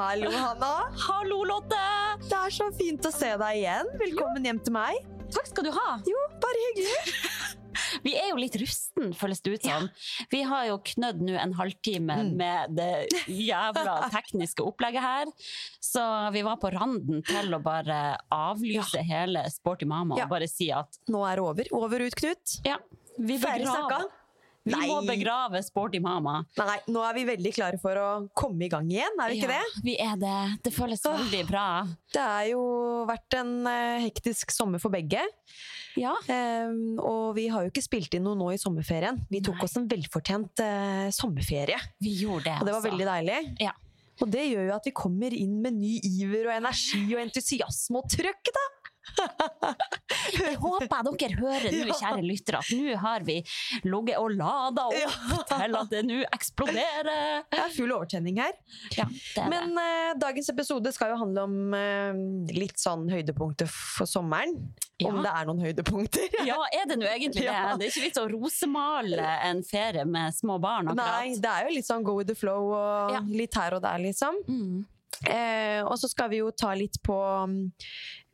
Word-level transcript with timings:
Hallo, 0.00 0.30
Hanna. 0.32 0.68
Hallo, 0.96 1.42
Lotte! 1.44 1.76
Det 2.24 2.32
er 2.36 2.52
så 2.54 2.70
fint 2.72 3.04
å 3.04 3.10
se 3.12 3.34
deg 3.36 3.58
igjen. 3.58 3.88
Velkommen 4.00 4.46
hjem 4.48 4.60
til 4.64 4.72
meg. 4.72 4.96
Takk 5.30 5.50
skal 5.50 5.66
du 5.66 5.74
ha. 5.76 5.88
Jo, 6.08 6.20
bare 6.40 6.62
hyggelig. 6.70 6.94
Vi 8.06 8.14
er 8.16 8.30
jo 8.30 8.38
litt 8.40 8.56
rusten, 8.62 9.10
føles 9.16 9.42
det 9.44 9.52
ut 9.58 9.66
som. 9.68 9.90
Vi 10.32 10.40
har 10.48 10.70
jo 10.70 10.78
knødd 10.88 11.20
nå 11.26 11.34
en 11.42 11.52
halvtime 11.58 12.16
med 12.32 12.72
det 12.78 12.88
jævla 13.28 13.98
tekniske 14.16 14.64
opplegget 14.64 15.04
her. 15.04 15.28
Så 15.84 16.02
vi 16.32 16.42
var 16.48 16.56
på 16.64 16.72
randen 16.72 17.20
til 17.28 17.52
å 17.56 17.60
bare 17.62 18.00
avlyse 18.32 19.04
hele 19.04 19.44
Sporty 19.52 19.84
Mama 19.90 20.16
Ja. 20.16 20.24
og 20.24 20.32
bare 20.32 20.48
si 20.50 20.70
at 20.74 20.96
Nå 21.12 21.22
er 21.28 21.36
det 21.42 21.44
over. 21.44 21.70
Over 21.76 22.06
ut, 22.08 22.16
Knut. 22.22 22.56
ja, 22.64 22.80
vi 23.20 23.36
begraver. 23.36 24.08
Vi 24.68 24.74
må 24.76 24.98
Nei. 25.00 25.16
begrave 25.16 25.62
Sporty 25.64 26.00
Mama. 26.04 26.42
Nei, 26.58 26.76
nå 26.92 27.00
er 27.06 27.14
vi 27.16 27.24
veldig 27.30 27.52
klare 27.56 27.78
for 27.80 27.96
å 27.96 28.08
komme 28.36 28.66
i 28.66 28.70
gang 28.72 28.90
igjen, 28.92 29.16
er 29.16 29.32
vi 29.32 29.38
ikke 29.40 29.48
Ja, 29.48 29.60
det? 29.64 29.82
Vi 29.86 29.94
er 30.04 30.18
det. 30.20 30.40
Det 30.66 30.72
føles 30.74 31.00
Åh. 31.08 31.16
veldig 31.16 31.42
bra. 31.48 31.66
Det 32.12 32.20
har 32.26 32.48
jo 32.50 32.62
vært 33.08 33.38
en 33.40 33.54
uh, 33.64 34.00
hektisk 34.04 34.52
sommer 34.52 34.82
for 34.82 34.92
begge. 34.92 35.22
Ja. 35.98 36.12
Um, 36.28 36.98
og 37.00 37.32
vi 37.38 37.48
har 37.50 37.64
jo 37.64 37.72
ikke 37.72 37.82
spilt 37.82 38.14
inn 38.14 38.26
noe 38.28 38.36
nå 38.38 38.50
i 38.52 38.60
sommerferien. 38.60 39.18
Vi 39.32 39.40
tok 39.42 39.56
Nei. 39.58 39.64
oss 39.66 39.78
en 39.80 39.88
velfortjent 39.90 40.62
uh, 40.62 41.06
sommerferie, 41.14 41.80
Vi 42.04 42.18
gjorde 42.20 42.50
det, 42.50 42.58
og 42.60 42.68
det 42.68 42.74
var 42.74 42.82
altså. 42.82 42.90
veldig 42.92 43.08
deilig. 43.08 43.40
Ja. 43.64 43.72
Og 44.20 44.28
det 44.28 44.44
gjør 44.50 44.66
jo 44.68 44.76
at 44.76 44.84
vi 44.84 44.92
kommer 44.92 45.32
inn 45.32 45.56
med 45.64 45.78
ny 45.80 45.94
iver 46.04 46.50
og 46.50 46.56
energi 46.58 47.06
og 47.14 47.22
entusiasme 47.24 48.02
og 48.02 48.12
trøkk, 48.12 48.52
da! 48.52 48.66
Jeg 50.30 50.56
håper 50.60 51.06
dere 51.18 51.36
hører 51.38 51.74
nå, 51.74 51.94
kjære 51.96 52.22
lyttere, 52.24 52.60
at 52.60 52.70
nå 52.76 52.96
har 53.00 53.24
vi 53.26 53.36
ligget 53.86 54.18
og 54.20 54.34
lada 54.36 54.84
opp 54.90 55.48
til 55.50 55.76
at 55.80 55.90
det 55.92 56.02
nå 56.06 56.20
eksploderer. 56.28 57.46
Det 57.50 57.60
er 57.62 57.74
full 57.74 57.94
overtenning 57.96 58.40
her. 58.42 58.54
Ja, 58.96 59.06
Men 59.50 59.74
uh, 59.76 60.12
dagens 60.20 60.50
episode 60.52 60.92
skal 60.94 61.14
jo 61.14 61.20
handle 61.22 61.46
om 61.48 61.56
uh, 61.74 62.52
litt 62.54 62.80
sånn 62.80 63.08
høydepunkter 63.12 63.70
for 63.70 64.08
sommeren. 64.10 64.56
Om 65.00 65.22
det 65.24 65.32
er 65.32 65.48
noen 65.48 65.64
høydepunkter. 65.64 66.28
Ja, 66.50 66.56
er 66.74 66.86
det 66.88 66.96
nå 67.00 67.06
egentlig 67.08 67.44
det? 67.46 67.56
Det 67.80 67.86
er 67.86 67.90
ikke 67.92 68.04
vits 68.06 68.20
å 68.20 68.26
rosemale 68.30 69.26
en 69.48 69.60
ferie 69.66 70.04
med 70.08 70.34
små 70.36 70.58
barn, 70.62 70.88
akkurat. 70.90 71.20
Nei, 71.20 71.34
det 71.40 71.50
er 71.50 71.68
jo 71.68 71.74
litt 71.76 71.88
sånn 71.88 72.04
go 72.06 72.16
with 72.18 72.28
the 72.30 72.36
flow 72.38 72.72
og 72.76 73.14
Ja. 73.16 73.20
litt 73.24 73.56
her 73.56 73.76
og 73.76 73.84
der, 73.84 74.00
liksom. 74.02 74.40
Mm. 74.48 74.80
Eh, 75.28 75.80
og 75.84 75.98
så 76.00 76.08
skal 76.08 76.30
vi 76.32 76.38
jo 76.40 76.50
ta 76.56 76.72
litt 76.74 76.96
på 77.04 77.16
mm, 77.46 77.72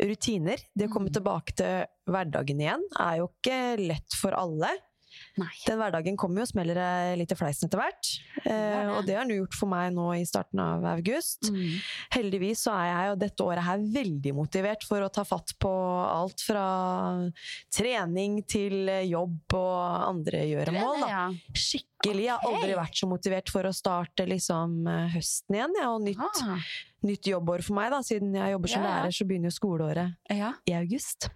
rutiner. 0.06 0.60
Det 0.74 0.86
å 0.88 0.92
komme 0.92 1.08
Mm. 1.10 1.14
tilbake 1.18 1.54
til 1.58 1.86
hverdagen 2.12 2.60
igjen 2.60 2.82
er 3.00 3.16
jo 3.22 3.30
ikke 3.32 3.62
lett 3.88 4.14
for 4.20 4.36
alle. 4.38 4.70
Nei. 5.40 5.48
Den 5.64 5.78
hverdagen 5.80 6.16
kommer 6.20 6.42
jo 6.42 6.44
og 6.44 6.50
smeller 6.50 7.16
litt 7.16 7.30
i 7.32 7.36
fleisen 7.38 7.66
etter 7.70 7.80
hvert. 7.80 8.08
Eh, 8.44 8.90
og 8.92 9.06
det 9.08 9.16
har 9.16 9.24
den 9.24 9.38
gjort 9.38 9.54
for 9.56 9.66
meg 9.72 9.94
nå 9.96 10.10
i 10.18 10.26
starten 10.28 10.60
av 10.60 10.84
august. 10.84 11.48
Mm. 11.48 11.78
Heldigvis 12.12 12.66
så 12.66 12.74
er 12.76 12.86
jeg 12.90 13.08
jo 13.10 13.16
dette 13.24 13.46
året 13.46 13.64
her 13.64 13.78
veldig 13.96 14.34
motivert 14.36 14.84
for 14.84 15.00
å 15.00 15.08
ta 15.12 15.24
fatt 15.24 15.54
på 15.58 15.72
alt 15.72 16.44
fra 16.44 16.66
trening 17.72 18.42
til 18.48 18.88
jobb 19.08 19.56
og 19.56 20.08
andre 20.12 20.44
gjøremål. 20.52 21.06
ja. 21.08 21.26
Skikkelig. 21.56 21.95
Jeg 22.04 22.28
har 22.28 22.44
aldri 22.44 22.74
vært 22.76 22.94
så 23.00 23.06
motivert 23.08 23.48
for 23.50 23.62
å 23.66 23.72
starte 23.74 24.26
liksom 24.28 24.86
eh, 24.86 25.08
høsten 25.14 25.56
igjen. 25.56 25.72
Ja, 25.80 25.88
og 25.94 26.02
nytt, 26.04 26.42
Ah, 26.44 26.58
nytt 27.02 27.22
jobbår 27.26 27.64
for 27.64 27.74
meg, 27.78 27.90
da. 27.90 28.00
Siden 28.04 28.34
jeg 28.36 28.52
jobber 28.52 28.68
som 28.68 28.82
Ja, 28.84 28.88
lærer, 28.90 29.14
så 29.16 29.26
begynner 29.26 29.50
jo 29.50 29.56
skoleåret 29.56 30.16
ja. 30.30 30.52
i 30.68 30.72
august. 30.76 31.28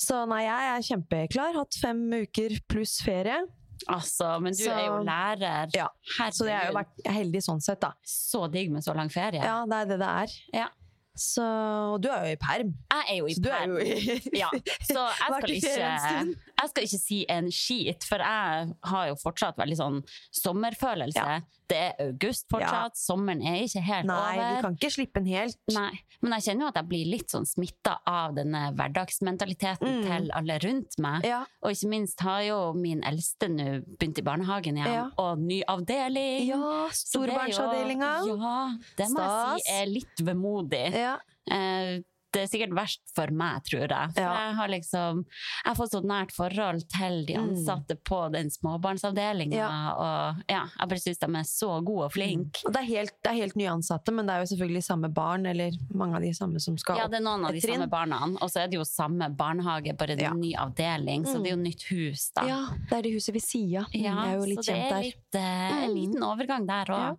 Så 0.00 0.24
nei, 0.26 0.42
jeg 0.46 0.70
er 0.72 0.86
kjempeklar. 0.88 1.54
Hatt 1.60 1.74
fem 1.80 2.02
uker 2.22 2.56
pluss 2.68 2.98
ferie. 3.04 3.42
Altså, 3.90 4.40
men 4.40 4.52
du 4.54 4.62
Så- 4.64 4.70
er 4.70 4.86
jo 4.86 4.98
lærer. 5.02 5.70
Ja, 5.74 5.88
Herregud. 6.18 6.34
Så 6.38 6.46
jeg 6.46 6.56
har 6.58 6.66
jo 6.70 6.78
vært 6.78 7.06
heldig 7.18 7.42
sånn 7.42 7.60
sett, 7.62 7.80
da. 7.80 7.92
Så 8.06 8.46
digg 8.50 8.70
med 8.70 8.82
så 8.84 8.94
lang 8.94 9.08
ferie. 9.10 9.42
Ja, 9.42 9.64
det 9.66 9.74
er 9.74 9.84
det 9.86 9.98
det 9.98 10.08
er. 10.08 10.38
Ja. 10.54 10.68
Så, 11.14 11.42
og 11.44 12.00
du 12.00 12.08
er 12.08 12.24
jo 12.24 12.32
i 12.32 12.36
perm. 12.40 12.70
Jeg 12.90 13.04
er 13.10 13.16
jo 13.18 13.26
i 13.26 13.34
Så 13.34 13.42
du 13.42 13.48
er 13.50 13.66
jo 13.68 13.76
i 13.76 14.38
Ja, 14.38 14.48
så 14.88 15.02
jeg 15.44 15.60
skal, 15.60 15.82
ikke. 15.82 16.36
Jeg 16.62 16.70
skal 16.70 16.86
ikke 16.86 17.00
si 17.02 17.18
en 17.28 17.50
skit, 17.52 18.04
for 18.08 18.22
jeg 18.22 18.72
har 18.92 19.08
jo 19.10 19.16
fortsatt 19.20 19.56
veldig 19.60 19.76
sånn 19.78 19.98
sommerfølelse. 20.42 21.24
Ja. 21.26 21.40
Det 21.72 21.78
er 21.78 21.92
august 22.04 22.48
fortsatt, 22.52 22.98
sommeren 23.00 23.40
er 23.48 23.62
ikke 23.64 23.80
helt 23.86 24.04
Nei, 24.10 24.32
over. 24.36 24.56
du 24.58 24.62
kan 24.66 24.74
ikke 24.76 24.90
slippe 24.92 25.22
den 25.22 25.30
helt. 25.32 25.56
Nei, 25.72 25.92
men 26.20 26.34
jeg 26.36 26.44
kjenner 26.48 26.66
jo 26.66 26.68
at 26.72 26.78
jeg 26.82 26.88
blir 26.90 27.06
litt 27.08 27.32
sånn 27.32 27.46
smitta 27.48 27.94
av 28.06 28.34
denne 28.36 28.64
hverdagsmentaliteten 28.76 29.88
Mm. 29.88 30.02
til 30.04 30.30
alle 30.36 30.58
rundt 30.62 30.98
meg. 30.98 31.24
Ja. 31.24 31.44
Og 31.62 31.72
ikke 31.72 31.88
minst 31.88 32.20
har 32.20 32.42
jo 32.42 32.58
min 32.76 33.00
eldste 33.02 33.48
nå 33.48 33.80
begynt 33.98 34.18
i 34.18 34.22
barnehagen 34.22 34.76
igjen, 34.76 34.92
Ja. 34.92 35.10
og 35.18 35.38
ny 35.38 35.62
avdeling. 35.66 36.46
ja, 36.48 36.88
storbarnsavdelinga. 36.92 38.12
Ja, 38.28 38.76
det 38.98 39.08
må 39.10 39.20
jeg 39.24 39.62
si 39.64 39.72
er 39.72 39.86
litt 39.86 40.16
vemodig. 40.20 40.92
Ja. 40.94 41.16
Eh, 41.50 42.00
det 42.32 42.42
er 42.42 42.46
sikkert 42.48 42.72
verst 42.74 43.00
for 43.14 43.26
meg, 43.30 43.62
tror 43.64 43.86
jeg. 43.88 44.12
For 44.14 44.20
Ja. 44.22 44.32
jeg 44.48 44.54
har 44.56 44.68
liksom 44.68 45.24
Jeg 45.64 45.66
har 45.66 45.74
fått 45.74 45.90
så 45.92 46.02
nært 46.02 46.32
forhold 46.32 46.88
til 46.88 47.24
de 47.26 47.34
Mm. 47.34 47.50
ansatte 47.56 47.96
på 48.04 48.30
den 48.32 48.48
småbarnsavdelinga, 48.50 49.54
Ja. 49.56 49.92
og 49.94 50.42
ja, 50.48 50.64
jeg 50.78 50.88
bare 50.88 50.98
syns 50.98 51.18
de 51.18 51.26
er 51.26 51.44
så 51.44 51.84
gode 51.84 52.04
og 52.06 52.12
flinke. 52.12 52.64
Og 52.66 52.72
det 52.72 52.80
er, 52.82 52.86
helt, 52.88 53.12
det 53.22 53.30
er 53.32 53.36
helt 53.42 53.54
nyansatte, 53.56 54.12
men 54.12 54.26
det 54.26 54.34
er 54.34 54.40
jo 54.44 54.56
selvfølgelig 54.56 54.84
samme 54.84 55.12
barn, 55.12 55.46
eller 55.46 55.72
mange 55.94 56.16
av 56.16 56.22
de 56.22 56.32
samme 56.32 56.60
som 56.60 56.76
skal 56.78 56.96
opp 56.96 57.02
Ja, 57.02 57.08
det 57.08 57.20
er 57.20 57.24
noen 57.24 57.44
av 57.46 57.52
de 57.52 57.60
trinn. 57.60 57.76
samme 57.78 57.90
barna, 57.90 58.22
og 58.40 58.48
så 58.50 58.62
er 58.64 58.68
det 58.68 58.74
jo 58.78 58.84
samme 58.84 59.28
barnehage, 59.36 59.96
bare 59.96 60.10
en 60.12 60.18
Ja. 60.18 60.32
ny 60.32 60.54
avdeling, 60.54 61.24
så 61.24 61.36
Mm. 61.36 61.42
det 61.44 61.52
er 61.52 61.56
jo 61.56 61.62
nytt 61.62 61.82
hus, 61.90 62.30
da. 62.34 62.46
Ja, 62.46 62.66
det 62.88 62.92
er 62.98 63.02
det 63.02 63.12
huset 63.12 63.32
ved 63.34 63.42
sida. 63.42 63.86
Mm, 63.92 64.02
Ja, 64.02 64.14
det 64.14 64.28
er 64.34 64.38
jo 64.40 64.46
litt 64.46 64.58
så 64.58 64.64
det 64.66 64.74
kjent 64.74 64.84
er 64.86 64.90
der. 64.90 65.02
litt, 65.02 65.34
uh, 65.34 65.40
en 65.84 65.90
Mm. 65.90 65.94
liten 65.94 66.22
overgang 66.22 66.66
der 66.66 66.84
òg. 66.92 67.18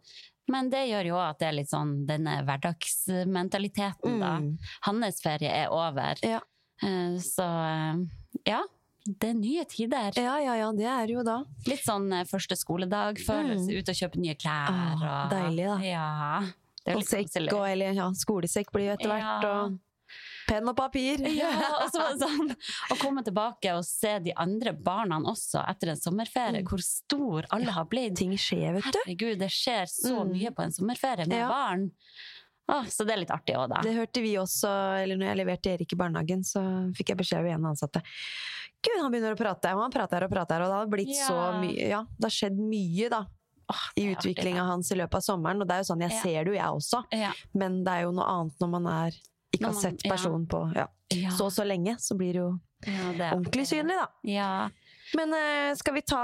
Men 0.51 0.69
det 0.69 0.81
gjør 0.89 1.05
jo 1.07 1.17
at 1.23 1.39
det 1.39 1.47
er 1.47 1.55
litt 1.55 1.69
sånn 1.71 2.05
denne 2.05 2.43
hverdagsmentaliteten, 2.43 4.19
da. 4.19 4.31
Mm. 4.43 4.57
Hans 4.87 5.21
ferie 5.23 5.51
er 5.63 5.71
over. 5.71 6.19
Ja. 6.23 6.41
Eh, 6.83 7.17
Så 7.23 7.43
eh, 7.45 8.01
ja, 8.49 8.61
det 9.05 9.29
er 9.29 9.37
nye 9.39 9.63
tider. 9.65 10.11
Ja, 10.19 10.37
ja, 10.43 10.55
ja, 10.59 10.71
det 10.75 10.85
er 10.89 11.07
jo 11.11 11.23
da. 11.23 11.37
Litt 11.67 11.83
sånn 11.85 12.11
eh, 12.13 12.25
første 12.27 12.55
skoledag-følelse, 12.59 13.69
Mm. 13.71 13.79
ut 13.79 13.89
og 13.89 13.95
kjøpe 14.01 14.19
nye 14.19 14.35
klær. 14.35 14.67
Ah, 14.69 14.93
og, 15.25 15.31
deilig, 15.31 15.65
da. 15.67 15.77
Ja, 15.83 16.41
Og 16.95 17.03
sekk, 17.07 17.29
og, 17.53 17.63
eller 17.69 17.93
ja, 17.95 18.09
skolesekk 18.11 18.71
blir 18.75 18.89
jo 18.89 18.93
etter 18.97 19.07
hvert, 19.13 19.43
Ja. 19.47 19.63
og 19.63 19.79
penn 20.47 20.67
og 20.67 20.75
papir. 20.77 21.17
Ja, 21.37 21.51
og 21.83 21.89
så 21.91 21.99
var 22.01 22.13
det 22.13 22.27
sånn 22.27 22.55
å 22.93 22.97
komme 23.01 23.23
tilbake 23.23 23.73
og 23.77 23.83
se 23.85 24.19
de 24.19 24.33
andre 24.35 24.73
barna 24.73 25.19
også 25.19 25.63
etter 25.69 25.89
en 25.93 26.01
sommerferie, 26.01 26.61
Mm. 26.63 26.67
hvor 26.69 26.81
stor 26.83 27.45
alle 27.51 27.71
har 27.71 27.85
blitt. 27.85 28.15
Ting 28.19 28.35
skjer, 28.37 28.73
vet 28.77 28.83
du. 28.91 28.99
Herregud, 29.05 29.39
det 29.39 29.49
skjer 29.51 29.85
så 29.89 30.23
Mm. 30.23 30.31
mye 30.33 30.51
på 30.55 30.63
en 30.63 30.71
sommerferie 30.71 31.27
med 31.27 31.37
Ja. 31.37 31.47
barn. 31.49 31.91
Åh, 32.69 32.85
så 32.87 33.03
det 33.05 33.11
er 33.13 33.19
litt 33.19 33.29
artig 33.31 33.55
òg, 33.59 33.67
da. 33.69 33.81
Det 33.83 33.91
hørte 33.93 34.21
vi 34.23 34.35
også, 34.39 34.69
eller 35.03 35.17
når 35.19 35.27
jeg 35.27 35.37
leverte 35.45 35.73
Erik 35.73 35.91
i 35.91 35.95
barnehagen, 35.99 36.43
så 36.47 36.61
fikk 36.95 37.09
jeg 37.09 37.17
beskjed 37.17 37.39
av 37.39 37.45
en 37.59 37.65
ansatte. 37.73 38.01
Gud, 38.83 39.01
han 39.01 39.11
begynner 39.11 39.35
å 39.35 39.39
prate, 39.39 39.71
og 39.75 39.81
han 39.81 39.91
prater 39.91 40.23
og 40.23 40.31
prater, 40.31 40.61
og 40.63 40.67
det 40.71 40.77
har 40.79 40.87
blitt 40.87 41.11
Ja. 41.15 41.27
så 41.27 41.59
mye, 41.59 41.87
ja, 41.89 42.01
det 42.19 42.23
har 42.23 42.35
skjedd 42.35 42.57
mye 42.57 43.09
da, 43.09 43.25
Åh, 43.69 43.83
i 43.97 44.13
utviklinga 44.15 44.63
hans 44.65 44.91
i 44.91 44.95
løpet 44.95 45.15
av 45.15 45.21
sommeren, 45.23 45.61
og 45.61 45.67
det 45.67 45.75
er 45.75 45.83
jo 45.83 45.93
sånn, 45.93 46.01
jeg 46.01 46.11
Ja. 46.11 46.21
ser 46.21 46.43
det 46.43 46.51
jo 46.53 46.59
jeg 46.59 46.71
også, 46.71 47.03
Ja. 47.11 47.31
men 47.53 47.83
det 47.83 47.91
er 47.93 48.01
jo 48.03 48.11
noe 48.11 48.25
annet 48.27 48.57
når 48.59 48.69
man 48.69 48.87
er, 48.87 49.11
ikke 49.53 49.69
har 49.69 49.75
sett 49.77 50.03
personen 50.09 50.47
på, 50.49 50.63
ja, 50.75 50.87
så 51.37 51.45
og 51.47 51.53
så 51.53 51.65
lenge, 51.67 51.95
så 52.01 52.17
blir 52.17 52.33
det 52.33 52.41
jo 52.41 52.51
Ja, 52.87 53.11
det 53.15 53.27
ordentlig 53.37 53.67
synlig 53.69 53.95
da. 53.99 54.07
Ja. 54.27 54.69
Men 55.15 55.29
uh, 55.35 55.75
skal 55.77 55.93
vi 55.93 56.01
ta, 56.09 56.21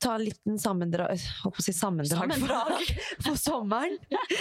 ta 0.00 0.14
en 0.14 0.22
liten 0.24 0.58
sammendrag, 0.62 1.18
holdt 1.42 1.56
på 1.56 1.60
å 1.60 1.64
si 1.66 1.74
sammendrag, 1.74 2.30
Sammendrag. 2.30 2.92
for, 3.24 3.34
sommeren? 3.40 3.98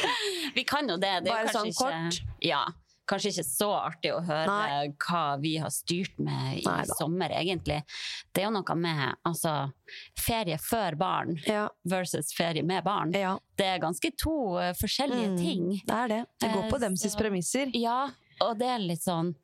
Vi 0.57 0.63
kan 0.69 0.87
jo 0.91 0.99
det. 1.01 1.15
det 1.25 1.33
Bare 1.33 1.49
kanskje 1.49 1.73
kort. 1.79 2.19
ikke, 2.19 2.37
Ja. 2.51 2.61
Kanskje 3.09 3.31
ikke 3.33 3.45
så 3.47 3.69
artig 3.73 4.11
å 4.13 4.21
høre 4.23 4.45
Nei. 4.47 4.87
hva 5.01 5.23
vi 5.41 5.55
har 5.57 5.71
styrt 5.73 6.17
med 6.21 6.59
i 6.59 6.63
Nei, 6.67 6.83
sommer, 6.99 7.33
egentlig. 7.33 7.81
Det 8.33 8.43
er 8.43 8.47
jo 8.47 8.53
noe 8.55 8.75
med 8.77 9.15
altså, 9.25 9.71
ferie 10.19 10.57
før 10.61 10.95
barn 10.99 11.35
Ja. 11.47 11.67
versus 11.89 12.31
ferie 12.37 12.63
med 12.63 12.83
barn. 12.85 13.11
ja. 13.13 13.37
Det 13.59 13.65
er 13.65 13.79
ganske 13.83 14.11
to 14.15 14.57
eh, 14.57 14.71
forskjellige 14.73 15.27
Mm, 15.33 15.37
ting. 15.37 15.81
Det 15.85 15.95
er 15.95 16.07
det. 16.07 16.25
Det 16.39 16.53
går 16.53 16.63
Eh, 16.65 16.69
på 16.71 16.79
dems 16.79 17.01
så- 17.03 17.17
premisser. 17.19 17.71
Ja, 17.73 18.09
og 18.41 18.57
det 18.57 18.67
er 18.67 18.79
litt 18.79 19.01
sånn 19.03 19.35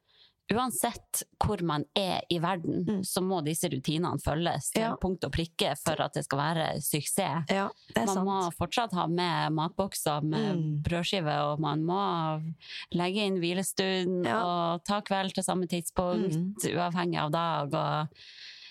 Uansett 0.54 1.24
hvor 1.42 1.62
man 1.66 1.86
er 1.98 2.22
i 2.30 2.38
verden, 2.40 2.84
Mm. 2.86 3.02
så 3.04 3.22
må 3.22 3.44
disse 3.44 3.66
rutinene 3.72 4.20
følges 4.22 4.72
til 4.72 4.82
Ja. 4.84 4.96
punkt 5.02 5.24
og 5.26 5.32
prikke 5.32 5.76
for 5.84 6.00
at 6.02 6.14
det 6.14 6.24
skal 6.26 6.38
være 6.38 6.82
suksess. 6.82 7.46
Ja, 7.50 7.70
det 7.96 8.06
Man 8.06 8.08
sant. 8.08 8.26
må 8.28 8.54
fortsatt 8.54 8.94
ha 8.94 9.08
med 9.08 9.52
matbokser 9.54 10.22
med 10.24 10.56
Mm. 10.56 10.84
brødskive, 10.84 11.54
og 11.54 11.60
man 11.60 11.84
må 11.84 12.54
legge 12.94 13.26
inn 13.26 13.40
hvilestund 13.40 14.26
Ja. 14.26 14.44
og 14.76 14.84
ta 14.84 15.02
kveld 15.02 15.34
til 15.34 15.44
samme 15.44 15.68
tidspunkt, 15.68 16.36
Mm. 16.36 16.56
uavhengig 16.76 17.18
av 17.18 17.32
dag. 17.32 17.74
Og 17.74 18.08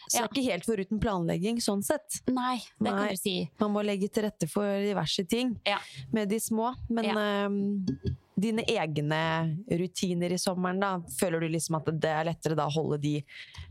Så 0.08 0.18
det 0.20 0.22
er 0.22 0.28
ikke 0.42 0.50
helt 0.52 0.64
foruten 0.66 1.00
planlegging, 1.00 1.56
sånn 1.56 1.82
sett. 1.82 2.20
Nei, 2.28 2.58
det 2.80 2.90
kan 2.92 3.08
du 3.08 3.16
si. 3.16 3.50
Man 3.58 3.72
må 3.72 3.82
legge 3.84 4.08
til 4.12 4.22
rette 4.24 4.48
for 4.48 4.62
diverse 4.62 5.26
ting 5.28 5.58
Ja. 5.66 5.78
med 6.12 6.28
de 6.28 6.36
små. 6.36 6.76
Men 6.88 7.04
Ja. 7.04 7.14
ehm, 7.14 7.86
dine 8.36 8.64
egne 8.66 9.18
rutiner 9.70 10.32
i 10.34 10.38
sommeren, 10.38 10.80
da, 10.82 10.92
føler 11.20 11.40
du 11.44 11.48
liksom 11.52 11.76
at 11.78 11.90
det 12.02 12.10
er 12.10 12.24
lettere 12.30 12.56
da 12.58 12.66
å 12.66 12.74
holde 12.74 12.98
de 13.02 13.12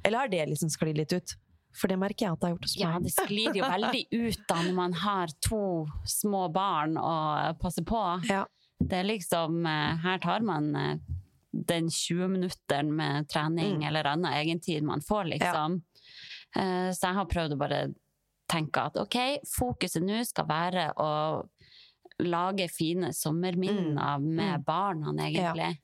Eller 0.03 0.17
har 0.23 0.29
det 0.31 0.45
liksom 0.49 0.69
sklidd 0.71 0.97
litt 1.01 1.13
ut? 1.13 1.33
For 1.73 1.89
det 1.89 1.97
merker 1.97 2.27
jeg 2.27 2.35
at 2.35 2.39
det 2.39 2.47
har 2.47 2.53
gjort 2.53 2.67
hos 2.67 2.75
Ja, 2.77 2.91
det 3.01 3.11
sklir 3.15 3.55
jo 3.57 3.65
veldig 3.65 4.03
ut 4.13 4.43
da 4.47 4.59
når 4.61 4.75
man 4.77 4.93
har 4.93 5.33
to 5.41 5.61
små 6.05 6.45
barn 6.53 6.95
å 7.01 7.15
passe 7.59 7.81
på. 7.83 8.01
Ja. 8.29 8.43
Det 8.83 8.99
er 8.99 9.07
liksom 9.07 9.65
eh, 9.65 9.97
Her 10.03 10.21
tar 10.23 10.45
man 10.45 10.69
eh, 10.75 10.97
den 11.53 11.89
20-minutteren 11.89 12.93
med 12.93 13.27
trening 13.29 13.79
Mm. 13.81 13.87
eller 13.87 14.07
annen 14.13 14.31
egentid 14.33 14.83
man 14.83 15.01
får, 15.01 15.25
liksom. 15.35 15.81
Ja. 16.55 16.93
Så 16.93 17.07
jeg 17.07 17.15
har 17.17 17.25
prøvd 17.29 17.53
å 17.55 17.57
bare 17.57 17.77
tenke 18.49 18.81
at 18.85 18.97
ok, 19.01 19.15
fokuset 19.49 20.03
nå 20.05 20.19
skal 20.25 20.45
være 20.49 20.87
å 21.01 21.07
lage 22.19 22.69
fine 22.71 23.11
sommerminner 23.13 24.19
med 24.21 24.59
Mm. 24.59 24.63
barna, 24.65 25.13
egentlig. 25.23 25.77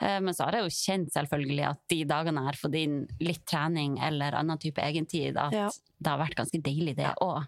Ja. 0.00 0.20
Men 0.20 0.34
så 0.34 0.44
har 0.44 0.52
jeg 0.52 0.62
jo 0.64 0.68
kjent 0.74 1.12
selvfølgelig 1.12 1.68
at 1.70 1.78
de 1.88 2.04
dagene 2.04 2.40
jeg 2.40 2.44
har 2.44 2.52
fått 2.60 2.74
inn 2.74 3.06
litt 3.20 3.44
trening 3.46 3.98
eller 4.02 4.32
annen 4.32 4.58
type 4.58 4.78
egentid, 4.82 5.36
at 5.36 5.52
Ja. 5.52 5.70
det 6.00 6.06
har 6.10 6.18
vært 6.18 6.34
ganske 6.36 6.60
deilig, 6.62 6.96
det 6.96 7.14
òg. 7.22 7.46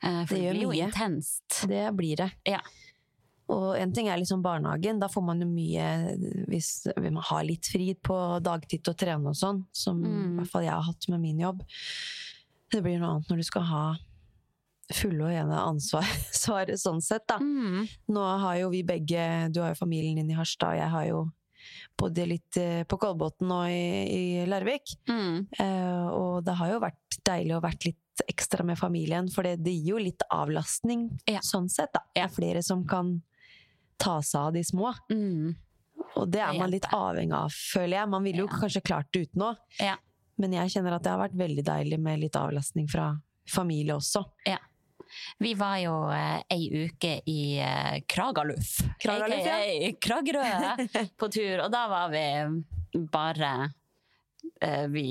For 0.00 0.34
Det 0.34 0.42
det, 0.42 0.50
blir 0.56 0.62
jo 0.62 0.68
mye. 0.70 0.88
intenst. 0.90 1.66
Det 1.68 1.94
blir 1.96 2.16
det. 2.16 2.32
Ja. 2.46 2.60
Og 3.48 3.76
en 3.76 3.92
ting 3.92 4.08
er 4.08 4.16
liksom 4.16 4.42
barnehagen. 4.42 4.98
Da 4.98 5.06
får 5.08 5.22
man 5.22 5.40
jo 5.40 5.46
mye 5.46 6.46
Hvis 6.48 6.86
man 6.96 7.22
har 7.22 7.42
litt 7.44 7.64
fri 7.66 7.94
på 7.94 8.40
dagtid 8.42 8.82
å 8.84 8.94
trene 8.96 9.26
og 9.28 9.34
sånn, 9.34 9.66
som 9.72 10.02
Mm. 10.02 10.38
i 10.38 10.42
hvert 10.42 10.48
fall 10.50 10.62
jeg 10.62 10.72
har 10.72 10.82
hatt 10.82 11.08
med 11.08 11.20
min 11.20 11.38
jobb. 11.38 11.62
Det 12.70 12.82
blir 12.82 12.98
noe 12.98 13.16
annet 13.16 13.28
når 13.28 13.36
du 13.36 13.42
skal 13.42 13.62
ha 13.62 13.96
fulle 14.92 15.24
og 15.24 15.32
ene 15.32 15.56
ansvar 15.70 16.04
svaret 16.44 16.80
sånn 16.80 17.00
sett, 17.04 17.24
da. 17.30 17.38
Mm. 17.40 17.86
Nå 18.12 18.24
har 18.44 18.58
jo 18.60 18.68
vi 18.74 18.82
begge 18.84 19.48
Du 19.54 19.60
har 19.62 19.72
jo 19.72 19.78
familien 19.80 20.16
din 20.20 20.30
i 20.34 20.36
Harstad, 20.38 20.74
og 20.74 20.80
jeg 20.82 20.92
har 20.92 21.06
jo 21.08 21.22
bodd 21.96 22.18
litt 22.28 22.56
eh, 22.60 22.82
på 22.84 22.98
Kolbotn 23.00 23.48
og 23.54 23.68
i, 23.72 23.84
i 24.42 24.46
Larvik. 24.50 24.96
Mm. 25.08 25.46
Eh, 25.58 26.06
og 26.12 26.42
det 26.44 26.56
har 26.58 26.74
jo 26.74 26.80
vært 26.82 27.18
deilig 27.24 27.54
å 27.56 27.62
vært 27.64 27.86
litt 27.88 28.24
ekstra 28.28 28.62
med 28.66 28.76
familien, 28.78 29.30
for 29.32 29.46
det, 29.46 29.56
det 29.64 29.72
gir 29.72 29.94
jo 29.94 30.02
litt 30.02 30.22
avlastning 30.30 31.06
Ja. 31.30 31.40
sånn 31.42 31.70
sett, 31.72 31.92
da. 31.96 32.02
Det 32.14 32.22
er 32.26 32.34
flere 32.34 32.62
som 32.62 32.84
kan 32.86 33.22
ta 33.98 34.18
seg 34.22 34.40
av 34.50 34.52
de 34.58 34.62
små. 34.66 34.92
Mm. 35.10 35.54
Og 36.20 36.28
det 36.30 36.42
er 36.44 36.52
man 36.58 36.70
litt 36.70 36.86
avhengig 36.94 37.34
av, 37.34 37.50
føler 37.72 37.96
jeg. 38.02 38.10
Man 38.12 38.22
ville 38.26 38.44
jo 38.44 38.48
Ja. 38.50 38.58
kanskje 38.60 38.84
klart 38.84 39.08
det 39.14 39.24
uten 39.30 39.42
òg. 39.48 39.56
Ja. 39.80 39.96
Men 40.38 40.52
jeg 40.52 40.70
kjenner 40.74 40.94
at 40.98 41.02
det 41.06 41.10
har 41.14 41.22
vært 41.24 41.38
veldig 41.38 41.64
deilig 41.64 41.98
med 42.02 42.20
litt 42.20 42.36
avlastning 42.38 42.88
fra 42.90 43.08
familie 43.48 43.94
også. 43.96 44.24
Vi 45.38 45.54
var 45.58 45.78
jo 45.82 45.94
eh, 46.14 46.40
ei 46.54 46.86
uke 46.86 47.18
i 47.30 47.40
eh, 47.62 48.00
Kragaluf, 48.08 48.76
Kragaluf, 49.02 49.46
ja. 49.46 49.92
Kragerø, 50.00 50.44
på 51.20 51.30
tur. 51.32 51.64
Og 51.66 51.70
da 51.74 51.84
var 51.90 52.12
vi 52.14 52.26
bare 53.12 53.52
eh, 54.60 54.86
vi 54.92 55.06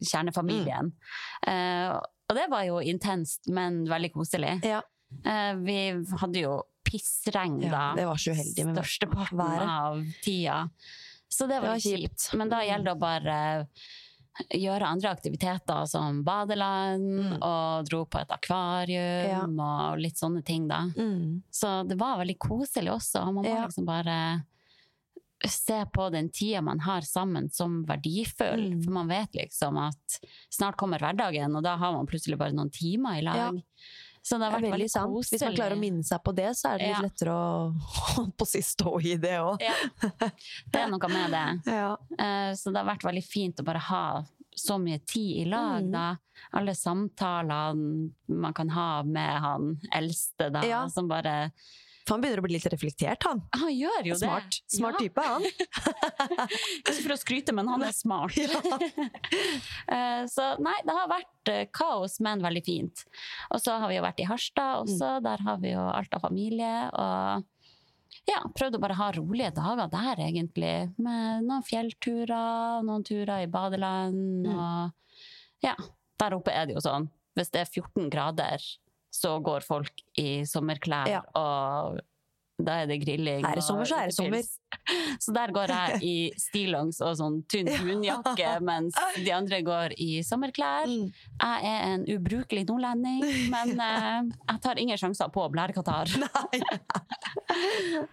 kjernefamilien. 0.00 0.90
Mm. 0.92 1.52
Eh, 1.52 2.00
og 2.28 2.36
det 2.38 2.48
var 2.50 2.66
jo 2.68 2.80
intenst, 2.80 3.48
men 3.52 3.82
veldig 3.90 4.12
koselig. 4.14 4.58
Ja. 4.64 4.82
Eh, 5.24 5.54
vi 5.60 5.78
hadde 6.20 6.44
jo 6.44 6.58
pissregn 6.86 7.60
Ja, 7.62 7.72
da, 7.72 7.82
det 7.96 8.06
var 8.08 8.20
så 8.20 8.34
uheldig 8.34 8.66
med 8.68 8.78
størsteparten 8.78 9.42
av 9.68 10.02
tida. 10.24 10.64
Så 11.28 11.46
det 11.46 11.60
var, 11.60 11.62
Det 11.62 11.68
var 11.68 11.78
kjipt. 11.80 12.28
Men 12.36 12.52
da 12.52 12.60
gjelder 12.64 12.90
det 12.90 12.96
å 12.96 13.00
bare 13.00 13.36
gjøre 14.52 14.86
andre 14.88 15.10
aktiviteter 15.12 15.86
som 15.86 16.22
badeland, 16.24 17.02
Mm. 17.20 17.42
og 17.42 17.84
dro 17.88 18.04
på 18.06 18.20
et 18.22 18.28
akvarium 18.32 19.58
og 19.60 19.98
litt 20.00 20.16
sånne 20.16 20.42
ting, 20.44 20.68
da. 20.68 20.84
Mm. 20.96 21.42
Så 21.50 21.86
det 21.86 21.98
var 21.98 22.18
veldig 22.18 22.38
koselig 22.38 22.90
også. 22.92 23.24
Man 23.32 23.44
må 23.44 23.48
Ja. 23.48 23.66
liksom 23.66 23.84
bare 23.84 24.44
se 25.44 25.84
på 25.92 26.10
den 26.12 26.28
tida 26.30 26.60
man 26.62 26.78
har 26.80 27.00
sammen 27.02 27.50
som 27.52 27.84
verdifull. 27.84 28.74
Mm. 28.74 28.84
For 28.84 28.90
man 28.92 29.08
vet 29.08 29.32
liksom 29.32 29.76
at 29.76 30.20
snart 30.50 30.76
kommer 30.76 30.98
hverdagen, 31.00 31.56
og 31.56 31.62
da 31.64 31.76
har 31.76 31.92
man 31.92 32.06
plutselig 32.06 32.38
bare 32.38 32.52
noen 32.52 32.70
timer 32.70 33.18
i 33.18 33.22
lag. 33.22 33.62
Så 34.22 34.38
det 34.38 34.46
har 34.46 34.54
vært 34.60 34.70
veldig 34.72 34.90
sant. 34.90 35.10
koselig. 35.10 35.38
Hvis 35.40 35.46
man 35.48 35.56
klarer 35.56 35.74
å 35.76 35.80
minne 35.82 36.04
seg 36.06 36.20
på 36.22 36.34
det, 36.34 36.50
så 36.56 36.68
er 36.72 36.78
det 36.78 36.86
litt 36.86 36.96
Ja. 36.96 37.02
lettere 37.02 37.32
å 37.34 38.30
på 38.38 38.46
si 38.46 38.60
stå 38.62 38.92
i 39.02 39.16
det 39.18 39.34
òg. 39.42 39.60
Ja, 39.60 39.74
det 40.70 40.80
er 40.84 40.88
noe 40.92 41.08
med 41.10 41.30
det. 41.34 41.46
Ja. 41.80 41.96
Eh, 42.18 42.52
Så 42.54 42.70
det 42.72 42.78
har 42.78 42.86
vært 42.94 43.02
veldig 43.08 43.24
fint 43.26 43.58
å 43.58 43.64
bare 43.66 43.82
ha 43.90 44.04
så 44.54 44.76
mye 44.78 45.00
tid 45.08 45.46
i 45.46 45.50
lag, 45.50 45.82
Mm. 45.82 45.90
da. 45.92 46.16
Alle 46.52 46.74
samtalene 46.74 48.10
man 48.28 48.52
kan 48.54 48.68
ha 48.70 49.02
med 49.02 49.40
han 49.40 49.80
eldste, 49.92 50.50
da, 50.52 50.88
som 50.88 51.08
bare 51.08 51.50
For 52.06 52.14
han 52.16 52.22
begynner 52.24 52.40
å 52.42 52.44
bli 52.46 52.54
litt 52.56 52.66
reflektert, 52.72 53.22
han. 53.28 53.42
Han 53.54 53.70
gjør 53.70 54.08
jo 54.10 54.16
Smart, 54.18 54.56
det! 54.56 54.76
smart 54.76 54.96
Ja. 54.98 55.02
type, 55.04 55.22
han. 55.22 55.42
Ikke 56.82 56.94
for 57.02 57.14
å 57.14 57.18
skryte, 57.20 57.54
men 57.54 57.68
han 57.70 57.82
er 57.86 57.94
smart. 57.94 58.34
Eh, 59.92 60.24
Så 60.30 60.44
nei, 60.62 60.74
det 60.86 60.94
har 60.96 61.08
vært 61.10 61.50
eh, 61.52 61.64
kaos, 61.74 62.18
men 62.24 62.42
veldig 62.44 62.62
fint. 62.66 63.04
Og 63.52 63.60
så 63.62 63.76
har 63.80 63.90
vi 63.90 63.96
jo 63.98 64.04
vært 64.04 64.20
i 64.22 64.28
Harstad 64.28 64.82
også, 64.84 65.16
Mm. 65.18 65.22
der 65.26 65.42
har 65.46 65.56
vi 65.62 65.72
jo 65.72 65.82
alt 65.90 66.14
av 66.14 66.22
familie. 66.24 66.74
Og 66.92 67.44
ja, 68.28 68.38
prøvd 68.54 68.76
å 68.78 68.82
bare 68.82 68.94
ha 68.98 69.10
rolige 69.16 69.52
dager 69.56 69.88
der, 69.92 70.22
egentlig. 70.26 70.74
Med 70.98 71.44
noen 71.48 71.64
fjellturer, 71.66 72.82
noen 72.86 73.04
turer 73.04 73.42
i 73.44 73.50
badeland 73.50 74.46
Mm. 74.46 74.54
og 74.58 74.92
ja. 75.62 75.74
Der 76.18 76.34
oppe 76.36 76.52
er 76.54 76.66
det 76.66 76.74
jo 76.76 76.80
sånn, 76.84 77.08
hvis 77.34 77.50
det 77.50 77.60
er 77.64 77.70
14 77.82 78.10
grader, 78.12 78.62
så 79.12 79.36
går 79.44 79.66
folk 79.66 80.02
i 80.18 80.42
sommerklær, 80.48 81.10
Ja. 81.10 81.20
og 81.36 82.00
da 82.62 82.82
er 82.82 82.86
det 82.86 83.00
grilling. 83.02 83.44
Er 83.44 83.56
det 83.58 83.64
sommer, 83.66 83.84
så 83.88 83.96
er 84.02 84.10
det 84.10 84.14
sommer. 84.14 84.42
Så 85.22 85.32
der 85.34 85.52
går 85.54 85.70
jeg 85.70 85.98
i 86.02 86.14
stillongs 86.40 86.98
og 87.04 87.16
sånn 87.18 87.34
tynn 87.50 87.68
dunjakke, 87.70 88.54
mens 88.64 88.96
de 89.16 89.30
andre 89.34 89.60
går 89.66 89.94
i 90.00 90.22
sommerklær. 90.26 90.88
Mm. 90.88 91.10
Jeg 91.42 91.68
er 91.72 91.84
en 91.90 92.06
ubrukelig 92.14 92.64
nordlending, 92.68 93.22
men 93.52 93.74
eh, 93.88 94.30
jeg 94.48 94.62
tar 94.64 94.80
ingen 94.82 94.98
sjanser 95.00 95.30
på 95.34 95.44
blærekatarr. 95.54 96.12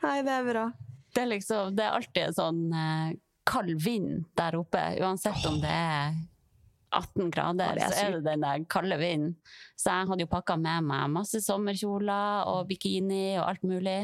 Nei, 0.03 0.17
det 0.25 0.35
er 0.35 0.45
bra. 0.49 0.65
Det 1.15 1.23
er 1.23 1.31
liksom, 1.31 1.75
det 1.77 1.85
er 1.85 1.95
alltid 1.97 2.23
en 2.27 2.37
sånn 2.37 2.61
eh, 2.75 3.15
kald 3.49 3.73
vind 3.81 4.27
der 4.37 4.59
oppe, 4.59 4.83
uansett 5.01 5.45
om 5.49 5.57
det 5.63 5.73
er 5.73 6.13
18 6.91 7.29
grader, 7.31 7.77
Ja, 7.77 7.87
er 7.87 7.93
så 7.93 8.05
er 8.07 8.11
det 8.17 8.23
den 8.25 8.41
der 8.41 8.63
kalde 8.69 8.97
vinden. 8.99 9.35
Så 9.77 9.91
jeg 9.93 10.07
hadde 10.09 10.25
jo 10.25 10.29
pakka 10.31 10.55
med 10.57 10.83
meg 10.89 11.09
masse 11.13 11.41
sommerkjoler 11.45 12.47
og 12.49 12.67
bikini 12.69 13.37
og 13.39 13.47
alt 13.49 13.63
mulig. 13.63 13.97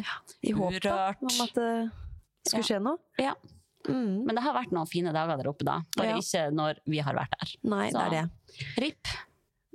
I 0.46 0.52
håp 0.56 0.80
om 0.92 1.42
at 1.46 1.56
det 1.58 1.72
skulle 2.48 2.64
skje 2.68 2.80
noe. 2.84 2.98
Ja. 3.18 3.34
Mm. 3.90 4.24
Men 4.26 4.36
det 4.38 4.42
har 4.46 4.56
vært 4.58 4.72
noen 4.74 4.90
fine 4.90 5.12
dager 5.14 5.38
der 5.38 5.50
oppe, 5.52 5.66
da. 5.68 5.80
Bare 5.98 6.16
Ja. 6.16 6.18
ikke 6.18 6.48
når 6.54 6.80
vi 6.90 7.00
har 7.06 7.14
vært 7.18 7.34
der. 7.40 7.56
Nei, 7.70 7.90
Så- 7.92 7.98
det 7.98 8.06
er 8.06 8.12
det. 8.16 8.30
RIP. 8.82 9.08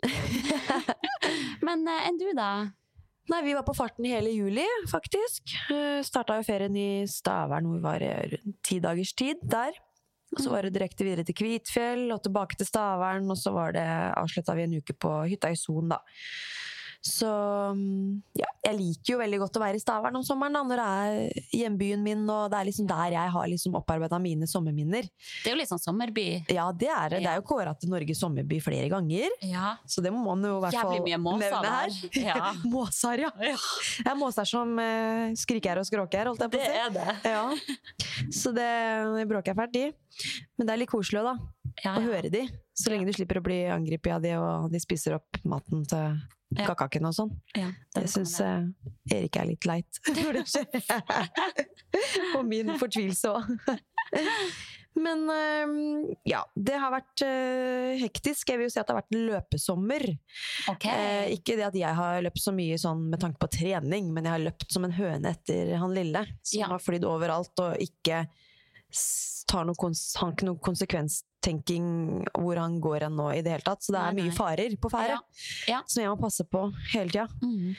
Men 1.67 1.87
eh, 1.89 2.07
enn 2.09 2.19
du, 2.19 2.29
da? 2.37 2.51
Nei, 3.31 3.43
vi 3.47 3.53
var 3.55 3.63
på 3.63 3.75
farten 3.77 4.07
i 4.09 4.11
hele 4.15 4.33
juli, 4.35 4.65
faktisk. 4.91 5.53
Uh, 5.71 6.01
Starta 6.03 6.39
jo 6.41 6.43
ferien 6.47 6.75
i 6.75 7.05
Stavern 7.07 7.69
hvor 7.69 7.77
vi 7.79 7.85
var 7.85 8.03
i 8.03 8.11
rundt 8.33 8.57
ti 8.67 8.81
dagers 8.83 9.13
tid 9.15 9.37
der. 9.43 9.77
Og 10.31 10.43
så 10.45 10.53
var 10.53 10.63
det 10.67 10.77
direkte 10.77 11.07
videre 11.07 11.27
til 11.27 11.35
Kvitfjell 11.35 12.11
og 12.15 12.23
tilbake 12.23 12.59
til 12.59 12.69
Stavern, 12.69 13.27
og 13.33 13.39
så 13.39 13.51
var 13.55 13.75
det 13.75 13.87
avslutta 14.15 14.55
vi 14.55 14.67
en 14.69 14.77
uke 14.79 14.95
på 14.95 15.15
hytta 15.27 15.51
i 15.51 15.59
Son, 15.59 15.91
da. 15.91 15.99
Så 17.01 17.29
mm, 17.73 18.23
ja, 18.37 18.49
jeg 18.67 18.77
liker 18.77 19.15
jo 19.15 19.19
veldig 19.23 19.39
godt 19.41 19.55
å 19.57 19.63
være 19.63 19.79
i 19.79 19.81
Stavern 19.81 20.19
om 20.19 20.25
sommeren, 20.27 20.53
da, 20.53 20.61
når 20.69 20.81
det 20.81 20.89
er 20.89 21.45
hjembyen 21.63 22.03
min, 22.05 22.27
og 22.29 22.51
det 22.53 22.59
er 22.59 22.67
liksom 22.69 22.89
der 22.91 23.15
jeg 23.15 23.33
har 23.33 23.47
liksom 23.49 23.79
opparbeida 23.79 24.19
mine 24.21 24.49
sommerminner. 24.51 25.09
Det 25.41 25.49
er 25.49 25.55
jo 25.55 25.61
litt 25.63 25.71
sånn 25.71 25.81
sommerby. 25.81 26.27
Ja, 26.53 26.67
det 26.77 26.91
er 26.93 27.15
det. 27.15 27.23
Det 27.25 27.31
er 27.33 27.39
jo 27.41 27.47
kåra 27.49 27.73
til 27.81 27.93
Norges 27.93 28.21
sommerby 28.21 28.59
flere 28.61 28.91
ganger, 28.93 29.33
Ja. 29.49 29.77
så 29.89 30.05
det 30.05 30.13
må 30.13 30.21
man 30.27 30.45
jo 30.45 30.59
i 30.59 30.65
hvert 30.67 30.77
fall 30.77 30.93
nevne 31.09 31.71
her. 31.71 31.97
Ja. 32.21 32.51
måser, 32.75 33.25
ja. 33.25 33.31
Det 33.41 34.11
er 34.11 34.19
måser 34.21 34.49
som 34.49 34.77
uh, 34.77 35.33
skriker 35.41 35.81
og 35.81 35.89
skråker, 35.89 36.29
holdt 36.29 36.45
jeg 36.45 36.53
på 36.53 36.61
å 36.61 36.67
si. 36.67 36.83
er 36.85 36.93
det. 36.99 37.17
Ja. 37.33 37.47
Så 38.43 38.53
det 38.53 38.69
bråker 39.31 39.55
jeg 39.55 39.59
fælt 39.63 39.81
i. 39.81 39.87
Men 40.59 40.69
det 40.69 40.75
er 40.75 40.83
litt 40.83 40.93
koselig 40.93 41.23
òg, 41.23 41.31
da. 41.33 41.73
Ja, 41.81 41.95
Å 41.97 42.03
høre 42.05 42.29
de. 42.33 42.43
Så 42.77 42.93
lenge 42.93 43.09
du 43.09 43.15
slipper 43.17 43.41
å 43.41 43.45
bli 43.45 43.63
angrepet 43.73 44.13
av 44.13 44.21
de, 44.25 44.35
og 44.37 44.69
de 44.73 44.81
spiser 44.83 45.17
opp 45.17 45.41
maten 45.49 45.87
til 45.89 46.21
Ja. 46.57 46.65
kakaken 46.67 47.07
og 47.07 47.15
sånn. 47.15 47.31
Ja, 47.55 47.69
Det 47.95 48.09
syns 48.11 48.33
uh, 48.43 48.65
Erik 49.15 49.37
er 49.39 49.47
litt 49.53 49.67
leit 49.71 50.01
når 50.19 50.41
det 50.41 50.47
skjer. 50.51 50.83
og 52.37 52.45
min 52.51 52.73
fortvilelse 52.81 53.31
òg. 53.31 53.45
Men 55.01 55.23
eh, 55.31 56.17
ja, 56.27 56.41
det 56.59 56.75
har 56.83 56.91
vært 56.93 57.23
eh, 57.23 57.93
hektisk. 58.03 58.51
Jeg 58.51 58.59
vil 58.59 58.67
jo 58.67 58.73
si 58.75 58.81
at 58.83 58.89
det 58.89 58.97
har 58.97 58.99
vært 59.05 59.15
løpesommer. 59.15 60.03
Okay. 60.73 60.91
Eh, 60.91 61.31
ikke 61.37 61.55
det 61.61 61.69
at 61.69 61.79
jeg 61.79 61.95
har 62.01 62.19
løpt 62.27 62.43
så 62.43 62.53
mye 62.53 62.77
sånn 62.83 63.05
med 63.13 63.23
tanke 63.23 63.39
på 63.41 63.49
trening, 63.55 64.11
men 64.13 64.27
jeg 64.27 64.35
har 64.35 64.43
løpt 64.49 64.67
som 64.75 64.85
en 64.89 64.97
høne 64.99 65.31
etter 65.31 65.71
han 65.79 65.95
lille, 65.95 66.25
som 66.43 66.59
Ja. 66.65 66.73
har 66.75 66.83
flydd 66.83 67.07
overalt 67.07 67.63
og 67.63 67.79
ikke 67.87 68.25
tar 69.51 69.65
noen, 69.71 69.95
har 70.19 70.35
ikke 70.35 70.51
noe 70.51 70.59
konsekvenstenking 71.41 72.27
hvor 72.37 72.57
han 72.59 72.81
går 72.81 73.05
hen 73.07 73.17
nå 73.17 73.31
i 73.35 73.43
det 73.43 73.51
hele 73.55 73.65
tatt. 73.65 73.83
Så 73.83 73.93
det 73.93 74.01
er 74.01 74.13
Nei, 74.13 74.23
mye 74.23 74.31
nei. 74.31 74.37
farer 74.37 74.77
på 74.81 74.91
ferde 74.91 75.09
Ja. 75.17 75.21
Ja. 75.69 75.83
som 75.87 76.03
jeg 76.03 76.11
må 76.11 76.19
passe 76.21 76.45
på 76.45 76.73
hele 76.93 77.11
tida. 77.11 77.29
Mm. 77.43 77.75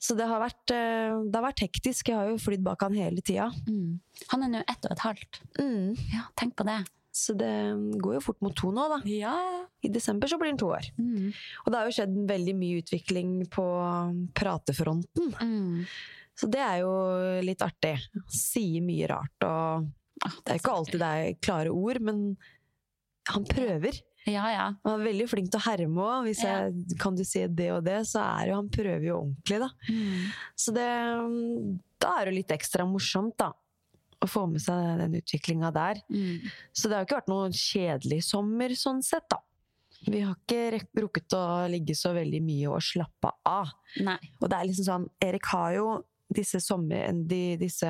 Så 0.00 0.16
det 0.16 0.26
har, 0.26 0.40
vært, 0.40 0.70
eh, 0.70 1.28
det 1.28 1.34
har 1.34 1.44
vært 1.52 1.60
hektisk. 1.60 2.08
Jeg 2.08 2.16
har 2.16 2.28
jo 2.28 2.36
flydd 2.38 2.62
bak 2.62 2.80
han 2.82 2.94
hele 2.94 3.20
tida. 3.20 3.50
Mm. 3.68 4.00
Han 4.30 4.42
er 4.44 4.48
nå 4.48 4.60
ett 4.66 4.84
og 4.86 4.92
et 4.92 4.98
halvt. 5.04 5.40
Mm. 5.58 5.96
Ja, 6.14 6.22
tenk 6.36 6.56
på 6.56 6.64
det. 6.64 6.86
Så 7.12 7.34
det 7.36 8.00
går 8.00 8.14
jo 8.14 8.20
fort 8.20 8.40
mot 8.40 8.54
to 8.54 8.70
nå, 8.70 8.88
da. 8.88 9.00
Ja. 9.04 9.66
I 9.82 9.88
desember 9.88 10.26
så 10.28 10.38
blir 10.38 10.50
han 10.50 10.58
to 10.58 10.68
år. 10.70 10.86
Mm. 10.96 11.32
Og 11.66 11.72
det 11.72 11.76
har 11.78 11.84
jo 11.86 11.92
skjedd 11.98 12.16
veldig 12.28 12.54
mye 12.56 12.80
utvikling 12.82 13.46
på 13.50 13.66
pratefronten. 14.34 15.34
Mm. 15.42 15.84
Så 16.38 16.48
det 16.48 16.60
er 16.60 16.78
jo 16.80 16.92
litt 17.44 17.60
artig. 17.60 17.98
Sier 18.28 18.80
mye 18.82 19.08
rart 19.08 19.44
og 19.48 19.88
Ah, 20.22 20.28
Det 20.44 20.52
er 20.52 20.58
ikke 20.58 20.72
alltid 20.76 21.00
det 21.00 21.06
er 21.08 21.34
klare 21.40 21.70
ord, 21.72 21.98
men 22.04 22.36
han 23.28 23.44
prøver. 23.44 24.00
Ja, 24.28 24.44
ja. 24.52 24.64
Han 24.84 25.00
er 25.00 25.06
veldig 25.12 25.28
flink 25.30 25.50
til 25.50 25.60
å 25.60 25.64
herme 25.64 26.02
òg. 26.04 26.26
Hvis 26.28 26.42
Ja. 26.44 26.68
jeg 26.68 26.98
kan 27.00 27.14
du 27.16 27.24
si 27.24 27.46
det 27.46 27.70
og 27.72 27.84
det, 27.84 28.00
så 28.06 28.20
er 28.40 28.48
jo 28.48 28.54
han 28.56 28.68
prøver 28.68 29.04
jo 29.06 29.16
ordentlig, 29.22 29.60
da. 29.60 29.70
Mm. 29.88 30.32
Så 30.56 30.74
det 30.74 30.88
Da 32.00 32.14
er 32.20 32.24
det 32.26 32.34
litt 32.34 32.48
ekstra 32.48 32.86
morsomt, 32.88 33.36
da. 33.36 33.52
Å 34.20 34.26
få 34.28 34.46
med 34.50 34.60
seg 34.60 34.98
den 34.98 35.14
utviklinga 35.20 35.72
der. 35.72 36.00
Mm. 36.10 36.50
Så 36.72 36.88
det 36.88 36.96
har 36.96 37.04
ikke 37.04 37.18
vært 37.20 37.28
noen 37.32 37.52
kjedelig 37.52 38.22
sommer 38.24 38.68
sånn 38.76 39.02
sett, 39.04 39.28
da. 39.28 39.36
Vi 40.06 40.20
har 40.24 40.34
ikke 40.34 40.80
rukket 40.96 41.32
å 41.36 41.68
ligge 41.68 41.92
så 41.96 42.14
veldig 42.16 42.40
mye 42.42 42.68
og 42.72 42.80
slappe 42.80 43.32
av. 43.44 43.68
Nei. 44.00 44.16
Og 44.40 44.48
det 44.48 44.56
er 44.56 44.64
liksom 44.64 44.84
sånn 44.88 45.08
Erik 45.20 45.44
har 45.52 45.74
jo 45.76 46.04
disse 46.32 46.60
sommer... 46.60 47.12
De, 47.12 47.56
disse 47.60 47.86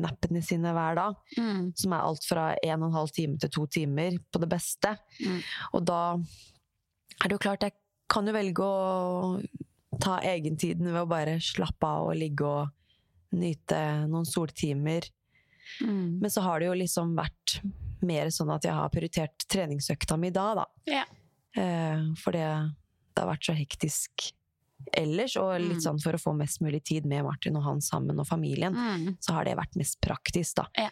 hvilenappene 0.00 0.42
sine 0.42 0.72
hver 0.72 0.96
dag. 0.96 1.14
Mm. 1.38 1.72
Som 1.76 1.92
er 1.92 2.04
alt 2.04 2.24
fra 2.26 2.54
en 2.62 2.82
og 2.82 2.88
en 2.88 2.96
halv 2.96 3.12
time 3.14 3.38
til 3.38 3.50
to 3.50 3.66
timer 3.66 4.18
på 4.32 4.40
det 4.40 4.48
beste. 4.50 4.96
Mm. 5.20 5.40
Og 5.74 5.84
da 5.84 6.00
er 7.20 7.28
det 7.28 7.36
jo 7.36 7.42
klart 7.42 7.62
jeg 7.62 7.76
kan 8.10 8.26
jo 8.26 8.34
velge 8.34 8.64
å 8.64 9.38
ta 10.00 10.20
egentiden 10.24 10.90
ved 10.90 11.02
å 11.02 11.08
bare 11.10 11.38
slappe 11.42 11.86
av 11.86 12.10
og 12.10 12.18
ligge 12.18 12.46
og 12.46 13.36
nyte 13.36 14.06
noen 14.10 14.26
soltimer. 14.26 15.06
Mm. 15.84 16.18
Men 16.22 16.30
så 16.30 16.42
har 16.42 16.60
det 16.60 16.70
jo 16.70 16.78
liksom 16.78 17.14
vært 17.18 17.60
mer 18.00 18.30
sånn 18.32 18.50
at 18.50 18.64
jeg 18.64 18.74
har 18.74 18.90
prioritert 18.90 19.46
treningsøkta 19.50 20.16
mi 20.16 20.32
da, 20.34 20.46
da. 20.62 20.66
Ja. 20.88 21.04
Eh, 21.60 22.06
for 22.18 22.34
det, 22.34 22.46
det 23.12 23.22
har 23.22 23.28
vært 23.28 23.46
så 23.46 23.54
hektisk 23.54 24.30
ellers, 24.92 25.36
og 25.36 25.60
litt 25.60 25.78
Mm. 25.78 25.84
sånn 25.84 26.00
for 26.02 26.12
å 26.12 26.20
få 26.20 26.36
mest 26.36 26.60
mulig 26.60 26.82
tid 26.84 27.04
med 27.06 27.24
Martin 27.24 27.56
og 27.56 27.62
han 27.64 27.80
sammen 27.80 28.18
og 28.18 28.26
familien, 28.26 28.74
Mm. 28.74 29.16
så 29.20 29.32
har 29.34 29.44
det 29.44 29.56
vært 29.56 29.76
mest 29.76 30.00
praktisk, 30.00 30.54
da. 30.56 30.66
Ja. 30.76 30.88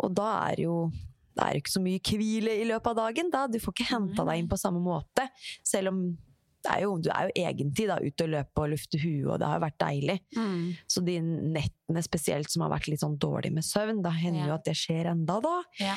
Og 0.00 0.14
da 0.14 0.50
er 0.50 0.56
jo 0.62 0.90
det 1.36 1.42
er 1.42 1.52
jo 1.54 1.60
ikke 1.62 1.78
så 1.78 1.82
mye 1.82 1.98
hvile 1.98 2.60
i 2.62 2.64
løpet 2.64 2.86
av 2.86 2.94
dagen, 2.96 3.28
da. 3.28 3.48
Du 3.48 3.58
får 3.58 3.72
ikke 3.74 3.88
henta 3.90 4.24
deg 4.24 4.38
inn 4.38 4.46
på 4.48 4.56
samme 4.56 4.78
måte. 4.80 5.28
Selv 5.64 5.88
om 5.88 6.16
det 6.62 6.70
er 6.72 6.80
jo, 6.82 6.96
du 6.96 7.10
er 7.10 7.26
jo 7.28 7.42
egentlig 7.42 7.86
da 7.88 7.96
ute 7.98 8.22
og 8.22 8.30
løpe 8.30 8.62
og 8.62 8.70
lufte 8.70 8.98
huet, 9.02 9.26
og 9.32 9.38
det 9.40 9.46
har 9.48 9.58
jo 9.58 9.66
vært 9.66 9.78
deilig. 9.78 10.20
Mm. 10.36 10.76
Så 10.86 11.04
de 11.04 11.18
nettene 11.20 12.02
spesielt 12.04 12.48
som 12.48 12.62
har 12.62 12.70
vært 12.70 12.86
litt 12.86 13.00
sånn 13.00 13.18
dårlig 13.18 13.52
med 13.52 13.64
søvn, 13.64 14.00
da 14.00 14.10
hender 14.10 14.40
Ja. 14.42 14.46
jo 14.46 14.54
at 14.54 14.64
det 14.64 14.74
skjer 14.76 15.06
enda 15.10 15.40
da. 15.42 15.62
Ja. 15.80 15.96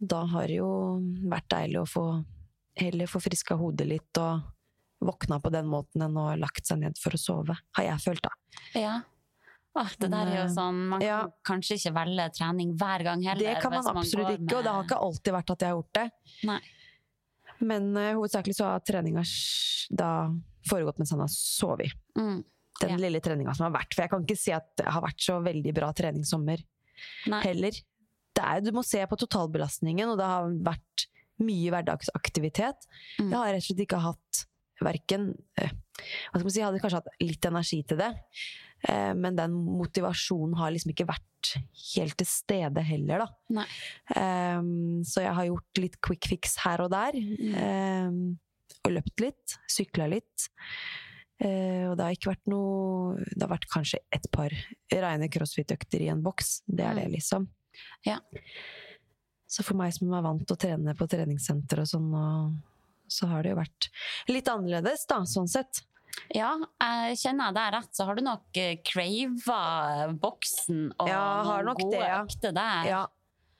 Da 0.00 0.24
har 0.24 0.46
det 0.46 0.56
jo 0.56 1.00
vært 1.24 1.48
deilig 1.48 1.82
å 1.82 1.88
få 1.88 2.24
heller 2.76 3.06
få 3.06 3.20
friska 3.20 3.58
hodet 3.58 3.88
litt 3.88 4.18
og 4.18 4.40
våkna 5.04 5.40
på 5.44 5.52
den 5.52 5.68
måten 5.68 6.02
enn 6.06 6.16
å 6.16 6.30
ha 6.30 6.38
lagt 6.40 6.66
seg 6.68 6.80
ned 6.80 6.96
for 7.00 7.16
å 7.16 7.20
sove, 7.20 7.56
har 7.76 7.84
jeg 7.84 8.02
følt 8.06 8.24
da. 8.24 8.32
Ja. 8.78 8.94
Åh, 9.76 9.90
det 10.00 10.08
der 10.08 10.30
er 10.32 10.38
jo 10.38 10.44
sånn 10.54 10.78
Man 10.88 11.02
kan 11.02 11.06
ja. 11.06 11.16
kanskje 11.44 11.76
ikke 11.76 11.90
velge 11.98 12.30
trening 12.38 12.70
hver 12.80 13.02
gang 13.04 13.24
heller. 13.26 13.44
Det 13.44 13.60
kan 13.60 13.74
man 13.74 13.84
absolutt 13.92 14.30
man 14.30 14.38
ikke, 14.46 14.56
og 14.56 14.64
det 14.64 14.72
har 14.72 14.86
ikke 14.86 15.00
alltid 15.04 15.36
vært 15.36 15.52
at 15.52 15.64
jeg 15.64 15.68
har 15.68 15.76
gjort 15.76 15.98
det. 15.98 16.06
Nei. 16.48 16.60
Men 17.60 17.90
uh, 17.96 18.12
hovedsakelig 18.16 18.56
så 18.56 18.70
har 18.70 18.84
treninga 18.84 19.24
da 20.00 20.10
foregått 20.68 21.00
mens 21.00 21.12
han 21.12 21.22
har 21.24 21.32
sovet. 21.32 21.92
Mm. 22.16 22.40
Den 22.80 22.90
Ja. 22.92 22.96
lille 23.00 23.20
treninga 23.24 23.54
som 23.56 23.68
har 23.68 23.76
vært. 23.76 23.92
For 23.94 24.04
jeg 24.04 24.12
kan 24.12 24.24
ikke 24.24 24.38
si 24.40 24.52
at 24.52 24.66
det 24.80 24.88
har 24.92 25.04
vært 25.04 25.20
så 25.24 25.38
veldig 25.44 25.76
bra 25.76 25.92
treningssommer 25.96 26.64
Nei. 27.32 27.42
heller. 27.44 27.76
Det 28.36 28.44
er, 28.44 28.60
du 28.64 28.72
må 28.76 28.82
se 28.84 29.00
på 29.08 29.16
totalbelastningen, 29.16 30.10
og 30.12 30.18
det 30.20 30.26
har 30.28 30.50
vært 30.72 31.06
mye 31.40 31.70
hverdagsaktivitet. 31.72 32.84
Mm. 33.20 33.30
Jeg 33.30 33.36
har 33.36 33.48
rett 33.52 33.64
og 33.64 33.68
slett 33.70 33.84
ikke 33.86 34.02
hatt 34.04 34.42
verken 34.84 35.30
eh, 35.60 35.70
Hva 36.30 36.38
skal 36.38 36.44
man 36.44 36.52
si, 36.52 36.60
jeg 36.60 36.66
hadde 36.68 36.80
kanskje 36.82 36.98
hatt 37.00 37.22
litt 37.24 37.46
energi 37.48 37.78
til 37.88 38.00
det, 38.02 38.10
eh, 38.88 39.12
men 39.16 39.36
den 39.38 39.54
motivasjonen 39.56 40.56
har 40.60 40.74
liksom 40.74 40.92
ikke 40.92 41.08
vært 41.08 41.54
helt 41.94 42.16
til 42.18 42.26
stede 42.28 42.82
heller, 42.82 43.22
da. 43.24 43.64
Ehm, 44.18 45.04
så 45.06 45.22
jeg 45.22 45.34
har 45.38 45.46
gjort 45.48 45.80
litt 45.80 45.96
quick 46.04 46.26
fix 46.28 46.56
her 46.64 46.82
og 46.84 46.90
der. 46.90 47.16
Mm. 47.16 47.54
Um, 47.56 48.18
og 48.84 48.92
løpt 48.96 49.22
litt. 49.22 49.56
Sykla 49.70 50.08
litt. 50.10 50.48
Uh, 51.38 51.90
og 51.90 51.96
det 51.98 52.04
har 52.06 52.14
ikke 52.16 52.30
vært 52.30 52.48
noe 52.48 53.18
Det 53.28 53.42
har 53.44 53.50
vært 53.50 53.66
kanskje 53.68 53.98
et 54.16 54.24
par 54.32 54.54
reine 54.88 55.28
crossfit-økter 55.28 56.02
i 56.06 56.10
en 56.12 56.22
boks. 56.24 56.62
Det 56.66 56.84
er 56.84 56.94
det, 56.98 57.06
Mm. 57.06 57.12
liksom. 57.16 57.48
Ja. 58.06 58.18
Så 59.46 59.62
for 59.62 59.76
meg 59.78 59.92
som 59.94 60.12
er 60.12 60.22
vant 60.24 60.46
til 60.46 60.56
å 60.56 60.58
trene 60.58 60.94
på 60.98 61.06
treningssenter 61.08 61.80
og 61.84 61.86
sånn, 61.86 62.08
og, 62.10 62.56
så 63.08 63.26
har 63.30 63.42
det 63.46 63.54
jo 63.54 63.58
vært 63.60 63.90
litt 64.32 64.48
annerledes, 64.52 65.06
da, 65.10 65.22
sånn 65.28 65.48
sett. 65.50 65.82
Ja, 66.32 66.54
jeg 66.80 67.18
kjenner 67.20 67.50
jeg 67.50 67.56
deg 67.58 67.72
rett, 67.74 67.90
så 67.92 68.06
har 68.08 68.16
du 68.16 68.22
nok 68.24 68.56
uh, 68.56 68.70
crava 68.88 69.60
boksen 70.16 70.86
og 70.96 71.10
Ja, 71.10 71.26
har 71.44 71.66
nok 71.66 71.82
gode 71.82 71.98
det, 71.98 72.06
ja. 72.08 72.22
økter 72.24 72.54
der. 72.56 72.88
Ja. 72.88 73.02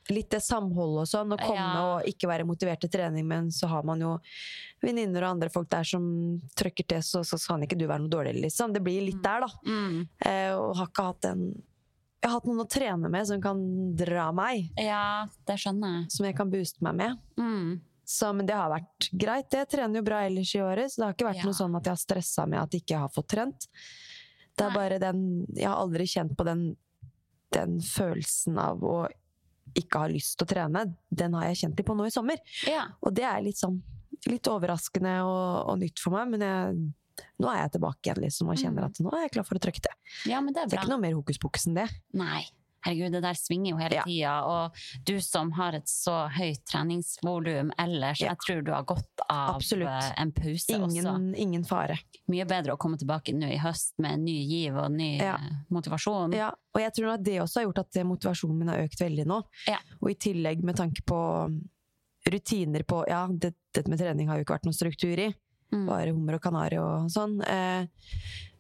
Litt 0.09 0.31
det 0.31 0.39
samholdet 0.47 1.03
og 1.03 1.09
sånn, 1.11 1.33
å 1.35 1.37
komme 1.41 1.59
Ja. 1.59 1.85
og 1.99 2.05
ikke 2.07 2.29
være 2.31 2.47
motivert 2.47 2.81
til 2.85 2.93
trening, 2.95 3.27
men 3.27 3.49
så 3.51 3.67
har 3.67 3.83
man 3.85 4.01
jo 4.01 4.13
venninner 4.81 5.25
og 5.27 5.33
andre 5.35 5.51
folk 5.51 5.69
der 5.73 5.83
som 5.89 6.05
trøkker 6.57 6.87
til, 6.95 7.03
så, 7.03 7.25
så 7.27 7.41
kan 7.43 7.65
ikke 7.67 7.79
du 7.79 7.89
være 7.91 8.05
noe 8.05 8.13
dårligere, 8.13 8.45
liksom. 8.47 8.73
Det 8.73 8.85
blir 8.87 9.03
litt 9.03 9.19
der, 9.25 9.43
da. 9.43 9.49
Mm. 9.67 10.05
Eh, 10.31 10.53
og 10.55 10.77
har 10.79 10.87
ikke 10.93 11.09
hatt 11.11 11.29
en 11.33 11.43
Jeg 12.23 12.31
har 12.31 12.39
hatt 12.39 12.47
noen 12.49 12.63
å 12.65 12.69
trene 12.71 13.11
med 13.13 13.27
som 13.29 13.43
kan 13.43 13.59
dra 13.99 14.31
meg, 14.35 14.71
ja, 14.81 15.27
det 15.47 15.59
skjønner 15.61 15.99
jeg. 16.01 16.07
som 16.15 16.27
jeg 16.27 16.37
kan 16.39 16.51
booste 16.55 16.83
meg 16.87 16.97
med. 17.03 17.19
Mm. 17.39 17.77
Så, 18.07 18.29
men 18.37 18.47
det 18.47 18.55
har 18.55 18.71
vært 18.71 19.09
greit. 19.19 19.51
Jeg 19.51 19.67
trener 19.73 19.99
jo 19.99 20.05
bra 20.07 20.21
ellers 20.29 20.53
i 20.55 20.61
året, 20.63 20.93
så 20.93 21.01
det 21.01 21.07
har 21.09 21.15
ikke 21.17 21.27
vært 21.27 21.41
Ja. 21.43 21.47
noe 21.49 21.59
sånn 21.59 21.77
at 21.77 21.85
jeg 21.89 21.91
har 21.97 22.03
stressa 22.05 22.45
med 22.47 22.61
at 22.61 22.71
jeg 22.77 22.85
ikke 22.85 23.01
har 23.03 23.09
fått 23.11 23.27
trent. 23.33 23.67
Det 24.57 24.65
er 24.65 24.71
Nei. 24.71 24.77
bare 24.79 24.99
den 25.03 25.47
Jeg 25.57 25.67
har 25.67 25.77
aldri 25.83 26.07
kjent 26.07 26.37
på 26.39 26.45
den, 26.47 26.77
den 27.53 27.81
følelsen 27.81 28.59
av 28.63 28.79
å 28.87 29.09
ikke 29.77 29.99
ha 29.99 30.07
lyst 30.09 30.39
til 30.39 30.47
å 30.47 30.49
trene. 30.55 30.85
Den 31.11 31.35
har 31.35 31.49
jeg 31.51 31.57
kjent 31.65 31.77
litt 31.77 31.87
på 31.87 31.97
nå 31.99 32.07
i 32.07 32.11
sommer. 32.15 32.39
Ja. 32.67 32.87
Og 33.03 33.13
det 33.13 33.25
er 33.27 33.43
litt 33.43 33.59
sånn 33.59 33.83
litt 34.27 34.47
overraskende 34.49 35.19
og, 35.27 35.69
og 35.69 35.79
nytt 35.83 35.99
for 36.01 36.11
meg, 36.15 36.31
men 36.31 36.41
jeg, 36.47 36.79
nå 37.43 37.51
er 37.53 37.59
jeg 37.67 37.73
tilbake 37.77 38.07
igjen 38.09 38.23
liksom, 38.25 38.49
og 38.49 38.57
kjenner 38.57 38.87
Mm. 38.87 38.89
at 38.89 38.99
nå 39.05 39.13
er 39.13 39.23
jeg 39.27 39.33
klar 39.33 39.45
for 39.45 39.59
å 39.59 39.61
trykke 39.67 39.83
til. 39.83 39.93
ja, 40.31 40.41
men 40.41 40.55
det 40.55 40.63
er 40.63 40.67
Det 40.71 40.79
er 40.79 40.83
ikke 40.85 40.95
noe 40.95 41.03
mer 41.05 41.13
hokus 41.19 41.39
pokus 41.39 41.67
enn 41.67 41.75
det. 41.75 41.89
Nei. 42.15 42.47
Herregud, 42.87 43.13
det 43.17 43.23
der 43.25 43.35
svinger 43.39 43.71
jo 43.73 43.77
hele 43.81 43.97
Ja. 43.99 44.05
tida. 44.07 44.35
Og 44.47 45.05
du 45.05 45.17
som 45.21 45.51
har 45.59 45.75
et 45.75 45.89
så 45.91 46.29
høyt 46.31 46.63
treningsvolum 46.71 47.73
ellers, 47.83 48.21
Ja. 48.21 48.29
jeg 48.33 48.39
tror 48.47 48.65
du 48.65 48.71
har 48.73 48.85
godt 48.85 49.25
av 49.29 49.57
Absolutt. 49.57 49.89
eh, 49.89 50.13
en 50.23 50.31
pause 50.33 50.79
også. 50.79 50.97
Ingen, 51.03 51.35
ingen 51.35 51.65
fare. 51.65 51.99
Mye 52.29 52.47
bedre 52.47 52.73
å 52.77 52.79
komme 52.79 52.97
tilbake 52.99 53.35
nå 53.35 53.51
i 53.53 53.59
høst 53.59 53.95
med 53.99 54.13
en 54.13 54.25
ny 54.25 54.39
giv 54.47 54.77
og 54.77 54.91
ny 54.93 55.19
Ja. 55.19 55.35
eh, 55.35 55.51
motivasjon. 55.71 56.33
Ja, 56.35 56.49
og 56.75 56.81
jeg 56.81 56.93
tror 56.95 57.15
at 57.15 57.23
det 57.25 57.41
også 57.43 57.61
har 57.61 57.73
gjort 57.73 57.79
at 57.79 58.05
motivasjonen 58.07 58.59
min 58.59 58.69
har 58.69 58.79
økt 58.87 59.01
veldig 59.01 59.27
nå. 59.27 59.43
Ja. 59.67 59.79
Og 60.03 60.11
i 60.11 60.15
tillegg 60.15 60.63
med 60.63 60.77
tanke 60.77 61.03
på 61.05 61.19
rutiner 62.29 62.83
på 62.83 63.05
Ja, 63.09 63.27
det, 63.29 63.55
dette 63.75 63.89
med 63.89 63.99
trening 63.99 64.29
har 64.29 64.39
jo 64.39 64.45
ikke 64.45 64.57
vært 64.59 64.65
noen 64.67 64.75
struktur 64.75 65.19
i. 65.19 65.35
Mm. 65.73 65.87
Bare 65.87 66.13
hummer 66.13 66.35
og 66.35 66.43
kanari 66.43 66.79
og 66.79 67.09
sånn. 67.11 67.41
Eh, 67.47 67.87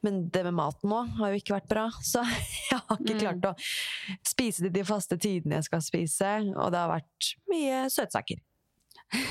men 0.06 0.22
det 0.32 0.42
med 0.46 0.54
maten 0.56 0.90
nå 0.92 1.02
har 1.18 1.34
jo 1.34 1.40
ikke 1.42 1.56
vært 1.58 1.68
bra, 1.74 1.84
så 2.12 2.22
jeg 2.24 2.78
har 2.78 2.96
ikke 3.02 3.16
Mm. 3.16 3.22
klart 3.22 3.48
å 3.50 3.54
spise 4.26 4.66
det 4.66 4.72
de 4.78 4.84
faste 4.86 5.18
tidene 5.20 5.58
jeg 5.60 5.66
skal 5.68 5.82
spise. 5.84 6.32
Og 6.56 6.70
det 6.74 6.80
har 6.80 6.92
vært 6.94 7.32
mye 7.52 7.84
søtsaker. 7.92 8.40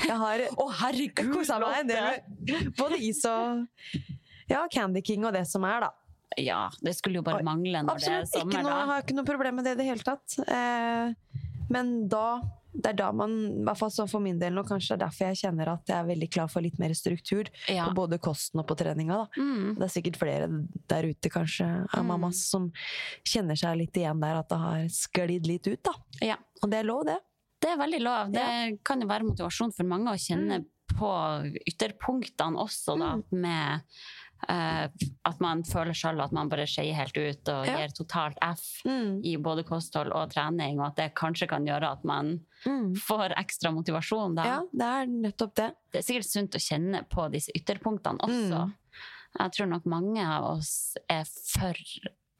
Jeg 0.06 0.16
har 0.22 0.46
Å, 0.62 0.66
herregud! 0.84 1.32
kosa 1.34 1.58
meg 1.60 1.82
en 1.82 1.90
del 1.90 2.72
både 2.78 2.96
is 3.04 3.20
og 3.28 3.66
ja, 4.48 4.62
Candy 4.72 5.02
King 5.04 5.24
og 5.26 5.34
det 5.36 5.42
som 5.50 5.64
er, 5.68 5.88
da. 5.88 5.92
Ja, 6.42 6.62
det 6.84 6.92
skulle 6.98 7.20
jo 7.20 7.24
bare 7.26 7.44
mangle 7.46 7.80
når 7.84 7.96
Absolutt 7.96 8.26
det 8.32 8.38
er 8.38 8.40
sommer, 8.42 8.62
noe, 8.66 8.72
jeg 8.76 8.88
har 8.90 9.02
ikke 9.04 9.16
noe 9.16 9.28
problem 9.28 9.56
med 9.60 9.66
det 9.68 9.74
i 9.76 9.78
det 9.80 9.86
hele 9.88 10.04
tatt. 10.06 10.36
Eh, 10.42 11.12
men 11.72 11.92
da 12.12 12.24
det 12.76 12.86
er 12.90 12.96
da 12.98 13.10
man, 13.12 13.30
i 13.60 13.64
hvert 13.64 13.78
fall 13.78 13.90
så 13.90 14.04
for 14.10 14.20
min 14.20 14.38
del 14.38 14.52
nå, 14.52 14.62
kanskje 14.68 14.94
det 14.94 14.96
er 14.98 15.04
derfor 15.06 15.26
jeg 15.30 15.36
kjenner 15.42 15.68
at 15.72 15.86
jeg 15.88 15.96
er 15.96 16.08
veldig 16.10 16.28
klar 16.30 16.48
for 16.52 16.60
litt 16.60 16.78
mer 16.78 16.90
struktur 16.94 17.48
Ja. 17.68 17.86
på 17.88 17.94
både 17.94 18.18
kosten 18.20 18.60
og 18.60 18.66
på 18.68 18.76
treninga. 18.76 19.16
da. 19.16 19.26
Mm. 19.42 19.74
Det 19.78 19.82
er 19.88 19.94
sikkert 20.02 20.16
flere 20.20 20.48
der 20.88 21.02
ute 21.08 21.28
kanskje 21.30 21.66
av 21.94 22.02
Mm. 22.04 22.06
mammas 22.06 22.42
som 22.50 22.70
kjenner 23.24 23.56
seg 23.56 23.78
litt 23.78 23.92
igjen 23.94 24.20
der, 24.20 24.36
at 24.38 24.48
det 24.48 24.58
har 24.58 24.84
sklidd 24.88 25.46
litt 25.46 25.66
ut. 25.66 25.82
da. 25.82 25.92
Ja. 26.20 26.36
Og 26.62 26.70
det 26.70 26.78
er 26.80 26.84
lov, 26.84 27.04
det. 27.06 27.18
Det 27.60 27.70
er 27.70 27.76
veldig 27.78 28.00
lov. 28.02 28.32
Det 28.32 28.84
kan 28.84 29.00
jo 29.00 29.06
være 29.08 29.24
motivasjon 29.24 29.72
for 29.74 29.84
mange 29.84 30.08
å 30.12 30.18
kjenne 30.20 30.58
Mm. 30.60 30.66
på 30.96 31.10
ytterpunktene 31.66 32.56
også, 32.58 32.98
da, 32.98 33.16
med 33.32 33.80
eh, 33.80 33.80
at 34.48 35.40
man 35.40 35.62
føler 35.66 35.94
sjøl 35.96 36.20
at 36.22 36.32
man 36.32 36.48
bare 36.48 36.66
skeier 36.68 36.94
helt 36.94 37.16
ut 37.16 37.48
og 37.48 37.66
Ja. 37.66 37.76
gir 37.78 37.88
totalt 37.96 38.36
F 38.42 38.82
Mm. 38.84 39.20
i 39.24 39.36
både 39.36 39.64
kosthold 39.64 40.12
og 40.14 40.30
trening, 40.30 40.78
og 40.80 40.86
at 40.88 40.96
det 40.96 41.14
kanskje 41.14 41.48
kan 41.48 41.64
gjøre 41.66 41.90
at 41.92 42.04
man 42.04 42.40
Mm. 42.66 42.94
får 42.96 43.34
ekstra 43.36 43.72
motivasjon 43.72 44.34
da. 44.36 44.44
Ja, 44.44 44.60
det 44.72 44.82
er 44.82 45.06
nettopp 45.06 45.54
det. 45.54 45.74
Det 45.92 45.98
er 45.98 46.02
sikkert 46.12 46.30
sunt 46.30 46.50
å 46.52 46.58
kjenne 46.60 47.08
på 47.08 47.30
disse 47.32 47.50
ytterpunktene 47.56 48.18
også. 48.20 48.66
Mm. 48.66 48.74
Jeg 49.38 49.52
tror 49.52 49.68
nok 49.68 49.84
mange 49.86 50.24
av 50.24 50.44
oss 50.56 50.96
er 51.10 51.24
for 51.24 51.74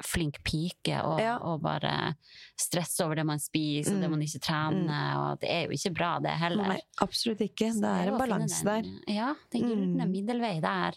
flink 0.04 0.42
pike 0.44 1.02
og, 1.02 1.18
Ja. 1.20 1.38
og 1.38 1.62
bare 1.62 2.14
stresse 2.58 3.00
over 3.02 3.14
det 3.16 3.24
man 3.26 3.38
spiser 3.38 3.94
og 3.94 4.00
det 4.02 4.08
Mm. 4.08 4.10
man 4.10 4.20
ikke 4.20 4.40
trener. 4.40 5.16
Og 5.32 5.40
det 5.40 5.48
er 5.50 5.62
jo 5.66 5.72
ikke 5.72 5.94
bra, 5.94 6.18
det 6.20 6.30
heller. 6.30 6.68
Nei, 6.68 6.80
absolutt 7.00 7.38
ikke. 7.40 7.72
Så 7.72 7.80
Det 7.80 8.08
er 8.08 8.12
en 8.12 8.18
balanse 8.18 8.62
der. 8.64 8.82
Ja, 9.08 9.34
den 9.50 9.62
gylne 9.62 10.04
Mm. 10.04 10.12
middelvei 10.12 10.60
der. 10.60 10.92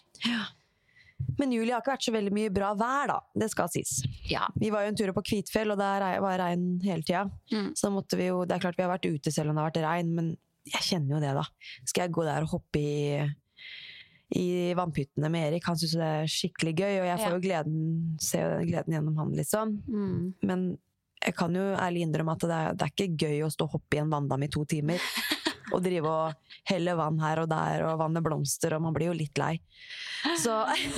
Men 1.38 1.52
juli 1.52 1.70
har 1.72 1.80
ikke 1.80 1.94
vært 1.94 2.04
så 2.08 2.12
veldig 2.12 2.32
mye 2.36 2.50
bra 2.52 2.74
vær, 2.74 3.06
da. 3.08 3.18
Det 3.34 3.50
skal 3.50 3.68
sies. 3.72 4.02
Ja. 4.28 4.46
Vi 4.58 4.70
var 4.70 4.82
jo 4.84 4.88
en 4.92 4.96
tur 4.96 5.12
på 5.16 5.22
Kvitfjell, 5.24 5.70
og 5.72 5.78
der 5.78 6.02
er- 6.02 6.20
var 6.20 6.38
regn 6.38 6.80
hele 6.84 7.02
tida. 7.02 7.30
Mm. 7.52 7.72
Så 7.74 7.90
måtte 7.92 8.16
vi 8.16 8.26
jo 8.28 8.44
Det 8.44 8.56
er 8.56 8.60
klart 8.60 8.76
vi 8.76 8.82
har 8.84 8.98
vært 8.98 9.08
ute 9.14 9.32
selv 9.32 9.50
om 9.50 9.56
det 9.56 9.62
har 9.62 9.70
vært 9.70 9.84
regn, 9.88 10.14
men 10.14 10.36
jeg 10.66 10.82
kjenner 10.82 11.14
jo 11.16 11.20
det, 11.20 11.34
da. 11.34 11.44
Skal 11.86 12.02
jeg 12.08 12.12
gå 12.12 12.24
der 12.24 12.42
og 12.42 12.48
hoppe 12.48 12.78
i 12.78 13.30
i 14.32 14.72
vannpyttene 14.78 15.28
med 15.28 15.48
Erik. 15.52 15.64
Han 15.66 15.74
syns 15.74 15.96
det 15.98 16.06
er 16.06 16.28
skikkelig 16.30 16.74
gøy, 16.78 17.00
og 17.00 17.06
jeg 17.08 17.18
får 17.18 17.30
Ja. 17.30 17.34
jo 17.34 17.40
gleden, 17.40 18.20
ser 18.20 18.60
gleden 18.64 18.94
gjennom 18.94 19.16
han, 19.18 19.32
liksom. 19.34 19.82
Mm. 19.88 20.34
Men 20.44 20.78
jeg 21.24 21.34
kan 21.34 21.52
jo 21.52 21.74
ærlig 21.74 22.06
innrømme 22.06 22.32
at 22.32 22.38
det 22.38 22.50
er, 22.50 22.72
det 22.74 22.82
er 22.82 22.92
ikke 22.94 23.16
gøy 23.18 23.42
å 23.42 23.50
stå 23.50 23.64
og 23.64 23.72
hoppe 23.72 23.96
i 23.96 23.98
en 23.98 24.08
vanndam 24.08 24.44
i 24.44 24.46
to 24.46 24.64
timer. 24.64 24.98
Og 25.72 25.82
drive 25.84 26.08
og 26.10 26.54
helle 26.70 26.94
vann 26.98 27.18
her 27.22 27.40
og 27.42 27.48
der 27.50 27.84
og 27.88 27.98
vanne 28.00 28.22
blomster, 28.24 28.74
og 28.76 28.82
man 28.82 28.94
blir 28.96 29.10
jo 29.10 29.16
litt 29.16 29.38
lei. 29.40 29.54
Så 30.42 30.52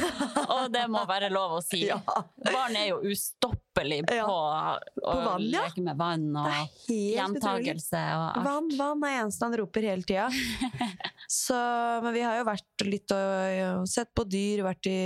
Og 0.57 0.73
det 0.75 0.83
må 0.91 1.05
være 1.07 1.29
lov 1.31 1.59
å 1.59 1.62
si. 1.62 1.85
ja. 1.87 1.99
Barn 2.43 2.75
er 2.76 2.88
jo 2.91 3.00
ustoppelig 3.12 4.00
på 4.09 4.17
Ja. 4.17 4.26
å 4.26 5.14
vann, 5.25 5.45
ja. 5.47 5.62
leke 5.67 5.83
med 5.87 5.97
vann 6.00 6.25
og 6.37 6.49
gjentagelse 6.91 8.00
og 8.17 8.25
alt. 8.31 8.47
Vann, 8.47 8.71
vann 8.79 9.05
er 9.09 9.21
eneste 9.23 9.47
han 9.47 9.57
roper 9.61 9.87
hele 9.93 10.02
tida. 10.09 10.29
Så, 11.33 11.57
men 12.05 12.12
vi 12.17 12.25
har 12.26 12.41
jo 12.41 12.49
vært 12.49 12.85
litt 12.88 13.12
og, 13.17 13.87
sett 13.88 14.11
på 14.14 14.26
dyr, 14.29 14.64
vært 14.67 14.88
i 14.91 14.99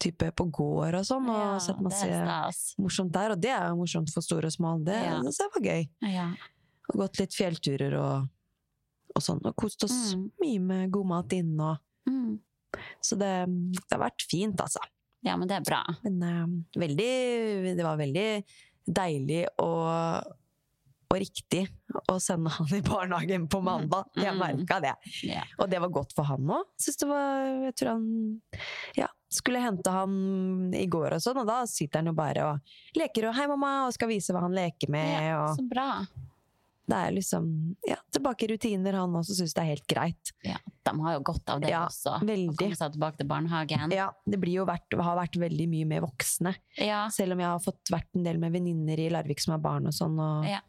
type 0.00 0.30
på 0.32 0.46
gård 0.48 0.96
og 0.96 1.04
sånn, 1.04 1.26
og 1.28 1.40
Ja, 1.40 1.58
sett 1.60 1.80
masse 1.84 2.08
morsomt 2.80 3.12
der. 3.12 3.34
Og 3.34 3.40
det 3.40 3.50
er 3.52 3.66
jo 3.70 3.78
morsomt 3.82 4.12
for 4.12 4.24
store 4.24 4.48
og 4.48 4.54
små. 4.54 4.74
Det 4.84 4.96
Ja. 4.96 5.18
det 5.20 5.48
var 5.54 5.62
gøy. 5.70 5.88
Ja. 6.08 6.28
Og 6.90 6.96
gått 7.04 7.20
litt 7.22 7.34
fjellturer 7.36 7.94
og, 8.00 8.28
og 9.14 9.22
sånn. 9.22 9.40
Og 9.46 9.54
kost 9.56 9.84
oss 9.86 10.14
Mm. 10.16 10.30
mye 10.42 10.60
med 10.60 10.90
god 10.90 11.06
mat 11.06 11.32
inne. 11.36 11.70
Og, 11.70 11.78
Mm. 12.10 12.38
så 13.02 13.16
det, 13.18 13.30
det 13.46 13.92
har 13.92 14.00
vært 14.10 14.22
fint, 14.30 14.56
altså. 14.60 14.80
ja, 15.22 15.36
men 15.36 15.46
det 15.48 15.56
er 15.60 15.64
bra. 15.66 15.82
Men 16.04 16.22
uh, 16.22 16.46
veldig 16.80 17.76
Det 17.76 17.84
var 17.84 17.96
veldig 18.00 18.44
deilig 18.90 19.44
og, 19.58 20.24
og 21.10 21.16
riktig 21.18 21.68
å 22.08 22.16
sende 22.22 22.50
han 22.50 22.66
i 22.74 22.80
barnehagen 22.80 23.46
på 23.50 23.60
mandag. 23.62 24.06
Jeg 24.16 24.32
Mm. 24.34 24.38
merka 24.40 24.80
det. 24.80 24.94
Yeah. 25.22 25.44
Og 25.58 25.68
det 25.70 25.80
var 25.80 25.88
godt 25.90 26.12
for 26.14 26.24
han 26.24 26.46
òg. 26.46 26.64
Jeg 26.78 27.74
tror 27.76 27.88
han 27.92 28.40
ja, 28.96 29.06
skulle 29.30 29.60
hente 29.62 29.90
han 29.90 30.72
i 30.74 30.86
går 30.86 31.12
og 31.14 31.20
sånn, 31.22 31.36
og 31.42 31.46
da 31.46 31.64
sitter 31.66 31.98
han 32.00 32.06
jo 32.06 32.12
bare 32.14 32.46
og 32.54 32.60
leker 32.96 33.28
og 33.28 33.34
'hei, 33.34 33.46
mamma', 33.46 33.86
og 33.86 33.92
skal 33.94 34.08
vise 34.08 34.32
hva 34.32 34.40
han 34.40 34.52
leker 34.54 34.88
med. 34.88 35.22
Ja, 35.22 35.44
og 35.50 35.58
så 35.58 35.68
bra. 35.68 36.06
Det 36.90 36.98
er 36.98 37.12
liksom 37.14 37.44
ja, 37.86 37.96
tilbake 38.12 38.44
i 38.44 38.48
rutiner, 38.52 38.96
han 38.98 39.14
også 39.20 39.36
syns 39.38 39.54
det 39.56 39.62
er 39.62 39.68
helt 39.72 39.86
greit. 39.90 40.32
Ja, 40.46 40.56
de 40.88 40.94
har 41.04 41.14
jo 41.16 41.22
godt 41.30 41.52
av 41.54 41.60
det 41.62 41.70
Ja, 41.70 41.84
også. 41.86 42.16
Å 42.18 42.26
veldig. 42.26 42.56
komme 42.58 42.78
seg 42.78 42.92
tilbake 42.96 43.20
til 43.20 43.28
barnehagen. 43.30 43.92
Ja, 43.94 44.08
det 44.26 44.40
blir 44.42 44.58
jo 44.60 44.66
vært, 44.68 44.92
har 44.98 45.16
vært 45.20 45.38
veldig 45.40 45.68
mye 45.70 45.86
med 45.94 46.02
voksne. 46.04 46.54
Ja. 46.82 47.04
Selv 47.14 47.36
om 47.36 47.42
jeg 47.44 47.48
har 47.52 47.62
fått 47.62 47.92
vært 47.94 48.10
en 48.18 48.26
del 48.26 48.38
med 48.42 48.52
venninner 48.58 48.98
i 48.98 49.08
Larvik 49.14 49.40
som 49.44 49.54
har 49.56 49.62
barn 49.64 49.86
og 49.86 49.94
sånn, 49.96 50.18
og 50.20 50.48
Ja. 50.50 50.60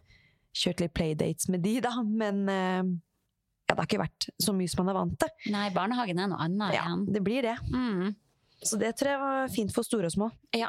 kjørt 0.54 0.82
litt 0.84 0.94
playdates 0.94 1.50
med 1.50 1.64
de, 1.64 1.80
da. 1.82 1.94
Men 2.04 2.44
eh, 2.50 2.82
ja, 2.84 3.76
det 3.76 3.80
har 3.80 3.88
ikke 3.88 4.04
vært 4.06 4.30
så 4.42 4.54
mye 4.54 4.68
som 4.70 4.84
man 4.86 4.94
er 4.96 5.00
vant 5.00 5.20
til. 5.20 5.52
Nei, 5.54 5.70
barnehagen 5.74 6.20
er 6.20 6.28
noe 6.28 6.42
annet 6.44 6.74
Ja, 6.76 6.84
igjen. 6.90 7.06
det 7.14 7.24
blir 7.24 7.42
det. 7.42 7.58
Mm. 7.72 8.16
Så 8.62 8.78
det 8.78 8.94
tror 9.00 9.10
jeg 9.16 9.20
var 9.20 9.48
fint 9.50 9.72
for 9.74 9.88
store 9.88 10.06
og 10.12 10.12
små. 10.14 10.28
Ja. 10.54 10.68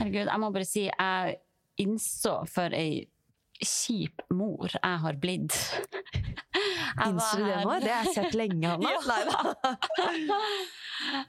Herregud, 0.00 0.26
jeg 0.26 0.40
må 0.42 0.48
bare 0.52 0.66
si, 0.66 0.86
jeg 0.90 1.36
innså 1.78 2.38
for 2.48 2.72
ei 2.74 3.04
kjip 3.62 4.22
mor 4.34 4.70
jeg 4.72 5.00
har 5.04 5.18
blitt. 5.22 5.56
Innser 7.06 7.40
du 7.42 7.44
det 7.44 7.60
nå? 7.64 7.76
Det 7.82 7.92
har 7.92 8.06
jeg 8.08 8.14
sett 8.16 8.36
lenge, 8.38 8.74
Hanna. 8.74 8.90
Ja. 10.26 10.40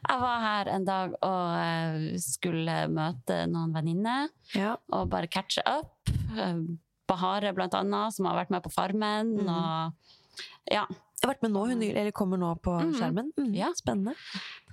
Jeg 0.07 0.19
var 0.21 0.37
her 0.39 0.69
en 0.71 0.85
dag 0.87 1.11
og 1.27 1.49
eh, 1.59 2.05
skulle 2.23 2.75
møte 2.89 3.41
noen 3.51 3.73
venninner 3.75 4.29
Ja. 4.55 4.77
og 4.95 5.09
bare 5.11 5.27
catche 5.27 5.61
up. 5.67 6.07
Eh, 6.07 6.61
Bahare, 7.07 7.51
blant 7.55 7.75
annet, 7.75 8.15
som 8.15 8.29
har 8.29 8.39
vært 8.39 8.53
med 8.55 8.63
på 8.63 8.71
Farmen. 8.73 9.33
Mm. 9.41 9.51
Og 9.51 10.71
ja. 10.71 10.85
Jeg 10.87 11.23
har 11.25 11.33
vært 11.33 11.43
med 11.45 11.53
nå, 11.55 11.65
hun 11.71 11.83
eller 11.83 12.15
kommer 12.15 12.39
nå 12.41 12.53
på 12.63 12.73
mm. 12.79 12.95
skjermen. 12.95 13.29
Mm, 13.37 13.51
Ja. 13.59 13.73
Spennende. 13.75 14.15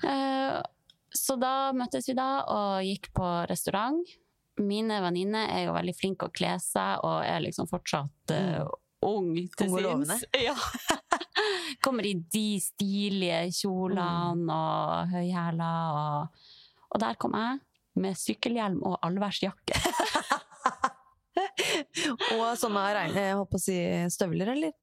Uh, 0.04 0.62
Så 1.14 1.36
da 1.42 1.72
møttes 1.76 2.08
vi 2.10 2.14
da 2.18 2.28
og 2.50 2.86
gikk 2.86 3.10
på 3.18 3.28
restaurant. 3.50 4.02
Mine 4.62 5.00
venninner 5.02 5.50
er 5.50 5.64
jo 5.66 5.74
veldig 5.74 5.94
flinke 5.98 6.28
å 6.28 6.34
kle 6.34 6.54
seg 6.62 7.02
og 7.02 7.24
er 7.26 7.42
liksom 7.42 7.66
fortsatt 7.70 8.34
uh, 8.34 8.68
ung 9.04 9.34
til 9.58 9.72
sinns. 9.74 10.24
Ja. 10.46 10.54
Kommer 11.84 12.06
i 12.06 12.14
de 12.14 12.60
stilige 12.62 13.40
kjolene 13.58 14.54
og 14.54 15.10
høyhæler. 15.12 15.98
Og, 15.98 16.46
og 16.94 17.02
der 17.02 17.18
kom 17.20 17.34
jeg 17.38 17.58
med 18.00 18.18
sykkelhjelm 18.18 18.80
og 18.86 18.98
allværsjakke. 19.06 19.78
Og 22.34 22.46
sånne 22.58 22.82
regn, 22.94 23.14
jeg 23.18 23.36
håper 23.38 23.58
å 23.58 23.62
si 23.62 23.76
støvler, 24.12 24.52
eller? 24.54 24.74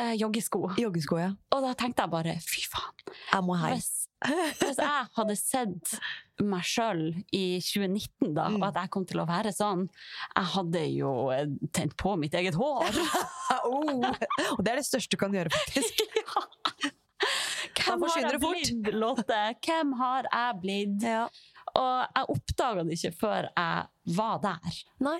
Eh, 0.00 0.14
joggesko. 0.20 0.72
Joggesko, 0.80 1.18
ja. 1.20 1.30
Og 1.54 1.64
da 1.64 1.72
tenkte 1.78 2.04
jeg 2.04 2.12
bare 2.12 2.36
fy 2.44 2.64
faen. 2.70 2.96
Jeg 3.32 3.44
må 3.46 3.56
hei. 3.60 3.74
Hvis, 3.76 3.99
hvis 4.20 4.76
jeg 4.80 5.06
hadde 5.16 5.36
sett 5.38 5.94
meg 6.44 6.64
sjøl 6.64 7.02
i 7.36 7.60
2019, 7.60 8.34
da, 8.36 8.48
Mm. 8.50 8.56
og 8.60 8.66
at 8.70 8.78
jeg 8.82 8.90
kom 8.92 9.04
til 9.08 9.20
å 9.20 9.26
være 9.28 9.52
sånn 9.52 9.86
Jeg 10.36 10.44
hadde 10.54 10.82
jo 10.92 11.12
eh, 11.32 11.46
tent 11.72 11.96
på 12.00 12.14
mitt 12.20 12.34
eget 12.34 12.54
hår. 12.56 12.88
oh. 13.68 14.04
Og 14.56 14.60
det 14.64 14.72
er 14.72 14.80
det 14.80 14.86
største 14.88 15.16
du 15.16 15.20
kan 15.20 15.32
gjøre, 15.36 15.52
faktisk. 15.52 16.04
Hvem 17.80 18.02
har 18.06 18.20
jeg 18.20 18.30
det 18.34 18.40
fort. 18.42 18.56
blitt, 18.60 18.92
Lotte? 18.94 19.40
Hvem 19.64 19.92
har 20.00 20.28
jeg 20.30 20.60
blitt? 20.62 21.02
Ja. 21.06 21.24
Og 21.76 21.96
jeg 22.16 22.28
oppdaga 22.34 22.84
det 22.86 22.96
ikke 22.98 23.12
før 23.20 23.48
jeg 23.50 24.16
var 24.16 24.40
der. 24.42 24.78
Nei, 25.06 25.18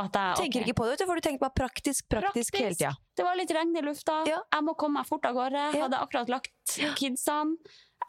At 0.00 0.14
jeg, 0.16 0.36
tenker 0.38 0.62
ok, 0.62 0.68
ikke 0.68 0.76
på 0.80 0.86
det, 0.90 1.06
for 1.08 1.18
du 1.18 1.24
tenker 1.24 1.42
bare 1.42 1.56
praktisk, 1.60 2.06
praktisk, 2.12 2.56
hele 2.60 2.76
tida. 2.78 2.92
Det 3.18 3.24
var 3.26 3.36
litt 3.36 3.50
regn 3.52 3.74
i 3.76 3.82
lufta. 3.84 4.20
Ja. 4.28 4.38
Jeg 4.54 4.64
må 4.64 4.74
komme 4.80 5.00
meg 5.02 5.08
fort 5.10 5.26
av 5.28 5.36
gårde. 5.36 5.64
Ja. 5.76 5.84
Hadde 5.86 6.00
akkurat 6.00 6.30
lagt 6.32 6.76
kidsene. 6.96 7.56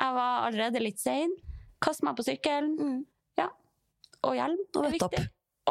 Jeg 0.02 0.16
var 0.18 0.48
allerede 0.48 0.82
litt 0.82 1.00
sein. 1.02 1.34
Kaste 1.82 2.06
meg 2.08 2.18
på 2.18 2.26
sykkelen. 2.26 2.74
Mm. 2.80 3.00
Og 4.22 4.36
hjelm 4.38 4.60
Og 4.78 4.84
møtte 4.86 5.06
opp. 5.08 5.16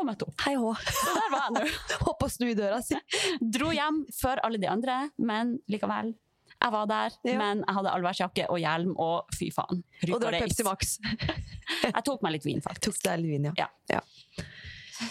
Og 0.00 0.06
møtte 0.08 0.26
opp. 0.26 0.40
Hei 0.42 0.56
hå. 0.58 0.70
Så 0.82 1.12
der 1.14 1.28
var 1.30 1.44
jeg 1.44 1.52
nå. 1.54 1.60
Hopp 2.08 2.24
og 2.26 2.32
snu 2.34 2.48
i 2.50 2.56
døra 2.58 2.80
si. 2.82 2.98
Dro 3.54 3.70
hjem 3.74 4.00
før 4.16 4.40
alle 4.46 4.58
de 4.62 4.66
andre, 4.70 4.96
men 5.22 5.52
likevel. 5.70 6.12
Jeg 6.60 6.74
var 6.74 6.88
der, 6.90 7.14
Ja. 7.24 7.36
men 7.38 7.62
jeg 7.62 7.76
hadde 7.76 7.92
allværsjakke 7.94 8.48
og 8.50 8.58
hjelm, 8.58 8.90
og 9.00 9.30
fy 9.38 9.52
faen. 9.54 9.84
Og 10.02 10.16
det 10.18 10.18
drakk. 10.26 10.42
Pepsi 10.48 10.66
Max. 10.66 10.96
Jeg 11.86 12.02
tok 12.04 12.24
meg 12.26 12.34
litt 12.34 12.44
vin, 12.48 12.58
faktisk. 12.64 12.98
Tok 12.98 13.04
deg 13.06 13.22
litt 13.22 13.32
vin, 13.36 13.46
ja. 13.54 13.68
Ja. 13.88 14.00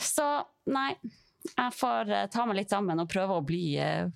Så 0.03 0.25
nei, 0.69 0.89
jeg 1.47 1.73
får 1.79 2.11
eh, 2.13 2.25
ta 2.29 2.43
meg 2.45 2.59
litt 2.59 2.69
sammen 2.75 2.99
og 3.01 3.07
prøve 3.09 3.39
å 3.39 3.45
bli 3.47 3.63
eh, 3.81 4.11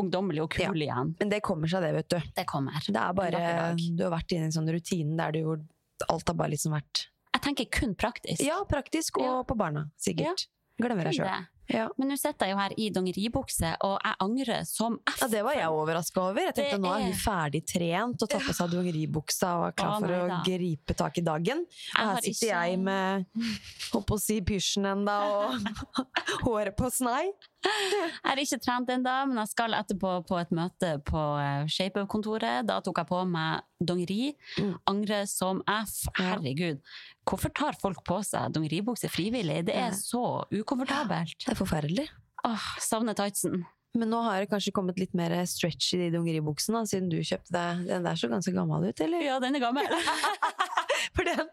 ungdommelig 0.00 0.42
og 0.44 0.50
kul 0.54 0.82
igjen. 0.82 1.14
Men 1.20 1.28
det 1.32 1.40
kommer 1.46 1.70
seg, 1.70 1.82
det, 1.86 1.92
vet 1.94 2.08
du. 2.10 2.18
Det 2.36 2.46
kommer. 2.50 2.78
Det 2.86 2.96
er 3.00 3.12
bare. 3.16 3.44
Du 3.78 4.04
har 4.04 4.12
vært 4.18 4.32
inne 4.36 4.48
i 4.48 4.50
en 4.52 4.56
sånn 4.58 4.70
rutine 4.74 5.16
der 5.20 5.32
du 5.32 5.42
hvor 5.46 5.64
alt 6.10 6.28
har 6.28 6.34
bare 6.36 6.50
liksom 6.56 6.74
vært 6.74 7.06
Jeg 7.34 7.42
tenker 7.48 7.66
kun 7.80 7.94
praktisk. 7.98 8.40
Ja, 8.46 8.60
praktisk, 8.68 9.18
og 9.18 9.24
Ja. 9.24 9.42
på 9.42 9.56
barna, 9.58 9.88
sikkert. 9.98 10.46
Glemmer 10.80 11.04
deg 11.06 11.14
sjøl. 11.20 11.44
Ja. 11.70 11.86
Men 11.96 12.10
nå 12.10 12.16
sitter 12.20 12.46
jeg 12.46 12.52
jo 12.52 12.58
her 12.60 12.72
i 12.76 12.86
dongeribukse, 12.92 13.70
og 13.86 13.94
jeg 14.04 14.16
angrer 14.20 14.64
som 14.68 14.98
F. 15.08 15.20
ja, 15.22 15.28
det 15.32 15.42
var 15.46 15.54
jeg 15.56 15.68
overraska 15.72 16.20
over. 16.20 16.40
Jeg 16.44 16.54
tenkte 16.58 16.74
er... 16.76 16.82
nå 16.82 16.90
er 16.92 17.04
hun 17.06 17.12
er- 17.14 17.22
ferdig 17.22 17.62
trent 17.70 18.22
og 18.22 18.28
tatt 18.28 18.42
på 18.44 18.52
seg 18.58 18.70
dongeribuksa 18.74 19.52
og 19.60 19.64
er 19.70 19.72
klar 19.78 19.94
Å, 19.94 20.00
for 20.02 20.12
å 20.18 20.28
da. 20.28 20.40
gripe 20.44 20.94
tak 20.98 21.16
i 21.18 21.24
dagen. 21.24 21.64
Og 21.64 22.10
her 22.10 22.20
sitter 22.20 22.48
ikke- 22.50 22.66
jeg 22.68 22.78
med 22.84 23.24
holdt 23.94 24.06
på 24.10 24.18
å 24.18 24.20
si 24.20 24.40
pysjen 24.42 24.84
enda 24.92 25.16
og 25.24 25.56
håret 26.46 26.76
på 26.76 26.90
snei. 26.92 27.30
Jeg 27.64 28.30
har 28.30 28.40
ikke 28.40 28.58
trent 28.62 28.90
ennå, 28.92 29.14
men 29.30 29.40
jeg 29.42 29.50
skal 29.52 29.76
etterpå 29.78 30.14
på 30.28 30.38
et 30.40 30.50
møte 30.54 30.90
på 31.08 31.22
eh, 31.40 31.68
Shape-kontoret. 31.70 32.66
Da 32.68 32.80
tok 32.84 33.00
jeg 33.02 33.10
på 33.10 33.20
meg 33.28 33.64
dongeri. 33.80 34.32
Mm. 34.60 34.74
Angrer 34.90 35.28
som 35.30 35.62
F. 35.70 35.94
Herregud. 36.18 36.82
Hvorfor 37.24 37.52
tar 37.56 37.78
folk 37.80 38.02
på 38.06 38.20
seg 38.26 38.52
dongeribukse 38.56 39.08
frivillig? 39.12 39.62
Det 39.68 39.76
er 39.80 39.94
så 39.96 40.44
ukomfortabelt. 40.52 41.38
Det 41.44 41.54
er 41.54 41.60
forferdelig. 41.60 42.08
Åh, 42.44 42.68
savner 42.84 43.16
tightsen. 43.16 43.64
Men 43.94 44.10
nå 44.10 44.18
har 44.26 44.40
det 44.42 44.48
kanskje 44.50 44.72
kommet 44.74 44.98
litt 44.98 45.12
mer 45.14 45.30
stretch 45.46 45.92
i 45.94 46.00
de 46.00 46.08
dongeribuksene, 46.16 46.80
siden 46.90 47.06
du 47.12 47.20
kjøpte 47.22 47.52
deg 47.54 47.84
Den 47.86 48.02
der 48.08 48.18
så 48.18 48.26
ganske 48.32 48.50
gammel 48.56 48.88
ut, 48.90 49.00
eller? 49.04 49.22
Ja, 49.22 49.36
den 49.42 49.54
er 49.54 49.62
gammel. 49.62 49.86
For 51.14 51.22
den 51.28 51.44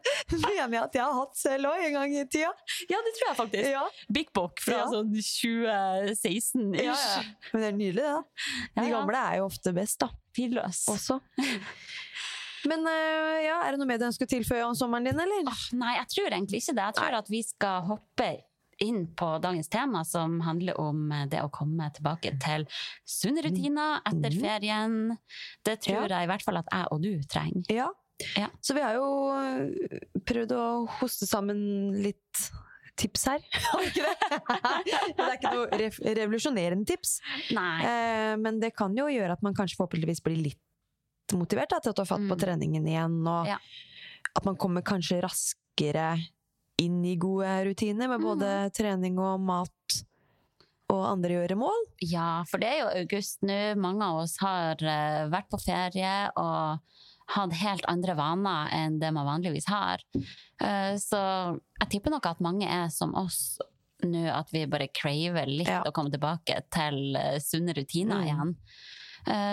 mener 0.42 0.74
jeg 0.74 0.82
at 0.82 0.96
jeg 0.98 1.04
har 1.06 1.14
hatt 1.20 1.36
selv 1.38 1.70
òg, 1.70 1.84
en 1.86 1.94
gang 2.00 2.14
i 2.18 2.24
tida. 2.26 2.50
ja, 2.90 2.98
det 3.06 3.12
tror 3.18 3.28
jeg 3.28 3.38
faktisk. 3.38 3.68
Ja. 3.76 3.84
Big 4.10 4.32
Bock 4.34 4.62
fra 4.64 4.80
Ja. 4.80 4.88
sånn 4.90 5.12
2016-ish. 5.14 6.82
Ja, 6.82 6.96
ja. 6.98 7.22
Men 7.54 7.62
det 7.62 7.68
er 7.70 7.78
nydelig, 7.78 8.06
det. 8.08 8.48
De 8.80 8.88
gamle 8.90 9.22
er 9.22 9.38
jo 9.42 9.46
ofte 9.52 9.74
best, 9.78 10.00
da. 10.02 10.10
Tidløs. 10.34 10.86
Også. 10.90 11.20
Men 12.70 12.86
øh, 12.86 13.38
ja, 13.42 13.60
er 13.66 13.74
det 13.74 13.80
noe 13.82 13.90
mer 13.90 13.98
du 14.02 14.06
ønsker 14.06 14.28
å 14.28 14.30
tilføye 14.34 14.66
om 14.68 14.76
sommeren 14.78 15.08
din, 15.10 15.18
eller? 15.20 15.46
Oh, 15.50 15.62
nei, 15.82 15.96
jeg 15.98 16.10
tror 16.16 16.30
egentlig 16.36 16.62
ikke 16.62 16.76
det. 16.78 16.88
Jeg 16.90 16.98
tror 17.00 17.18
at 17.22 17.32
vi 17.34 17.42
skal 17.46 17.88
hoppe 17.90 18.28
inn 18.82 19.04
på 19.15 19.28
dagens 19.44 19.70
tema, 19.72 20.04
som 20.08 20.39
handler 20.46 20.78
om 20.82 21.12
eh, 21.12 21.26
det 21.32 21.41
å 21.44 21.50
komme 21.54 21.88
tilbake 21.96 22.34
til 22.41 22.65
sunne 23.08 23.44
rutiner 23.46 24.02
etter 24.06 24.32
Mhm. 24.34 24.41
ferien. 24.41 25.17
Det 25.63 25.80
tror 25.82 26.08
Ja. 26.10 26.20
jeg 26.20 26.24
i 26.28 26.32
hvert 26.32 26.44
fall 26.44 26.58
at 26.58 26.65
jeg 26.72 26.88
og 26.91 27.02
du 27.02 27.12
trenger. 27.30 27.63
Ja. 27.70 27.89
Ja. 28.38 28.50
Så 28.62 28.76
vi 28.76 28.82
har 28.82 28.94
jo 28.94 29.06
øh, 29.34 29.72
prøvd 30.26 30.52
å 30.54 30.88
hoste 31.00 31.26
sammen 31.26 31.91
litt 32.04 32.52
tips 32.98 33.24
her. 33.26 33.39
Har 33.72 33.80
vi 33.82 33.88
ikke 33.88 34.04
det? 34.06 34.17
det 35.17 35.26
er 35.26 35.38
ikke 35.38 35.54
noe 35.56 35.80
rev 35.80 35.96
revolusjonerende 36.20 36.86
tips. 36.86 37.15
Nei. 37.56 37.82
Eh, 37.88 38.36
men 38.38 38.60
det 38.60 38.76
kan 38.76 38.94
jo 38.96 39.08
gjøre 39.10 39.32
at 39.38 39.41
man 39.41 39.56
kanskje 39.58 39.78
forhåpentligvis 39.80 40.22
blir 40.22 40.38
litt 40.52 40.60
motivert 41.34 41.70
da, 41.72 41.80
til 41.80 41.94
å 41.94 41.96
ta 41.96 42.04
fatt 42.06 42.20
på 42.28 42.36
Mm. 42.36 42.41
treningen 42.44 42.86
igjen, 42.86 43.17
og 43.28 43.48
Ja. 43.48 43.58
at 44.36 44.46
man 44.46 44.56
kommer 44.58 44.82
kanskje 44.84 45.22
raskere 45.24 46.20
inn 46.84 47.00
i 47.06 47.15
gode 47.22 47.52
rutiner 47.67 48.10
med 48.12 48.22
både 48.24 48.50
Mm. 48.67 48.72
trening 48.78 49.20
og 49.22 49.39
mat 49.39 50.02
og 50.91 51.06
andre 51.08 51.30
gjøremål. 51.38 51.86
Ja, 52.04 52.44
for 52.50 52.60
det 52.60 52.67
er 52.67 52.80
jo 52.82 52.89
august 53.04 53.41
nå. 53.48 53.60
Mange 53.80 54.04
av 54.04 54.17
oss 54.26 54.36
har 54.41 54.76
eh, 54.84 55.28
vært 55.32 55.48
på 55.54 55.60
ferie 55.63 56.15
og 56.36 56.80
hatt 57.32 57.54
helt 57.62 57.86
andre 57.88 58.15
vaner 58.20 58.67
enn 58.76 58.98
det 59.00 59.12
man 59.15 59.26
vanligvis 59.30 59.70
har. 59.72 60.02
Eh, 60.60 60.98
så 61.00 61.22
jeg 61.80 61.89
tipper 61.94 62.12
nok 62.12 62.26
at 62.34 62.41
mange 62.44 62.67
er 62.67 62.89
som 62.91 63.15
oss 63.15 63.58
nå, 64.04 64.26
at 64.34 64.50
vi 64.52 64.65
bare 64.65 64.89
craver 64.91 65.48
litt 65.48 65.70
Ja. 65.70 65.84
å 65.86 65.94
komme 65.96 66.12
tilbake 66.12 66.60
til 66.74 67.15
eh, 67.15 67.38
sunne 67.39 67.74
rutiner 67.78 68.20
Mm. 68.20 68.28
igjen. 68.28 68.56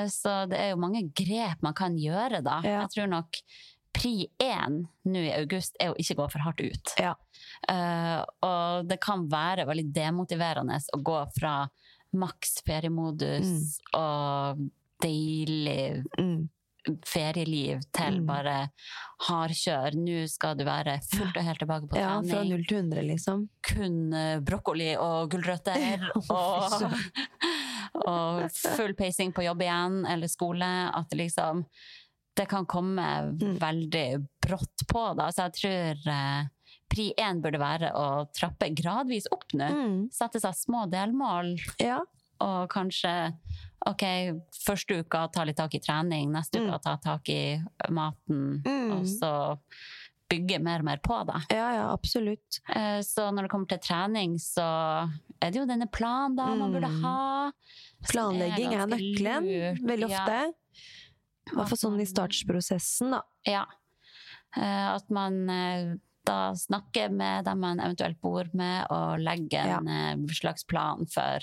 Så 0.09 0.49
det 0.49 0.57
er 0.59 0.71
jo 0.71 0.79
mange 0.81 1.03
grep 1.13 1.61
man 1.63 1.75
kan 1.75 1.95
gjøre 2.01 2.43
da. 2.43 2.63
Ja. 2.65 2.81
Jeg 2.87 2.89
tror 2.95 3.09
nok 3.13 3.37
pri 3.99 4.13
én 4.39 4.79
nå 5.11 5.23
i 5.27 5.33
august 5.35 5.75
er 5.83 5.91
å 5.91 5.97
ikke 5.99 6.15
gå 6.21 6.27
for 6.31 6.45
hardt 6.47 6.63
ut. 6.63 6.95
Ja. 7.03 7.17
Uh, 7.69 8.23
og 8.47 8.87
det 8.89 9.01
kan 9.03 9.27
være 9.33 9.67
veldig 9.69 9.89
demotiverende 9.97 10.79
å 10.95 11.01
gå 11.03 11.19
fra 11.39 11.57
maks 12.17 12.63
feriemodus 12.65 13.81
og 13.99 14.63
deilig 15.05 16.05
Mm. 16.19 16.49
ferieliv 17.05 17.83
til 17.93 18.15
Mm. 18.23 18.27
bare 18.27 18.71
hardkjør. 19.27 19.93
Nå 19.99 20.23
skal 20.31 20.55
du 20.57 20.65
være 20.65 20.95
fullt 21.05 21.37
og 21.37 21.45
helt 21.45 21.59
tilbake 21.61 21.89
på 21.91 21.97
trening. 21.99 22.01
Ja, 22.09 22.21
fra 22.23 22.39
trening. 22.39 22.51
null 22.55 22.65
til 22.65 22.79
hundre, 22.79 23.03
liksom. 23.05 23.49
Kun 23.63 24.13
eh, 24.15 24.39
brokkoli 24.41 24.97
og 24.97 25.29
gulrøtter. 25.31 26.09
og, 26.31 26.89
og 28.09 28.51
full 28.79 28.95
pacing 28.95 29.33
på 29.37 29.45
jobb 29.45 29.61
igjen, 29.67 29.99
eller 30.09 30.29
skole. 30.33 30.71
At 30.95 31.13
liksom 31.13 31.67
Det 32.39 32.47
kan 32.49 32.67
komme 32.71 33.05
Mm. 33.35 33.57
veldig 33.59 34.05
brått 34.45 34.85
på, 34.89 35.03
da. 35.19 35.29
Så 35.35 35.49
jeg 35.49 35.53
tror 35.59 36.13
eh, 36.13 36.45
pri 36.89 37.09
én 37.19 37.41
burde 37.43 37.59
være 37.61 37.91
å 37.99 38.05
trappe 38.33 38.71
gradvis 38.79 39.27
opp 39.35 39.51
nå. 39.59 39.67
Mm. 39.69 39.97
Sette 40.15 40.41
seg 40.41 40.55
små 40.55 40.87
delmål, 40.91 41.57
Ja. 41.83 41.99
og 42.41 42.69
kanskje 42.71 43.35
OK, 43.87 44.03
første 44.53 44.99
uka 45.05 45.29
ta 45.33 45.45
litt 45.45 45.57
tak 45.57 45.75
i 45.75 45.79
trening, 45.81 46.31
neste 46.33 46.59
Mm. 46.61 46.69
uka 46.69 46.79
ta 46.83 46.97
tak 46.97 47.29
i 47.29 47.63
maten, 47.91 48.63
Mm. 48.65 48.93
og 48.93 49.05
så 49.07 49.59
bygge 50.31 50.61
mer 50.61 50.79
og 50.81 50.85
mer 50.85 50.99
på 50.99 51.25
det. 51.27 51.43
ja, 51.57 51.73
ja, 51.75 51.93
absolutt. 51.93 52.61
Eh, 52.69 53.01
Så 53.03 53.31
når 53.33 53.43
det 53.43 53.51
kommer 53.51 53.69
til 53.69 53.79
trening, 53.79 54.35
så 54.39 55.11
er 55.41 55.51
det 55.51 55.55
jo 55.61 55.67
denne 55.67 55.91
planen 55.91 56.37
da 56.37 56.55
man 56.55 56.73
burde 56.73 56.89
Mm. 56.91 57.03
ha. 57.03 57.53
Planlegging 58.09 58.73
er 58.75 58.81
er, 58.83 58.87
nøkkelen, 58.87 59.43
veldig 59.45 59.87
veldig 59.87 60.11
Ja. 60.11 60.53
I 61.49 61.55
hvert 61.57 61.69
fall 61.73 61.79
sånn 61.81 62.01
i 62.01 62.07
startsprosessen, 62.09 63.11
da. 63.17 63.23
Ja. 63.49 63.65
Eh, 64.57 64.89
At 64.95 65.09
man 65.11 65.49
eh, 65.51 65.95
da 66.29 66.53
snakker 66.55 67.11
med 67.11 67.45
dem 67.49 67.61
man 67.61 67.81
eventuelt 67.81 68.21
bor 68.21 68.49
med, 68.53 68.87
og 68.93 69.19
legger 69.21 69.79
en 69.79 69.89
eh, 69.89 70.35
slags 70.37 70.65
plan 70.69 71.07
for 71.09 71.41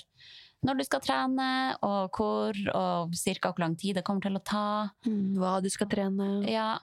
når 0.65 0.79
du 0.79 0.83
skal 0.87 1.01
trene, 1.05 1.47
og 1.85 2.09
hvor, 2.17 2.57
og 2.73 3.11
cirka 3.13 3.51
hvor 3.51 3.61
lang 3.61 3.75
tid 3.77 3.95
det 3.99 4.03
kommer 4.07 4.21
til 4.25 4.37
å 4.39 4.41
ta. 4.41 4.89
Mm. 5.05 5.35
Hva 5.37 5.59
du 5.61 5.67
skal 5.69 5.87
trene. 5.91 6.29
Ja, 6.49 6.79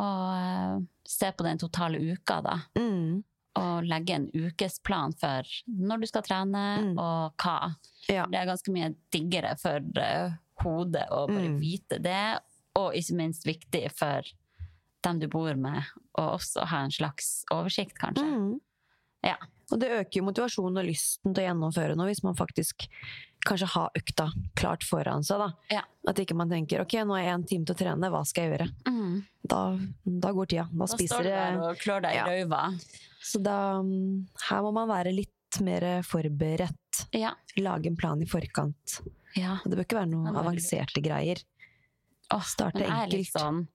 og 0.00 0.86
se 1.04 1.28
på 1.36 1.44
den 1.44 1.58
totale 1.60 2.00
uka, 2.00 2.38
da. 2.46 2.54
Mm. 2.78 3.20
Og 3.60 3.84
legge 3.88 4.14
en 4.16 4.26
ukesplan 4.32 5.12
for 5.20 5.44
når 5.68 6.00
du 6.00 6.06
skal 6.08 6.24
trene, 6.24 6.64
Mm. 6.80 6.96
og 6.98 7.36
hva. 7.36 7.74
Ja. 8.08 8.24
Det 8.24 8.40
er 8.40 8.48
ganske 8.48 8.72
mye 8.72 8.94
diggere 9.12 9.52
for 9.60 9.80
hodet 10.62 11.04
å 11.12 11.26
bare 11.28 11.48
Mm. 11.52 11.60
vite 11.60 11.98
det, 12.00 12.40
og 12.76 12.94
ikke 12.98 13.16
minst 13.18 13.46
viktig 13.48 13.86
for 13.96 14.26
dem 15.06 15.20
du 15.22 15.28
bor 15.30 15.54
med, 15.58 15.82
og 16.18 16.36
også 16.38 16.64
ha 16.70 16.82
en 16.86 16.94
slags 16.94 17.44
oversikt, 17.54 17.94
kanskje. 18.00 18.26
Mm. 18.26 18.56
Ja. 19.26 19.36
Og 19.72 19.80
det 19.82 19.88
øker 19.90 20.20
jo 20.20 20.26
motivasjonen 20.28 20.78
og 20.78 20.86
lysten 20.86 21.34
til 21.34 21.42
å 21.42 21.46
gjennomføre 21.48 21.96
noe, 21.98 22.06
hvis 22.10 22.22
man 22.22 22.36
faktisk 22.38 22.86
kanskje 23.46 23.68
har 23.72 23.94
økta 23.98 24.28
klart 24.58 24.84
foran 24.86 25.24
seg. 25.26 25.42
Da. 25.42 25.48
Ja. 25.78 25.82
At 26.10 26.20
ikke 26.22 26.36
man 26.38 26.50
tenker 26.50 26.82
ok, 26.82 26.94
nå 27.06 27.16
er 27.18 27.26
jeg 27.28 27.34
en 27.38 27.46
time 27.50 27.66
til 27.66 27.74
å 27.76 27.80
trene, 27.80 28.10
hva 28.14 28.22
skal 28.26 28.46
jeg 28.46 28.52
gjøre? 28.54 28.68
Mm. 28.90 29.16
Da, 29.46 29.60
da 30.26 30.32
går 30.34 30.50
tida. 30.52 30.68
Da, 30.70 30.84
Da 30.84 30.88
spiser 30.94 31.14
står 31.14 31.26
du 31.26 31.30
der 31.32 31.58
og 31.62 31.82
klør 31.82 32.06
deg 32.06 32.14
i 32.14 32.20
Ja. 32.20 32.26
røyva. 32.30 32.62
Så 33.26 33.42
da 33.42 33.58
mm, 33.82 34.26
Her 34.48 34.62
må 34.66 34.72
man 34.74 34.90
være 34.90 35.14
litt 35.14 35.60
mer 35.66 35.86
forberedt. 36.06 37.06
Ja. 37.14 37.34
Lage 37.58 37.90
en 37.90 37.98
plan 37.98 38.22
i 38.22 38.26
forkant. 38.30 39.00
det 39.36 39.74
bør 39.76 39.84
ikke 39.84 39.98
være 40.00 40.10
noen 40.10 40.30
det 40.30 40.34
er 40.34 40.42
avanserte 40.42 41.02
greier. 41.04 41.42
Åh, 42.34 42.42
Starte 42.42 42.80
men 42.80 42.88
jeg 42.88 43.02
er 43.06 43.12
litt 43.12 43.32
sånn 43.32 43.66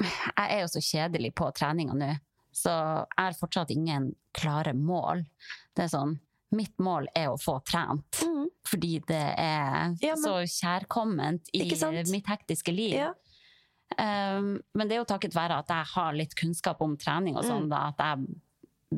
Jeg 0.00 0.46
er 0.48 0.60
jo 0.62 0.68
så 0.72 0.80
kjedelig 0.80 1.34
på 1.36 1.50
treninga 1.56 1.94
nå, 1.98 2.10
så 2.56 2.70
jeg 3.04 3.18
har 3.18 3.36
fortsatt 3.36 3.70
ingen 3.74 4.14
klare 4.32 4.72
mål. 4.72 5.26
Det 5.76 5.84
er 5.84 5.92
sånn 5.92 6.18
Mitt 6.52 6.76
mål 6.82 7.06
er 7.14 7.28
å 7.30 7.36
få 7.38 7.60
trent, 7.64 8.24
Mm. 8.26 8.46
fordi 8.66 8.98
det 9.06 9.34
er 9.38 9.94
Ja, 10.02 10.16
men- 10.16 10.24
så 10.24 10.32
kjærkomment 10.42 11.46
i 11.54 11.60
mitt 12.10 12.26
hektiske 12.26 12.74
liv. 12.74 12.94
Ja. 12.94 13.12
Um, 13.98 14.60
men 14.74 14.88
det 14.88 14.96
er 14.96 15.04
jo 15.04 15.04
takket 15.04 15.32
være 15.34 15.58
at 15.58 15.68
jeg 15.68 15.84
har 15.94 16.12
litt 16.12 16.34
kunnskap 16.34 16.80
om 16.80 16.96
trening 16.96 17.36
og 17.36 17.44
sånn, 17.44 17.66
Mm. 17.66 17.70
da, 17.70 17.88
at 17.88 17.96
jeg 17.98 18.26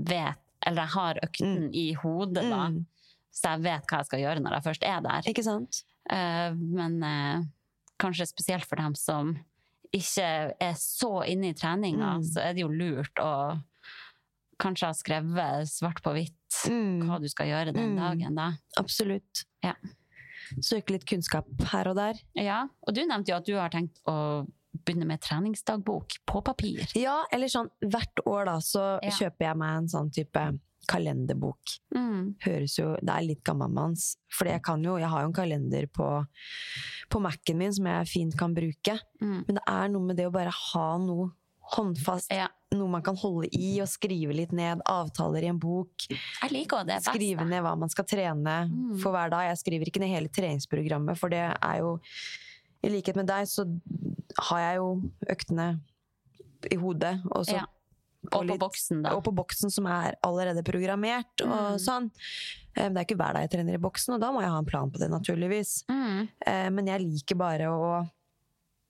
vet 0.06 0.38
Eller 0.64 0.82
jeg 0.82 0.90
har 0.90 1.14
økten 1.24 1.74
i 1.74 1.92
hodet, 1.92 2.48
da, 2.48 2.68
Mm. 2.68 2.86
så 3.32 3.42
jeg 3.50 3.62
vet 3.62 3.86
hva 3.88 3.98
jeg 3.98 4.06
skal 4.06 4.18
gjøre 4.20 4.40
når 4.40 4.52
jeg 4.52 4.62
først 4.62 4.82
er 4.84 5.00
der. 5.00 5.22
Ikke 5.22 5.42
sant? 5.42 5.82
Uh, 6.08 6.54
men 6.54 7.02
eh, 7.02 7.42
kanskje 8.02 8.26
spesielt 8.30 8.66
for 8.68 8.76
dem 8.82 8.94
som 8.98 9.32
ikke 9.92 10.26
er 10.60 10.74
så 10.80 11.22
inne 11.28 11.50
i 11.52 11.56
treninga, 11.56 12.16
Mm. 12.18 12.22
så 12.24 12.40
er 12.40 12.54
det 12.56 12.62
jo 12.64 12.68
lurt 12.72 13.14
å 13.20 13.60
kanskje 14.62 14.86
ha 14.88 14.92
skrevet 14.96 15.68
svart 15.68 16.02
på 16.04 16.12
hvitt 16.14 16.38
Mm. 16.68 17.02
hva 17.08 17.18
du 17.20 17.28
skal 17.28 17.46
gjøre 17.48 17.72
den 17.74 17.96
Mm. 17.96 17.98
dagen, 17.98 18.34
da. 18.34 18.52
Absolutt. 18.78 19.44
Ja. 19.62 19.74
Søke 20.60 20.90
litt 20.90 21.06
kunnskap 21.06 21.46
her 21.72 21.88
og 21.88 21.96
der. 21.96 22.14
Ja, 22.34 22.68
og 22.86 22.94
du 22.94 23.00
nevnte 23.06 23.28
jo 23.28 23.36
at 23.36 23.46
du 23.46 23.54
har 23.56 23.70
tenkt 23.70 23.98
å 24.06 24.46
begynne 24.86 25.06
med 25.06 25.20
treningsdagbok 25.20 26.18
på 26.26 26.42
papir. 26.44 26.86
Ja, 26.94 27.24
eller 27.32 27.46
sånn 27.48 27.70
hvert 27.82 28.22
år 28.26 28.44
da, 28.46 28.56
så 28.58 28.98
Ja. 29.02 29.10
kjøper 29.10 29.38
jeg 29.48 29.56
meg 29.56 29.76
en 29.78 29.86
sånn 29.88 30.10
type 30.12 30.58
kalenderbok. 30.88 31.76
Mm. 31.94 32.34
Høres 32.44 32.78
jo 32.78 32.96
Det 33.00 33.12
er 33.14 33.26
litt 33.26 33.42
gammelmanns. 33.44 34.16
For 34.32 34.48
jeg 34.50 34.62
kan 34.62 34.82
jo 34.84 34.96
Jeg 34.98 35.08
har 35.08 35.22
jo 35.22 35.28
en 35.30 35.36
kalender 35.36 35.86
på, 35.92 36.08
på 37.10 37.20
Mac-en 37.22 37.58
min 37.58 37.72
som 37.72 37.86
jeg 37.86 38.08
fint 38.10 38.36
kan 38.38 38.54
bruke. 38.54 38.98
Mm. 39.20 39.44
Men 39.46 39.54
det 39.60 39.62
er 39.68 39.88
noe 39.92 40.02
med 40.08 40.16
det 40.16 40.26
å 40.26 40.34
bare 40.34 40.50
ha 40.50 40.88
noe 40.98 41.30
håndfast. 41.72 42.32
Ja. 42.34 42.48
Noe 42.74 42.88
man 42.90 43.02
kan 43.06 43.16
holde 43.16 43.48
i 43.54 43.78
og 43.80 43.88
skrive 43.88 44.34
litt 44.34 44.52
ned. 44.52 44.80
Avtaler 44.90 45.44
i 45.46 45.50
en 45.52 45.60
bok. 45.62 46.06
Jeg 46.10 46.50
liker 46.52 46.80
også 46.82 46.88
det 46.88 46.96
best. 46.98 47.10
Skrive 47.12 47.46
ned 47.48 47.62
hva 47.64 47.76
man 47.78 47.88
skal 47.92 48.04
trene 48.04 48.56
Mm. 48.68 48.98
for 49.00 49.12
hver 49.14 49.30
dag. 49.30 49.46
Jeg 49.52 49.58
skriver 49.62 49.88
ikke 49.88 50.00
ned 50.02 50.10
hele 50.12 50.28
treningsprogrammet, 50.28 51.16
for 51.18 51.28
det 51.32 51.44
er 51.62 51.78
jo 51.78 51.98
I 52.84 52.88
likhet 52.90 53.14
med 53.14 53.28
deg, 53.30 53.46
så 53.46 53.62
har 54.48 54.58
jeg 54.58 54.76
jo 54.80 54.88
øktene 55.30 55.80
i 56.72 56.76
hodet. 56.76 57.20
Og, 57.30 57.44
så, 57.46 57.52
Ja. 57.60 57.64
Og 58.30 58.46
på 58.46 58.58
boksen, 58.58 59.02
da. 59.02 59.16
og 59.16 59.24
på 59.24 59.32
boksen 59.34 59.70
som 59.70 59.86
er 59.90 60.14
allerede 60.22 60.62
programmert 60.62 61.42
og 61.42 61.48
Mm. 61.74 61.78
sånn. 61.82 62.10
Eh, 62.76 62.88
Det 62.88 62.96
er 62.96 63.04
ikke 63.04 63.16
hver 63.18 63.32
dag 63.34 63.42
jeg 63.48 63.50
trener 63.58 63.74
i 63.74 63.78
boksen, 63.82 64.14
og 64.14 64.20
da 64.20 64.30
må 64.30 64.40
jeg 64.40 64.50
ha 64.50 64.58
en 64.58 64.64
plan 64.64 64.90
på 64.90 64.98
det, 64.98 65.10
naturligvis. 65.10 65.84
Mm. 65.90 66.28
Eh, 66.46 66.68
Men 66.70 66.86
jeg 66.86 67.00
liker 67.00 67.34
bare 67.36 67.66
å 67.68 68.08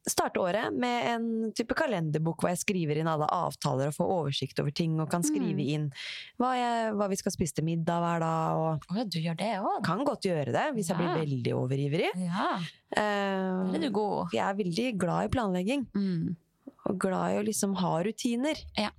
starte 0.05 0.40
året 0.42 0.75
med 0.75 1.05
en 1.07 1.53
type 1.53 1.75
kalenderbok 1.79 2.40
hvor 2.42 2.49
jeg 2.51 2.59
skriver 2.59 2.99
inn 2.99 3.07
alle 3.07 3.25
avtaler 3.31 3.87
og 3.87 3.95
får 3.95 4.09
oversikt 4.11 4.59
over 4.59 4.73
ting, 4.75 4.99
og 5.01 5.09
kan 5.09 5.23
skrive 5.23 5.55
Mm. 5.55 5.68
inn 5.68 5.92
hva, 6.40 6.53
jeg, 6.59 6.92
hva 6.95 7.09
vi 7.09 7.14
skal 7.16 7.33
spise 7.33 7.55
til 7.55 7.64
middag 7.64 8.01
hver 8.03 8.18
dag. 8.21 8.57
og 8.57 8.83
oh, 8.90 8.97
ja, 8.99 9.05
du 9.05 9.18
gjør 9.21 9.37
det 9.37 9.53
også. 9.62 9.85
kan 9.85 10.05
godt 10.05 10.23
gjøre 10.23 10.53
det 10.53 10.75
hvis 10.75 10.88
jeg 10.88 10.97
blir 10.99 11.16
veldig 11.23 11.53
overivrig. 11.55 12.11
Ja, 12.16 12.59
Eh, 12.95 13.75
er 13.75 13.79
du 13.79 13.90
god. 13.90 14.31
jeg 14.33 14.42
er 14.42 14.55
veldig 14.55 14.99
glad 14.99 15.25
i 15.25 15.29
planlegging, 15.29 15.87
Mm. 15.95 16.37
og 16.85 16.99
glad 16.99 17.31
i 17.33 17.38
å 17.40 17.47
liksom 17.47 17.75
ha 17.77 18.03
rutiner. 18.03 18.57
Ja. 18.77 18.90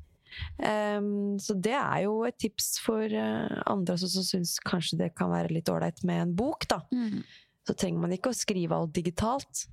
Eh, 0.57 0.99
så 1.43 1.57
det 1.57 1.75
er 1.77 2.03
jo 2.05 2.17
et 2.27 2.37
tips 2.41 2.75
for 2.83 3.03
uh, 3.03 3.61
andre 3.69 3.97
også, 3.97 4.09
som 4.15 4.27
syns 4.27 4.57
kanskje 4.63 4.99
det 5.03 5.13
kan 5.17 5.31
være 5.33 5.53
litt 5.53 5.69
ålreit 5.71 6.03
med 6.07 6.27
en 6.27 6.35
bok. 6.37 6.67
da. 6.71 6.81
Mm. 6.93 7.21
Så 7.63 7.77
trenger 7.79 8.03
man 8.03 8.15
ikke 8.15 8.33
å 8.33 8.37
skrive 8.37 8.77
alt 8.77 8.95
digitalt. 8.95 9.67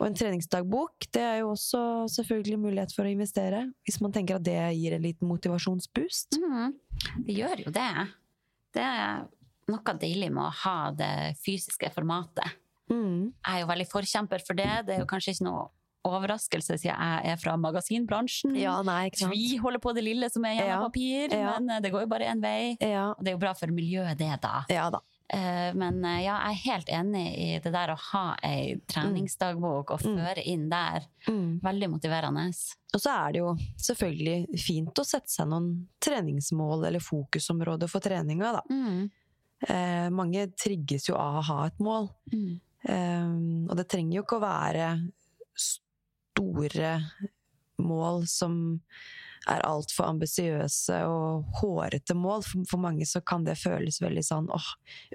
Og 0.00 0.06
en 0.06 0.16
treningsdagbok 0.16 1.06
det 1.14 1.22
er 1.22 1.36
jo 1.42 1.52
også 1.52 1.82
selvfølgelig 2.14 2.58
mulighet 2.62 2.94
for 2.96 3.06
å 3.06 3.12
investere, 3.12 3.66
hvis 3.86 4.00
man 4.02 4.14
tenker 4.14 4.38
at 4.38 4.46
det 4.46 4.56
gir 4.78 4.96
en 4.96 5.04
liten 5.04 5.28
motivasjonsboost. 5.30 6.40
Mm. 6.40 6.72
Det 7.28 7.36
gjør 7.36 7.66
jo 7.66 7.74
det. 7.76 7.92
Det 8.72 8.82
er 8.88 9.22
noe 9.70 9.94
deilig 10.00 10.32
med 10.32 10.46
å 10.46 10.56
ha 10.64 10.76
det 10.96 11.14
fysiske 11.44 11.92
formatet. 11.94 12.58
Mm. 12.90 13.30
Jeg 13.30 13.52
er 13.54 13.62
jo 13.62 13.70
veldig 13.70 13.88
forkjemper 13.92 14.42
for 14.46 14.58
det. 14.58 14.70
Det 14.88 14.96
er 14.96 15.04
jo 15.04 15.10
kanskje 15.10 15.36
ikke 15.36 15.48
noe 15.48 15.68
overraskelse 16.04 16.78
siden 16.80 16.96
jeg 16.98 17.32
er 17.32 17.36
fra 17.40 17.56
magasinbransjen. 17.56 18.56
Ja, 18.58 18.80
nei? 18.82 19.10
Vi 19.30 19.56
holder 19.62 19.78
på 19.82 19.92
det 19.94 20.02
lille 20.06 20.28
som 20.32 20.44
er 20.48 20.56
gjennom 20.56 20.72
Ja, 20.72 20.82
papir, 20.88 21.32
ja. 21.36 21.54
men 21.58 21.70
eh, 21.76 21.80
det 21.84 21.92
går 21.94 22.04
jo 22.06 22.10
bare 22.10 22.28
én 22.32 22.42
vei. 22.42 22.76
Ja, 22.80 23.10
Og 23.16 23.22
det 23.24 23.32
er 23.32 23.36
jo 23.38 23.42
bra 23.44 23.54
for 23.54 23.70
miljøet, 23.74 24.18
det, 24.18 24.30
da. 24.42 24.64
ja 24.72 24.88
da. 24.90 25.00
Eh, 25.32 25.70
Men 25.78 26.02
eh, 26.04 26.24
ja, 26.26 26.34
jeg 26.50 26.58
er 26.58 26.64
helt 26.66 26.88
enig 26.92 27.24
i 27.38 27.46
det 27.64 27.72
der 27.72 27.94
å 27.94 27.98
ha 28.10 28.24
ei 28.44 28.74
treningsdagbok 28.90 29.94
og 29.94 30.02
Mm. 30.02 30.18
føre 30.18 30.42
inn 30.44 30.68
der. 30.68 31.06
Mm. 31.28 31.60
Veldig 31.62 31.88
motiverende. 31.94 32.48
Og 32.92 33.00
så 33.00 33.10
er 33.14 33.32
det 33.32 33.38
jo 33.40 33.54
selvfølgelig 33.80 34.58
fint 34.60 34.98
å 35.00 35.04
sette 35.06 35.30
seg 35.32 35.48
noen 35.48 35.86
treningsmål 36.02 36.84
eller 36.86 37.00
fokusområder 37.00 37.88
for 37.88 38.00
treninga, 38.04 38.52
da. 38.58 38.62
Mm. 38.68 39.10
Eh, 39.68 40.08
mange 40.10 40.48
trigges 40.58 41.08
jo 41.08 41.14
av 41.16 41.38
å 41.40 41.46
ha 41.46 41.58
et 41.70 41.78
mål. 41.80 42.10
Mm. 42.34 42.60
Eh, 42.82 43.70
og 43.70 43.76
det 43.78 43.88
trenger 43.88 44.16
jo 44.18 44.22
ikke 44.26 44.40
å 44.40 44.44
være 44.44 44.88
store 46.32 46.94
mål 47.82 48.26
som 48.30 48.80
er 49.50 49.62
altfor 49.66 50.06
ambisiøse 50.06 51.00
og 51.10 51.48
hårete 51.58 52.14
mål. 52.14 52.44
For, 52.46 52.66
for 52.70 52.82
mange 52.82 53.06
så 53.08 53.22
kan 53.26 53.44
det 53.46 53.56
føles 53.58 53.98
veldig 54.02 54.22
sånn 54.26 54.50
åh, 54.54 54.68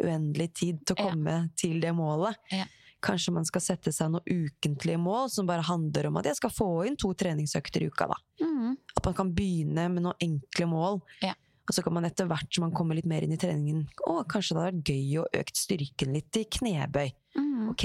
uendelig 0.03 0.49
tid 0.59 0.81
til 0.85 0.97
å 0.97 0.99
Ja. 0.99 1.11
komme 1.13 1.37
til 1.55 1.79
det 1.83 1.93
målet. 1.95 2.35
Ja. 2.51 2.65
Kanskje 2.99 3.31
man 3.31 3.45
skal 3.45 3.61
sette 3.61 3.93
seg 3.93 4.09
noen 4.11 4.25
ukentlige 4.25 4.97
mål 4.99 5.29
som 5.29 5.45
bare 5.47 5.61
handler 5.63 6.07
om 6.09 6.17
at 6.17 6.25
jeg 6.25 6.39
skal 6.39 6.49
få 6.49 6.69
inn 6.87 6.97
to 6.97 7.13
treningsøkter 7.13 7.85
i 7.85 7.91
uka. 7.91 8.07
da. 8.09 8.17
Mm. 8.43 8.75
At 8.97 9.05
man 9.05 9.13
kan 9.13 9.33
begynne 9.37 9.87
med 9.93 10.03
noen 10.03 10.17
enkle 10.19 10.65
mål. 10.67 11.01
Ja. 11.21 11.35
Og 11.69 11.75
så 11.75 11.83
kan 11.83 11.93
man 11.93 12.05
etter 12.07 12.25
hvert 12.27 12.47
som 12.55 12.63
man 12.63 12.71
kommer 12.75 12.95
litt 12.95 13.05
mer 13.05 13.21
inn 13.25 13.33
i 13.35 13.37
treningen 13.37 13.89
Å, 14.07 14.21
kanskje 14.23 14.55
det 14.55 14.61
hadde 14.61 14.77
vært 14.77 14.87
gøy 14.87 15.17
å 15.19 15.25
økt 15.35 15.57
styrken 15.59 16.13
litt 16.15 16.37
i 16.39 16.45
knebøy. 16.57 17.09
Mm. 17.37 17.69
Ok, 17.73 17.83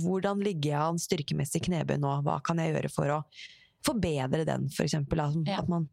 hvordan 0.00 0.42
ligger 0.44 0.70
jeg 0.72 0.80
an 0.92 1.00
styrkemessig 1.02 1.64
knebøy 1.68 1.98
nå? 2.02 2.14
Hva 2.26 2.38
kan 2.44 2.58
jeg 2.62 2.74
gjøre 2.74 2.90
for 2.92 3.12
å 3.18 3.20
forbedre 3.86 4.44
den, 4.48 4.68
for 4.72 4.86
eksempel? 4.86 5.22
Ja. 5.46 5.60
At 5.62 5.68
man 5.72 5.88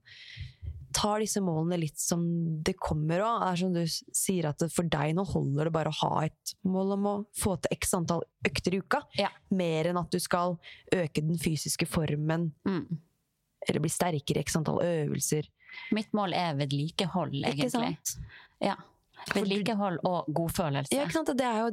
tar 0.95 1.21
disse 1.21 1.41
målene 1.45 1.77
litt 1.83 1.99
som 2.01 2.23
det 2.65 2.73
kommer 2.81 3.21
òg. 3.21 3.43
Er 3.45 3.59
som 3.61 3.73
du 3.75 3.83
sier 3.85 4.47
at 4.49 4.63
for 4.73 4.87
deg 4.89 5.13
nå 5.17 5.25
holder 5.29 5.69
det 5.69 5.73
bare 5.75 5.91
å 5.93 5.97
ha 6.01 6.23
et 6.25 6.53
mål 6.65 6.95
om 6.95 7.05
å 7.05 7.13
få 7.37 7.53
til 7.61 7.75
x 7.77 7.93
antall 7.97 8.23
økter 8.47 8.73
i 8.73 8.81
uka. 8.81 9.03
Ja. 9.19 9.29
Mer 9.53 9.91
enn 9.91 9.99
at 10.01 10.09
du 10.09 10.17
skal 10.23 10.57
øke 10.95 11.21
den 11.21 11.37
fysiske 11.37 11.85
formen 11.89 12.51
Mm. 12.65 12.97
eller 13.67 13.79
bli 13.83 13.89
sterkere 13.93 14.41
i 14.41 14.45
x 14.47 14.55
antall 14.57 14.81
øvelser. 14.81 15.45
Mitt 15.93 16.09
mål 16.17 16.33
er 16.33 16.55
vedlikehold, 16.57 17.35
egentlig. 17.43 17.67
Ikke 17.67 17.69
sant? 17.69 18.15
Ja. 18.63 18.75
Vedlikehold 19.35 19.99
og 20.07 20.29
godfølelse. 20.35 20.93
Ja? 20.95 21.05
Det 21.33 21.45
er 21.45 21.59
jo 21.65 21.69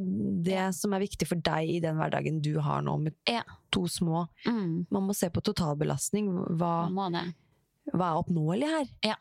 det 0.46 0.64
som 0.76 0.92
er 0.96 1.04
viktig 1.04 1.28
for 1.28 1.40
deg 1.48 1.70
i 1.76 1.78
den 1.84 1.96
hverdagen 2.00 2.40
du 2.44 2.58
har 2.60 2.82
nå, 2.86 2.96
med 3.06 3.14
Ja. 3.28 3.42
to 3.70 3.86
små. 3.90 4.26
Mm. 4.46 4.86
Man 4.90 5.08
må 5.08 5.14
se 5.16 5.30
på 5.30 5.42
totalbelastning. 5.42 6.28
Hva, 6.58 6.74
hva 7.92 8.10
er 8.10 8.20
oppnåelig 8.20 8.68
her? 8.72 8.92
Ja. 9.12 9.16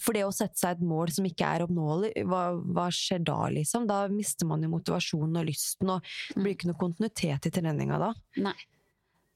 For 0.00 0.16
det 0.16 0.24
å 0.24 0.32
sette 0.32 0.56
seg 0.56 0.78
et 0.78 0.84
mål 0.86 1.10
som 1.12 1.26
ikke 1.28 1.44
er 1.44 1.66
oppnåelig, 1.66 2.14
hva, 2.24 2.44
hva 2.56 2.86
skjer 2.94 3.20
da, 3.28 3.36
liksom? 3.52 3.86
Da 3.86 4.06
mister 4.08 4.48
man 4.48 4.62
jo 4.64 4.70
motivasjonen 4.72 5.42
og 5.42 5.48
lysten, 5.50 5.90
og 5.92 6.06
det 6.32 6.40
blir 6.40 6.54
ikke 6.56 6.70
noe 6.70 6.80
kontinuitet 6.80 7.50
i 7.50 7.52
treninga 7.52 7.98
da. 8.00 8.12
Nei. 8.40 8.56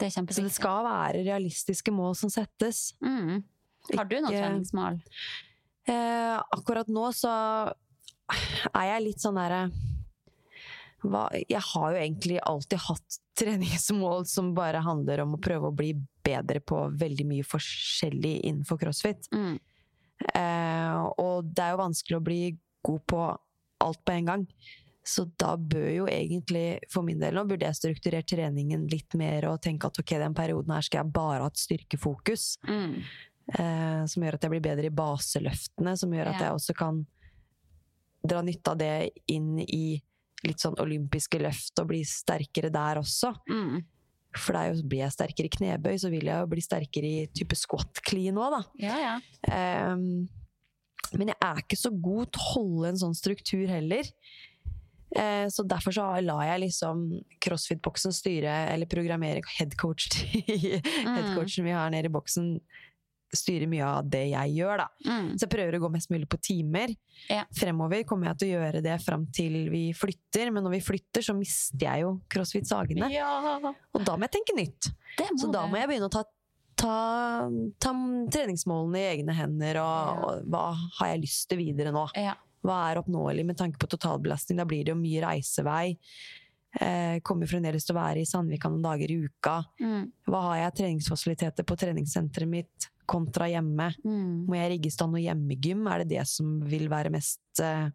Det 0.01 0.09
er 0.09 0.15
Så 0.33 0.43
det 0.43 0.53
skal 0.57 0.83
være 0.87 1.21
realistiske 1.23 1.93
mål 1.95 2.17
som 2.19 2.33
settes. 2.33 2.95
Mm. 3.05 3.45
Har 3.93 4.09
du 4.09 4.17
noen 4.17 4.33
treningsmål? 4.33 4.97
Eh, 5.87 6.41
akkurat 6.57 6.89
nå 6.89 7.11
så 7.13 7.31
er 8.75 8.87
jeg 8.89 9.05
litt 9.05 9.21
sånn 9.23 9.37
derre 9.37 9.67
Jeg 11.51 11.61
har 11.61 11.93
jo 11.93 12.01
egentlig 12.01 12.39
alltid 12.41 12.81
hatt 12.87 13.19
treningsmål 13.37 14.25
som 14.31 14.55
bare 14.57 14.81
handler 14.85 15.25
om 15.25 15.35
å 15.37 15.41
prøve 15.43 15.69
å 15.69 15.77
bli 15.77 15.93
bedre 16.25 16.63
på 16.65 16.79
veldig 16.97 17.27
mye 17.29 17.45
forskjellig 17.45 18.39
innenfor 18.49 18.79
crossfit. 18.81 19.29
Mm. 19.35 19.59
Eh, 20.31 21.03
og 21.21 21.51
det 21.51 21.67
er 21.67 21.75
jo 21.75 21.83
vanskelig 21.83 22.17
å 22.17 22.25
bli 22.25 22.41
god 22.87 23.05
på 23.11 23.21
alt 23.85 24.01
på 24.07 24.15
en 24.15 24.31
gang. 24.31 24.47
Så 25.05 25.27
da 25.37 25.53
bør 25.61 25.91
jo 25.93 26.07
egentlig, 26.09 26.79
for 26.89 27.05
min 27.05 27.21
del 27.21 27.37
nå, 27.37 27.45
burde 27.45 27.69
jeg 27.69 27.77
strukturert 27.77 28.31
treningen 28.31 28.87
litt 28.89 29.13
mer 29.21 29.51
og 29.51 29.61
tenke 29.67 29.91
at 29.91 30.01
ok, 30.01 30.15
den 30.23 30.37
perioden 30.37 30.73
her 30.73 30.87
skal 30.87 31.03
jeg 31.03 31.13
bare 31.19 31.43
ha 31.45 31.51
et 31.53 31.61
styrkefokus. 31.61 32.47
Mm. 32.65 32.95
Eh, 33.59 34.05
som 34.09 34.25
gjør 34.25 34.39
at 34.39 34.47
jeg 34.47 34.55
blir 34.55 34.65
bedre 34.65 34.89
i 34.89 34.95
baseløftene, 34.95 35.99
som 36.01 36.15
gjør 36.17 36.31
at 36.33 36.39
Ja. 36.41 36.47
jeg 36.47 36.57
også 36.63 36.79
kan 36.79 37.05
dra 38.25 38.43
nytte 38.45 38.73
av 38.73 38.81
det 38.81 38.95
inn 39.31 39.59
i 39.61 39.99
litt 40.45 40.61
sånn 40.61 40.77
olympiske 40.83 41.41
løft 41.41 41.81
og 41.81 41.91
bli 41.93 42.03
sterkere 42.09 42.71
der 42.73 43.01
også. 43.01 43.33
Mm. 43.49 43.83
For 44.35 44.57
det 44.57 44.63
er 44.63 44.71
jo, 44.71 44.87
blir 44.91 45.05
jeg 45.05 45.15
sterkere 45.15 45.49
i 45.49 45.55
knebøy, 45.57 45.93
så 46.01 46.11
vil 46.13 46.27
jeg 46.29 46.43
jo 46.43 46.49
bli 46.51 46.65
sterkere 46.65 47.11
i 47.11 47.27
type 47.37 47.57
squat 47.59 48.03
clean 48.05 48.41
òg, 48.41 48.57
da. 48.57 48.63
Ja, 48.83 48.97
ja. 49.01 49.93
Um, 49.95 50.27
men 51.15 51.31
jeg 51.31 51.39
er 51.47 51.63
ikke 51.63 51.79
så 51.79 51.93
god 51.93 52.33
til 52.35 52.43
å 52.43 52.51
holde 52.57 52.91
en 52.91 53.01
sånn 53.05 53.17
struktur 53.17 53.69
heller. 53.71 54.09
Eh, 55.15 55.47
så 55.53 55.63
derfor 55.63 55.95
så 55.95 56.09
lar 56.25 56.43
jeg 56.49 56.65
liksom 56.65 57.05
CrossFit-boksen 57.45 58.15
styre, 58.15 58.55
eller 58.73 58.91
programmering, 58.91 59.47
headcoach, 59.61 60.09
headcoachen 61.07 61.69
vi 61.69 61.77
har 61.77 61.93
nede 61.95 62.11
i 62.11 62.15
boksen, 62.15 62.57
styre 63.35 63.67
mye 63.71 63.87
av 63.87 64.09
det 64.11 64.25
jeg 64.31 64.55
gjør, 64.59 64.83
da. 64.85 64.87
Mm. 65.07 65.31
Så 65.35 65.47
jeg 65.47 65.53
prøver 65.55 65.77
å 65.79 65.83
gå 65.85 65.91
mest 65.95 66.13
mulig 66.13 66.29
på 66.31 66.39
timer. 66.45 66.93
Ja. 67.31 67.45
Fremover 67.57 68.05
kommer 68.09 68.31
jeg 68.31 68.41
til 68.41 68.51
å 68.53 68.59
gjøre 68.59 68.85
det 68.85 68.99
fram 69.05 69.27
til 69.35 69.59
vi 69.73 69.85
flytter, 69.97 70.53
men 70.55 70.67
når 70.67 70.77
vi 70.77 70.85
flytter, 70.91 71.25
så 71.27 71.35
mister 71.37 71.87
jeg 71.87 72.05
jo 72.05 72.15
CrossFit 72.33 72.71
Sagene. 72.71 73.11
Ja, 73.15 73.59
Og 73.95 74.07
da 74.07 74.17
må 74.17 74.29
jeg 74.29 74.37
tenke 74.39 74.57
nytt. 74.59 74.93
Så 75.41 75.51
da 75.53 75.67
må 75.71 75.81
jeg 75.81 75.91
begynne 75.91 76.11
å 76.11 76.15
ta, 76.15 76.25
ta, 76.79 76.97
ta 77.83 77.97
treningsmålene 78.37 79.03
i 79.03 79.11
egne 79.17 79.37
hender, 79.37 79.83
og, 79.83 80.25
og 80.29 80.49
hva 80.55 80.69
har 81.01 81.15
jeg 81.15 81.27
lyst 81.27 81.51
til 81.51 81.63
videre 81.65 81.95
nå? 81.95 82.07
Ja. 82.19 82.37
Hva 82.65 82.79
er 82.89 83.03
oppnåelig 83.03 83.45
med 83.45 83.59
tanke 83.61 83.81
på 83.81 83.91
totalbelastning? 83.93 84.57
Da 84.61 84.65
blir 84.69 84.87
det 84.87 84.95
jo 84.95 85.01
mye 85.01 85.21
reisevei. 85.27 85.99
Eh, 86.81 87.21
kommer 87.23 87.47
fremdeles 87.47 87.85
til 87.87 87.95
å 87.95 88.01
være 88.01 88.23
i 88.23 88.27
Sandvika 88.27 88.71
noen 88.73 88.83
dager 88.83 89.13
i 89.13 89.19
uka. 89.29 89.59
Mm. 89.83 90.09
Hva 90.27 90.41
har 90.49 90.57
jeg 90.63 90.77
treningsfasiliteter 90.81 91.67
på 91.69 91.77
treningssenteret 91.79 92.51
mitt 92.51 92.89
kontra 93.07 93.49
hjemme? 93.51 93.91
Mm. 94.05 94.47
Må 94.49 94.57
jeg 94.57 94.71
rigge 94.75 94.87
i 94.91 94.95
stand 94.95 95.13
noe 95.15 95.23
hjemmegym? 95.25 95.85
Er 95.93 96.05
det 96.05 96.09
det 96.17 96.25
som 96.31 96.61
vil 96.69 96.89
være 96.93 97.11
mest 97.15 97.61
eh, 97.63 97.91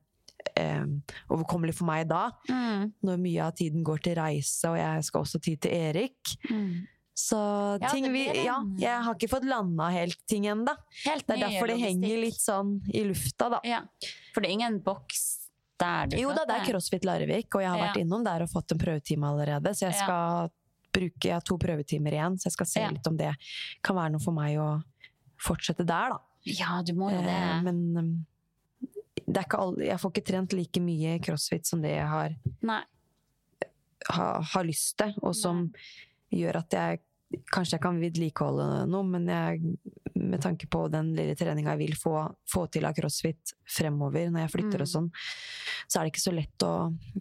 eh, 0.56 0.86
overkommelig 1.30 1.76
for 1.80 1.86
meg 1.90 2.08
da? 2.10 2.30
Mm. 2.50 2.94
Når 3.04 3.20
mye 3.26 3.42
av 3.48 3.56
tiden 3.60 3.84
går 3.84 4.02
til 4.06 4.16
reise, 4.20 4.70
og 4.70 4.78
jeg 4.80 5.04
skal 5.10 5.22
også 5.26 5.42
tid 5.42 5.62
til 5.66 5.72
Erik. 5.72 6.36
Mm. 6.50 6.88
Så 7.20 7.36
Ja, 7.82 7.90
ting 7.92 8.06
vi 8.14 8.28
en- 8.30 8.46
Ja, 8.46 8.60
jeg 8.80 9.04
har 9.04 9.14
ikke 9.16 9.28
fått 9.30 9.44
landa 9.44 9.90
helt 9.92 10.18
ting 10.26 10.46
ennå. 10.48 10.72
Det 11.04 11.12
er 11.28 11.42
derfor 11.50 11.68
det 11.68 11.80
henger 11.82 12.22
litt 12.22 12.40
sånn 12.40 12.80
i 12.94 13.04
lufta, 13.04 13.50
da. 13.50 13.60
Ja, 13.66 13.82
for 14.34 14.40
det 14.42 14.50
er 14.50 14.54
ingen 14.54 14.80
boks 14.80 15.26
der 15.80 16.08
du 16.08 16.18
Jo 16.18 16.30
da, 16.34 16.46
det 16.46 16.56
er? 16.62 16.66
CrossFit 16.74 17.04
Larvik, 17.04 17.54
og 17.56 17.62
jeg 17.62 17.70
har 17.70 17.78
Ja. 17.78 17.88
vært 17.94 18.02
innom 18.02 18.24
der 18.24 18.42
og 18.44 18.50
fått 18.50 18.72
en 18.72 18.78
prøvetime 18.80 19.24
allerede, 19.28 19.68
så 19.76 19.92
jeg 19.92 19.96
skal 19.96 20.50
bruke 20.92 21.22
Jeg 21.22 21.34
har 21.34 21.42
to 21.42 21.58
prøvetimer 21.58 22.12
igjen, 22.12 22.36
så 22.40 22.46
jeg 22.46 22.54
skal 22.54 22.66
se 22.66 22.80
litt 22.90 23.06
om 23.08 23.16
det 23.16 23.36
kan 23.84 23.96
være 23.96 24.12
noe 24.14 24.20
for 24.24 24.32
meg 24.34 24.58
å 24.58 24.82
fortsette 25.44 25.86
der, 25.88 26.16
da. 26.16 26.20
Ja, 26.48 26.80
du 26.86 26.94
må 26.98 27.10
jo 27.12 27.20
det. 27.26 27.36
Eh, 27.36 27.62
Men 27.66 27.82
um, 27.98 28.14
det 29.30 29.44
alle, 29.54 29.86
jeg 29.86 30.00
får 30.02 30.14
ikke 30.14 30.28
trent 30.32 30.54
like 30.58 30.82
mye 30.82 31.18
crossfit 31.22 31.68
som 31.68 31.82
det 31.84 31.92
jeg 31.98 32.08
har, 32.10 32.34
Nei. 32.66 32.82
har, 34.10 34.42
har 34.54 34.64
lyst 34.68 34.96
til, 34.98 35.14
og 35.22 35.36
som 35.38 35.68
gjør 36.34 36.64
at 36.64 36.74
jeg 36.80 37.06
Kanskje 37.54 37.76
jeg 37.76 37.82
kan 37.84 37.98
vedlikeholde 38.02 38.88
noe, 38.90 39.06
men 39.06 39.28
jeg, 39.30 39.60
med 40.18 40.42
tanke 40.42 40.66
på 40.66 40.80
den 40.90 41.12
lille 41.14 41.36
treninga 41.38 41.76
jeg 41.76 41.80
vil 41.84 41.92
få, 41.94 42.14
få 42.50 42.64
til 42.74 42.88
av 42.90 42.96
crossfit 42.98 43.52
fremover, 43.70 44.32
når 44.34 44.48
jeg 44.48 44.52
flytter 44.56 44.80
Mm. 44.82 44.82
og 44.82 44.90
sånn, 44.90 45.10
så 45.86 46.00
er 46.00 46.08
det 46.08 46.14
ikke 46.16 46.24
så 46.24 46.34
lett 46.34 46.66
å 46.66 46.72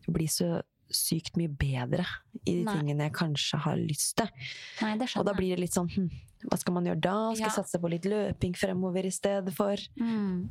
bli 0.08 0.24
så 0.32 0.48
sykt 0.88 1.36
mye 1.36 1.52
bedre 1.52 2.06
i 2.46 2.54
de 2.54 2.64
Nei. 2.64 2.78
tingene 2.78 3.04
jeg 3.10 3.16
kanskje 3.20 3.60
har 3.66 3.76
lyst 3.76 4.16
til. 4.16 4.32
Nei, 4.80 4.94
det 4.96 5.10
skjønner 5.12 5.20
Og 5.20 5.28
da 5.28 5.34
blir 5.36 5.52
det 5.52 5.60
litt 5.66 5.76
sånn 5.76 5.92
hm, 5.92 6.08
hva 6.46 6.58
skal 6.60 6.74
man 6.76 6.84
gjøre 6.86 7.00
da? 7.00 7.16
Skal 7.34 7.48
Ja. 7.48 7.54
satse 7.56 7.80
på 7.82 7.90
litt 7.90 8.04
løping 8.06 8.54
fremover 8.56 9.04
i 9.06 9.10
stedet 9.14 9.54
for? 9.56 9.76
Mm. 10.00 10.48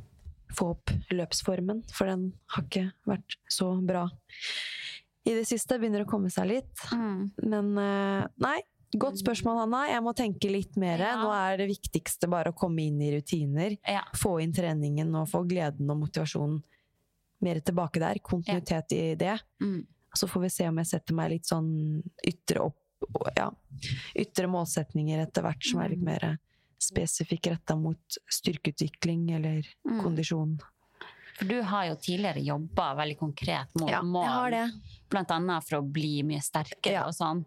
få 0.56 0.70
opp 0.72 0.92
løpsformen, 1.12 1.82
for 1.92 2.08
den 2.08 2.32
har 2.56 2.64
ikke 2.64 2.86
vært 3.06 3.36
så 3.52 3.66
bra 3.86 4.06
i 5.28 5.34
det 5.36 5.44
siste. 5.46 5.76
Begynner 5.78 6.06
å 6.06 6.08
komme 6.08 6.30
seg 6.32 6.48
litt. 6.48 6.84
Mm. 6.96 7.32
Men 7.44 7.74
eh, 7.78 8.28
nei, 8.40 8.62
godt 8.96 9.20
spørsmål, 9.20 9.60
Hanna. 9.66 9.82
Jeg 9.92 10.06
må 10.06 10.14
tenke 10.16 10.50
litt 10.50 10.78
mer. 10.80 11.04
Ja. 11.04 11.18
Nå 11.20 11.34
er 11.36 11.58
det 11.60 11.68
viktigste 11.74 12.30
bare 12.32 12.54
å 12.54 12.56
komme 12.56 12.80
inn 12.88 13.02
i 13.04 13.12
rutiner. 13.18 13.76
Ja. 13.84 14.06
Få 14.16 14.38
inn 14.42 14.54
treningen 14.56 15.12
og 15.20 15.28
få 15.28 15.44
gleden 15.50 15.92
og 15.92 16.00
motivasjonen 16.06 16.64
mer 17.44 17.60
tilbake 17.60 18.00
der. 18.00 18.24
Kontinuitet 18.24 18.96
i 18.96 19.04
det. 19.20 19.36
Mm. 19.60 19.82
Så 20.16 20.32
får 20.32 20.48
vi 20.48 20.50
se 20.56 20.70
om 20.72 20.80
jeg 20.80 20.88
setter 20.96 21.14
meg 21.20 21.36
litt 21.36 21.46
sånn 21.52 22.02
ytre 22.26 22.64
opp 22.72 22.80
ja, 23.36 23.52
ytre 24.16 24.48
målsetninger 24.48 25.20
etter 25.22 25.42
hvert 25.46 25.64
som 25.64 25.82
er 25.82 25.90
litt 25.90 26.00
Mm. 26.00 26.06
mer 26.06 26.38
spesifikke 26.80 27.52
retta 27.52 27.76
mot 27.76 28.18
styrkeutvikling 28.30 29.32
eller 29.36 29.64
Mm. 29.86 30.02
kondisjon. 30.04 30.60
For 31.38 31.46
du 31.46 31.62
har 31.62 31.86
jo 31.86 31.96
tidligere 31.96 32.44
jobba 32.44 32.96
veldig 32.96 33.18
konkret 33.20 33.68
mot 33.80 33.92
mål, 34.04 34.52
det. 34.52 34.72
blant 35.10 35.30
annet 35.32 35.64
for 35.64 35.78
å 35.82 35.92
bli 35.92 36.24
mye 36.24 36.42
sterkere 36.42 36.92
Ja. 36.94 37.06
og 37.06 37.14
sånn. 37.14 37.46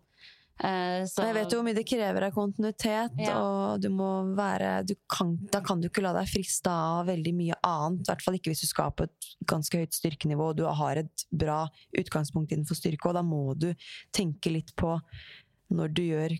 Eh, 0.60 1.02
så 1.08 1.24
jeg 1.24 1.36
vet 1.38 1.52
jo 1.54 1.60
hvor 1.60 1.64
mye 1.64 1.76
det 1.76 1.86
krever 1.88 2.26
av 2.26 2.34
kontinuitet, 2.36 3.14
Ja. 3.16 3.36
og 3.40 3.80
du 3.80 3.88
må 3.88 4.34
være 4.36 4.84
du 4.86 4.94
kan, 5.08 5.38
Da 5.50 5.60
kan 5.60 5.80
du 5.80 5.88
ikke 5.88 6.02
la 6.02 6.12
deg 6.12 6.28
friste 6.28 6.68
av 6.68 7.06
veldig 7.06 7.34
mye 7.34 7.56
annet. 7.64 8.00
I 8.00 8.10
hvert 8.10 8.22
fall 8.22 8.34
ikke 8.36 8.52
hvis 8.52 8.60
du 8.60 8.66
skal 8.66 8.92
på 8.92 9.04
et 9.04 9.28
ganske 9.46 9.72
høyt 9.78 9.96
styrkenivå 9.96 10.50
og 10.50 10.56
du 10.56 10.64
har 10.64 10.96
et 10.96 11.24
bra 11.32 11.66
utgangspunkt 11.96 12.52
innenfor 12.52 12.76
styrke. 12.76 13.08
Og 13.08 13.14
da 13.14 13.22
må 13.22 13.56
du 13.56 13.74
tenke 14.12 14.52
litt 14.52 14.74
på 14.76 15.00
når 15.70 15.94
du 15.94 16.02
gjør, 16.02 16.36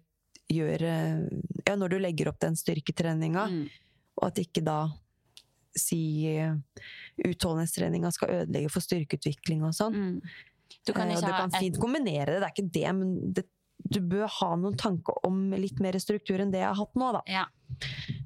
gjør 0.51 0.83
eh, 0.83 1.29
Ja, 1.67 1.77
når 1.77 1.89
du 1.89 1.99
legger 1.99 2.29
opp 2.29 2.41
den 2.41 2.57
styrketreninga, 2.57 3.47
mm. 3.47 3.69
og 4.21 4.27
at 4.27 4.39
ikke 4.43 4.65
da 4.65 4.91
si 5.79 6.27
eh, 6.27 6.53
utholdenhetstreninga 7.25 8.11
skal 8.13 8.43
ødelegge 8.43 8.73
for 8.73 8.83
styrkeutvikling 8.83 9.63
og 9.63 9.73
sånn. 9.77 9.95
Mm. 9.95 10.21
Du 10.87 10.93
kan 10.93 11.09
Eh, 11.09 11.15
og 11.15 11.23
ikke 11.23 11.31
du 11.31 11.37
ha 11.37 11.49
fint 11.61 11.77
et 11.77 11.81
kombinere 11.81 12.35
det, 12.35 12.41
det 12.41 12.49
er 12.49 12.55
ikke 12.57 12.73
det, 12.75 12.93
men 12.97 13.33
det, 13.33 13.47
du 13.89 14.01
bør 14.01 14.27
ha 14.29 14.55
noen 14.57 14.77
tanker 14.77 15.15
om 15.27 15.51
litt 15.53 15.81
mer 15.81 15.93
struktur 15.99 16.41
enn 16.41 16.51
det 16.53 16.61
jeg 16.61 16.69
har 16.69 16.79
hatt 16.81 16.95
nå, 16.95 17.13
da. 17.13 17.23
ja, 17.27 17.45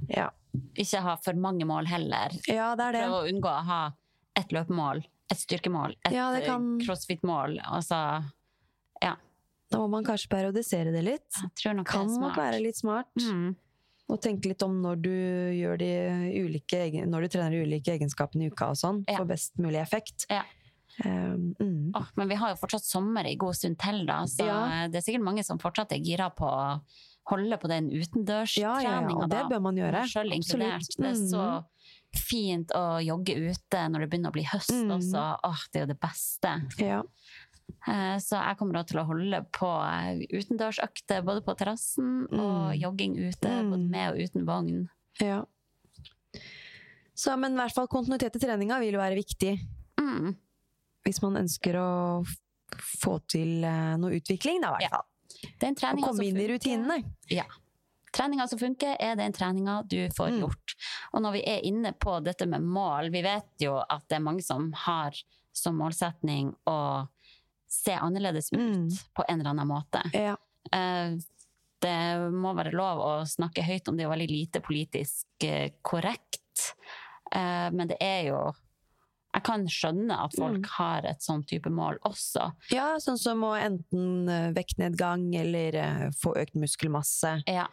Ja, 0.08 0.30
ikke 0.76 1.00
ha 1.02 1.16
for 1.16 1.34
mange 1.34 1.64
mål 1.66 1.86
heller. 1.86 2.30
ja 2.48 2.74
det 2.76 2.84
er 2.88 2.92
det. 2.92 3.02
Prøv 3.04 3.16
å 3.18 3.28
unngå 3.32 3.50
å 3.50 3.64
ha 3.64 3.80
et 4.36 4.48
løpemål, 4.52 5.04
et 5.30 5.38
styrkemål, 5.38 5.96
et 6.06 6.12
Ja, 6.12 6.28
kan- 6.44 6.80
eh, 6.80 6.84
crossfit-mål. 6.86 7.60
Altså, 7.64 8.24
ja, 9.02 9.16
Da 9.70 9.78
må 9.78 9.88
man 9.90 10.04
kanskje 10.04 10.28
periodisere 10.28 10.92
det 10.92 11.02
litt. 11.04 11.30
jeg 11.40 11.54
tror 11.56 11.74
nok 11.76 11.86
Kan 11.86 12.06
det 12.06 12.16
er 12.16 12.20
nok 12.20 12.32
smart. 12.34 12.36
være 12.52 12.62
litt 12.62 12.76
smart. 12.76 13.14
Mm. 13.18 13.56
Og 14.10 14.20
tenke 14.20 14.46
litt 14.46 14.62
om 14.62 14.82
når 14.82 15.00
du 15.02 15.10
gjør 15.10 15.78
de 15.78 16.44
ulike 16.44 17.06
Når 17.08 17.22
du 17.22 17.28
trener 17.28 17.50
de 17.50 17.64
ulike 17.64 17.98
egenskapene 17.98 18.42
i 18.44 18.50
uka 18.50 18.68
og 18.68 18.76
sånn, 18.76 19.04
Ja. 19.08 19.16
for 19.16 19.24
best 19.24 19.56
mulig 19.56 19.80
effekt. 19.80 20.26
Ja. 20.28 20.42
Um, 21.04 21.54
mm. 21.58 21.90
oh, 21.98 22.06
men 22.14 22.28
vi 22.30 22.36
har 22.38 22.52
jo 22.52 22.60
fortsatt 22.60 22.84
sommer 22.86 23.26
i 23.26 23.34
god 23.34 23.56
stund 23.58 23.78
til, 23.82 24.04
da, 24.06 24.20
så 24.30 24.44
Ja. 24.46 24.86
det 24.86 25.00
er 25.00 25.02
sikkert 25.02 25.24
mange 25.26 25.42
som 25.44 25.58
fortsatt 25.58 25.90
er 25.92 25.98
gira 25.98 26.28
på 26.30 26.46
å 26.46 26.80
holde 27.26 27.56
på 27.58 27.66
den 27.68 27.88
Ja, 27.90 28.78
ja, 28.78 29.00
ja, 29.02 29.26
det 29.26 29.48
bør 29.50 29.60
man 29.60 29.74
gjøre. 29.74 30.04
Selv 30.06 30.30
inkludert. 30.36 30.86
Mm. 30.98 31.02
Det 31.02 31.10
er 31.10 31.14
så 31.26 31.44
Mm. 31.58 31.64
fint 32.14 32.68
å 32.76 33.02
jogge 33.02 33.34
ute 33.50 33.88
når 33.90 34.00
det 34.00 34.10
begynner 34.10 34.30
å 34.30 34.32
bli 34.36 34.44
høst 34.44 34.70
Mm. 34.70 34.92
også. 35.00 35.40
Åh, 35.42 35.60
det 35.72 35.80
er 35.80 35.86
jo 35.86 35.92
det 35.94 36.00
beste. 36.00 36.78
Ja. 36.78 37.02
Eh, 37.88 38.18
Så 38.20 38.36
jeg 38.36 38.56
kommer 38.58 38.86
til 38.86 39.00
å 39.00 39.06
holde 39.06 39.40
på 39.50 39.66
eh, 39.66 40.26
utendørsøkter 40.30 41.24
både 41.24 41.40
på 41.42 41.56
terrassen 41.56 42.28
og 42.30 42.70
Mm. 42.74 42.80
jogging 42.80 43.16
ute, 43.16 43.48
Mm. 43.48 43.70
både 43.70 43.90
med 43.90 44.12
og 44.12 44.18
uten 44.20 44.44
vogn. 44.46 44.88
ja. 45.20 45.44
Så, 47.16 47.36
men 47.38 47.52
i 47.52 47.56
hvert 47.56 47.72
fall 47.72 47.86
kontinuitet 47.86 48.34
i 48.36 48.38
treninga 48.42 48.78
vil 48.80 48.92
jo 48.96 48.98
være 48.98 49.14
viktig. 49.16 49.58
Mm. 50.00 50.36
Hvis 51.04 51.20
man 51.22 51.36
ønsker 51.36 51.76
å 51.76 51.88
få 52.80 53.18
til 53.28 53.64
eh, 53.64 53.96
noe 54.00 54.16
utvikling, 54.18 54.62
da, 54.64 54.74
i 54.78 54.84
hvert 54.86 54.96
fall. 54.96 55.10
Den 55.60 55.76
Og 55.76 56.00
komme 56.08 56.24
inn 56.24 56.38
i 56.40 56.46
rutinene. 56.48 57.02
Ja. 57.28 57.44
Treninga 58.14 58.46
som 58.48 58.58
funker, 58.60 58.94
er 59.02 59.16
den 59.18 59.32
treninga 59.34 59.82
du 59.90 60.08
får 60.14 60.30
Mm. 60.30 60.40
gjort. 60.40 60.74
Og 61.12 61.20
når 61.22 61.32
vi 61.32 61.42
er 61.50 61.64
inne 61.66 61.92
på 61.92 62.22
dette 62.24 62.46
med 62.46 62.62
mål, 62.62 63.10
vi 63.10 63.22
vet 63.22 63.48
jo 63.60 63.76
at 63.78 64.06
det 64.08 64.16
er 64.16 64.22
mange 64.24 64.42
som 64.42 64.72
har 64.72 65.12
som 65.52 65.76
målsetning 65.76 66.54
å 66.66 67.08
se 67.68 67.92
annerledes 67.92 68.52
ut 68.52 68.58
Mm. 68.60 68.88
på 69.14 69.24
en 69.28 69.40
eller 69.40 69.50
annen 69.50 69.68
måte. 69.68 70.02
Ja. 70.14 70.36
Eh, 70.72 71.16
Det 71.84 72.30
må 72.32 72.54
være 72.56 72.72
lov 72.72 72.98
å 72.98 73.26
snakke 73.28 73.60
høyt 73.62 73.88
om 73.88 73.96
det 73.98 74.06
er 74.06 74.08
veldig 74.08 74.30
lite 74.30 74.60
politisk 74.62 75.26
eh, 75.42 75.70
korrekt. 75.82 76.72
Men 77.34 77.88
det 77.88 77.96
er 78.00 78.28
jo 78.30 78.54
Jeg 79.34 79.42
kan 79.42 79.64
skjønne 79.66 80.14
at 80.24 80.32
folk 80.38 80.60
Mm. 80.62 80.68
har 80.78 81.06
et 81.10 81.18
sånn 81.20 81.42
type 81.46 81.66
mål 81.70 81.98
også. 82.06 82.52
ja, 82.70 82.94
sånn 83.02 83.18
som 83.18 83.40
å 83.42 83.54
enten 83.58 84.28
eh, 84.28 84.52
vektnedgang 84.52 85.34
eller 85.34 85.74
eh, 85.74 86.10
få 86.10 86.36
økt 86.36 86.54
muskelmasse, 86.54 87.42
Ja. 87.48 87.66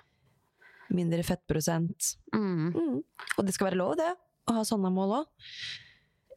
mindre 0.90 1.22
fettprosent. 1.24 2.16
Mm. 2.34 2.74
Mm. 2.74 3.04
Og 3.38 3.46
det 3.46 3.54
skal 3.54 3.70
være 3.72 3.78
lov, 3.78 3.96
det. 3.98 4.16
Å 4.50 4.54
ha 4.58 4.62
sånne 4.66 4.92
mål 4.92 5.20
òg. 5.22 5.26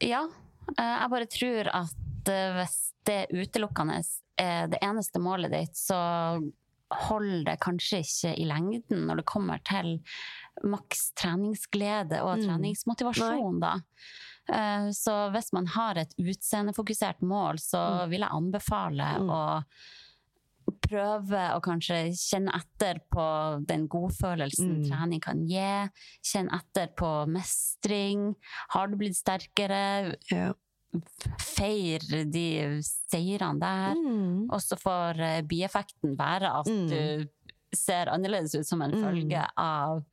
Ja, 0.01 0.27
eh, 0.77 0.99
jeg 1.01 1.09
bare 1.09 1.25
tror 1.25 1.71
at 1.73 1.95
hvis 2.25 2.77
det 3.05 3.27
utelukkende 3.33 3.97
er 4.37 4.67
det 4.67 4.79
eneste 4.81 5.19
målet 5.21 5.51
ditt, 5.51 5.73
så 5.75 6.39
holder 6.91 7.43
det 7.45 7.59
kanskje 7.59 7.99
ikke 8.05 8.37
i 8.39 8.45
lengden 8.45 9.05
når 9.07 9.17
det 9.17 9.25
kommer 9.25 9.59
til 9.65 9.99
maks 10.63 11.11
treningsglede 11.17 12.21
og 12.21 12.37
Mm. 12.39 12.45
treningsmotivasjon, 12.45 13.59
da. 13.59 13.79
Eh, 14.49 14.89
Så 14.91 15.31
hvis 15.33 15.51
man 15.53 15.65
har 15.67 15.97
et 15.97 16.13
utseendefokusert 16.19 17.21
mål, 17.21 17.55
så 17.57 18.03
Mm. 18.05 18.09
vil 18.09 18.19
jeg 18.19 18.29
anbefale 18.29 19.07
Mm. 19.19 19.29
å 19.29 19.63
prøve 20.81 21.41
å 21.55 21.61
kanskje 21.61 22.09
kjenne 22.13 22.51
etter 22.57 22.99
på 23.13 23.25
den 23.65 23.87
godfølelsen 23.87 24.81
Mm. 24.83 24.89
trening 24.89 25.21
kan 25.21 25.45
gi. 25.47 25.89
Kjenne 26.23 26.53
etter 26.53 26.87
på 26.95 27.27
mestring. 27.27 28.35
Har 28.69 28.87
du 28.87 28.95
blitt 28.95 29.15
sterkere? 29.15 30.15
Ja. 30.31 30.53
Feir 31.39 31.99
de 32.31 32.81
seirene 32.81 33.59
der. 33.59 33.95
Mm. 33.95 34.47
Og 34.49 34.59
så 34.61 34.77
får 34.79 35.19
eh, 35.19 35.41
bieffekten 35.41 36.15
være 36.17 36.59
at 36.59 36.65
Mm. 36.67 36.87
du 36.89 37.29
ser 37.75 38.05
annerledes 38.07 38.55
ut 38.55 38.65
som 38.65 38.81
en 38.81 38.91
Mm. 38.91 39.03
følge 39.03 39.47
av 39.57 40.03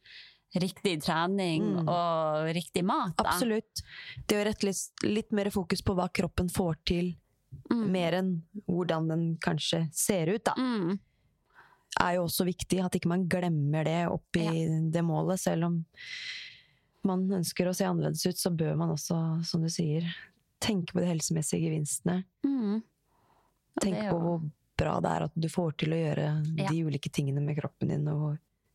riktig 0.55 1.03
trening 1.03 1.63
Mm. 1.79 1.89
og 1.89 2.55
riktig 2.55 2.85
mat. 2.85 3.17
Da. 3.17 3.25
Absolutt. 3.25 3.83
Det 4.27 4.37
å 4.37 4.45
rette 4.45 4.65
litt, 4.67 4.91
litt 5.03 5.33
mer 5.33 5.51
fokus 5.51 5.81
på 5.83 5.95
hva 5.97 6.09
kroppen 6.13 6.49
får 6.51 6.77
til, 6.85 7.15
Mm. 7.71 7.91
mer 7.91 8.13
enn 8.13 8.43
hvordan 8.69 9.09
den 9.09 9.37
kanskje 9.37 9.93
ser 9.93 10.27
ut, 10.29 10.45
da, 10.45 10.55
Mm. 10.57 10.99
er 12.01 12.15
jo 12.15 12.25
også 12.25 12.45
viktig. 12.47 12.83
At 12.85 12.93
ikke 12.93 13.09
man 13.09 13.29
glemmer 13.29 13.85
det 13.85 14.09
oppi 14.09 14.91
det 14.91 15.03
målet. 15.05 15.39
Selv 15.39 15.65
om 15.65 15.85
man 17.05 17.29
ønsker 17.29 17.67
å 17.69 17.75
se 17.75 17.85
annerledes 17.85 18.25
ut, 18.27 18.37
så 18.37 18.55
bør 18.57 18.77
man 18.77 18.91
også, 18.91 19.45
som 19.45 19.61
du 19.61 19.69
sier, 19.69 20.03
tenke 20.61 20.93
på 20.93 21.01
de 21.01 21.07
helsemessige 21.07 21.69
gevinstene. 21.69 22.25
Mm. 22.45 22.83
Tenke 23.81 24.05
er 24.05 24.11
på 24.13 24.21
hvor 24.21 24.51
bra 24.77 25.01
det 25.01 25.11
er 25.11 25.23
at 25.25 25.33
du 25.39 25.49
får 25.49 25.77
til 25.77 25.91
å 25.91 26.01
gjøre 26.15 26.59
Ja. 26.59 26.69
de 26.69 26.85
ulike 26.85 27.11
tingene 27.11 27.43
med 27.43 27.57
kroppen 27.59 27.89
din, 27.89 28.07
og 28.09 28.17
hvor 28.19 28.39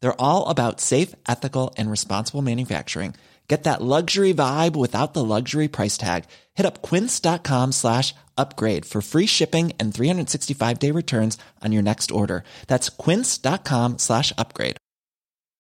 They're 0.00 0.20
all 0.20 0.48
about 0.48 0.80
safe, 0.80 1.14
ethical, 1.28 1.74
and 1.76 1.90
responsible 1.90 2.42
manufacturing. 2.42 3.14
Get 3.48 3.64
that 3.64 3.82
luxury 3.82 4.34
vibe 4.34 4.76
without 4.76 5.14
the 5.14 5.24
luxury 5.24 5.68
price 5.68 5.96
tag. 5.96 6.24
Hit 6.54 6.66
up 6.66 6.82
quince.com 6.82 7.72
slash 7.72 8.14
upgrade 8.36 8.84
for 8.84 9.00
free 9.00 9.26
shipping 9.26 9.72
and 9.80 9.92
365 9.94 10.78
day 10.78 10.90
returns 10.90 11.38
on 11.64 11.72
your 11.72 11.82
next 11.82 12.10
order. 12.10 12.44
That's 12.66 12.90
quince.com 12.90 13.98
slash 13.98 14.32
upgrade. 14.36 14.76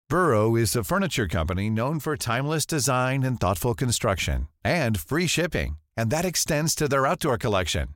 Burrow 0.09 0.55
is 0.55 0.76
a 0.76 0.84
furniture 0.84 1.26
company 1.26 1.68
known 1.68 1.99
for 1.99 2.16
timeless 2.16 2.64
design 2.64 3.24
and 3.24 3.41
thoughtful 3.41 3.74
construction 3.74 4.47
and 4.64 5.01
free 5.01 5.26
shipping, 5.26 5.78
and 5.97 6.11
that 6.11 6.24
extends 6.24 6.76
to 6.76 6.87
their 6.89 7.07
outdoor 7.07 7.39
collection. 7.39 7.95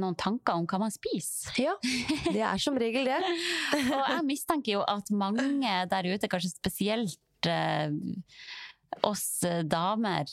noen 0.00 0.16
tanker 0.18 0.56
om 0.58 0.66
hva 0.70 0.78
man 0.82 0.92
spiser. 0.94 1.54
Ja, 1.62 1.74
det 2.30 2.40
er 2.42 2.58
som 2.62 2.78
regel 2.80 3.06
det. 3.08 3.20
Og 3.78 4.08
jeg 4.16 4.24
mistenker 4.28 4.76
jo 4.78 4.82
at 4.88 5.10
mange 5.14 5.74
der 5.90 6.08
ute, 6.10 6.30
kanskje 6.32 6.52
spesielt 6.54 7.48
eh, 7.50 7.90
oss 9.06 9.28
damer, 9.68 10.28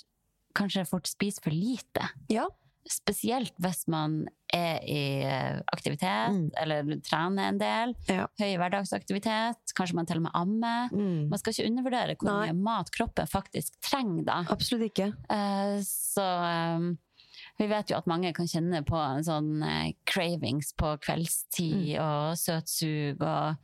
kanskje 0.57 0.87
fort 0.89 1.07
spiser 1.09 1.43
for 1.45 1.55
lite. 1.55 2.07
Ja. 2.31 2.47
Spesielt 2.91 3.53
hvis 3.61 3.83
man 3.93 4.23
er 4.51 4.79
i 4.89 5.21
eh, 5.23 5.59
aktivitet, 5.71 6.33
Mm. 6.33 6.47
eller 6.59 6.89
trener 7.05 7.51
en 7.51 7.59
del. 7.61 7.93
Ja. 8.09 8.25
Høy 8.41 8.55
hverdagsaktivitet, 8.59 9.73
kanskje 9.77 9.95
man 9.95 10.09
til 10.09 10.17
og 10.19 10.25
med 10.25 10.33
ammer. 10.35 10.89
Mm. 10.91 11.29
Man 11.29 11.39
skal 11.39 11.53
ikke 11.53 11.69
undervurdere 11.69 12.15
hvor 12.17 12.31
Nei. 12.31 12.49
mye 12.49 12.57
mat 12.65 12.89
kroppen 12.95 13.29
faktisk 13.29 13.77
trenger 13.85 14.25
da. 14.27 14.39
Absolutt 14.51 14.89
ikke. 14.89 15.11
Uh, 15.29 15.77
så 15.85 16.25
eh, 16.25 16.89
vi 17.61 17.67
vet 17.69 17.91
jo 17.93 17.97
at 17.99 18.07
mange 18.09 18.31
kan 18.33 18.47
kjenne 18.49 18.79
på 18.87 18.97
en 18.97 19.23
sånn 19.23 19.49
eh, 19.63 19.91
cravings 20.09 20.73
på 20.77 20.95
kveldstid 21.03 21.95
Mm. 21.95 22.01
og 22.01 22.37
søtsug. 22.41 23.21
Og, 23.21 23.55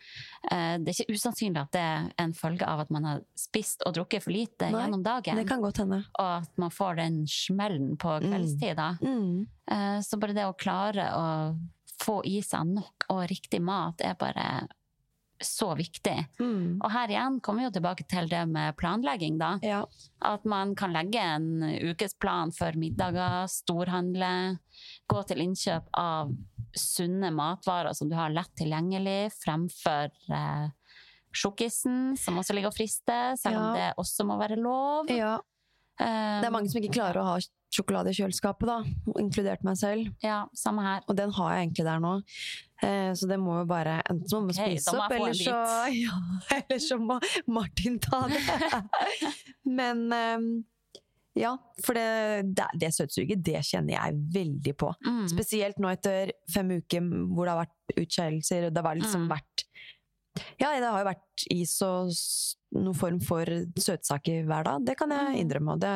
eh, 0.51 0.77
det 0.77 0.93
er 0.93 0.97
ikke 1.03 1.15
usannsynlig 1.17 1.61
at 1.63 1.71
det 1.73 1.81
er 1.81 2.07
en 2.23 2.33
følge 2.37 2.67
av 2.67 2.79
at 2.85 2.91
man 2.93 3.03
har 3.09 3.21
spist 3.35 3.81
og 3.89 3.95
drukket 3.97 4.23
for 4.23 4.31
lite 4.35 4.69
Nei, 4.71 4.83
gjennom 4.85 5.03
dagen. 5.03 5.35
Det 5.41 5.47
kan 5.49 5.61
godt 5.65 5.77
hende. 5.83 6.03
Og 6.19 6.43
at 6.43 6.57
man 6.61 6.69
får 6.73 6.95
den 7.01 7.23
smellen 7.27 7.97
på 7.97 8.19
Mm. 8.21 8.29
kveldstid. 8.31 8.75
da. 8.77 8.91
Mm. 9.01 9.47
Eh, 9.71 9.99
så 10.01 10.19
bare 10.19 10.33
det 10.33 10.45
å 10.45 10.55
klare 10.57 11.09
å 11.13 11.57
få 11.99 12.21
i 12.25 12.39
seg 12.41 12.67
nok 12.75 13.05
og 13.09 13.27
riktig 13.27 13.59
mat 13.61 14.01
er 14.05 14.13
bare 14.13 14.67
så 15.43 15.75
viktig. 15.77 16.15
Mm. 16.39 16.79
Og 16.81 16.91
her 16.91 17.11
igjen 17.13 17.39
kommer 17.45 17.61
vi 17.61 17.67
jo 17.67 17.73
tilbake 17.77 18.05
til 18.09 18.29
det 18.31 18.43
med 18.49 18.75
planlegging, 18.79 19.37
da. 19.37 19.51
Ja. 19.61 19.83
At 20.25 20.45
man 20.49 20.73
kan 20.75 20.93
legge 20.95 21.21
en 21.21 21.61
ukesplan 21.91 22.51
for 22.55 22.71
middager, 22.79 23.45
storhandle, 23.51 24.31
gå 25.07 25.21
til 25.29 25.43
innkjøp 25.45 25.91
av 25.97 26.31
sunne 26.77 27.29
matvarer 27.33 27.93
som 27.97 28.09
du 28.09 28.15
har 28.17 28.33
lett 28.33 28.51
tilgjengelig, 28.59 29.31
fremfor 29.43 30.09
eh, 30.33 30.67
sjokkisen, 31.37 32.15
som 32.17 32.37
også 32.41 32.55
ligger 32.57 32.71
og 32.71 32.77
frister, 32.77 33.35
selv 33.37 33.57
om 33.59 33.67
Ja. 33.69 33.73
det 33.77 33.93
også 34.01 34.25
må 34.25 34.37
være 34.39 34.57
lov. 34.61 35.05
ja. 35.09 35.37
Um, 35.99 36.05
Det 36.41 36.45
er 36.45 36.51
mange 36.53 36.69
som 36.69 36.79
ikke 36.79 36.93
klarer 36.93 37.17
å 37.17 37.25
ha 37.25 37.37
sjokolade 37.73 38.11
i 38.11 38.13
kjøleskapet, 38.13 38.67
da. 38.69 38.83
Inkludert 39.17 39.63
meg 39.65 39.77
selv. 39.77 40.11
Ja, 40.21 40.45
samme 40.53 40.83
her. 40.85 41.01
Og 41.09 41.15
den 41.17 41.31
har 41.31 41.55
jeg 41.55 41.67
egentlig 41.67 41.85
der 41.85 41.99
nå. 41.99 42.11
Eh, 42.83 43.11
så 43.17 43.25
det 43.29 43.39
må 43.41 43.55
jo 43.61 43.65
bare 43.69 43.99
enten 44.05 44.27
så 44.29 44.39
må 44.41 44.51
man 44.51 44.57
spise 44.57 44.93
opp, 44.93 45.11
eller 45.15 45.33
så, 45.33 45.57
ja, 46.05 46.17
eller 46.59 46.79
så 46.83 46.97
må 47.01 47.19
Martin 47.49 47.97
ta 48.03 48.19
det. 48.29 48.41
Men 49.79 50.03
eh, 50.13 50.45
ja, 51.37 51.51
for 51.85 51.93
det, 51.97 52.05
det, 52.57 52.67
det 52.81 52.91
søtsuget, 52.95 53.41
det 53.45 53.59
kjenner 53.65 53.93
jeg 53.97 54.15
veldig 54.33 54.75
på. 54.81 54.91
Mm. 55.05 55.25
Spesielt 55.29 55.77
nå 55.81 55.89
etter 55.93 56.31
fem 56.53 56.71
uker 56.79 57.05
hvor 57.33 57.45
det 57.45 57.53
har 57.55 57.63
vært 57.65 57.99
utskeielser, 58.03 58.69
og 58.69 58.73
det 58.77 58.85
har 58.87 58.97
liksom 59.01 59.27
Mm. 59.27 59.31
vært 59.35 59.65
Ja, 60.61 60.69
det 60.77 60.85
har 60.85 60.99
jo 61.01 61.05
vært 61.09 61.45
is 61.53 61.71
og 61.81 62.09
noen 62.77 62.93
form 62.97 63.19
for 63.25 63.45
søtsaker 63.81 64.43
hver 64.45 64.65
dag. 64.67 64.83
Det 64.85 64.97
kan 64.99 65.09
jeg 65.13 65.31
Mm. 65.33 65.37
innrømme, 65.43 65.73
og 65.73 65.79
det, 65.81 65.93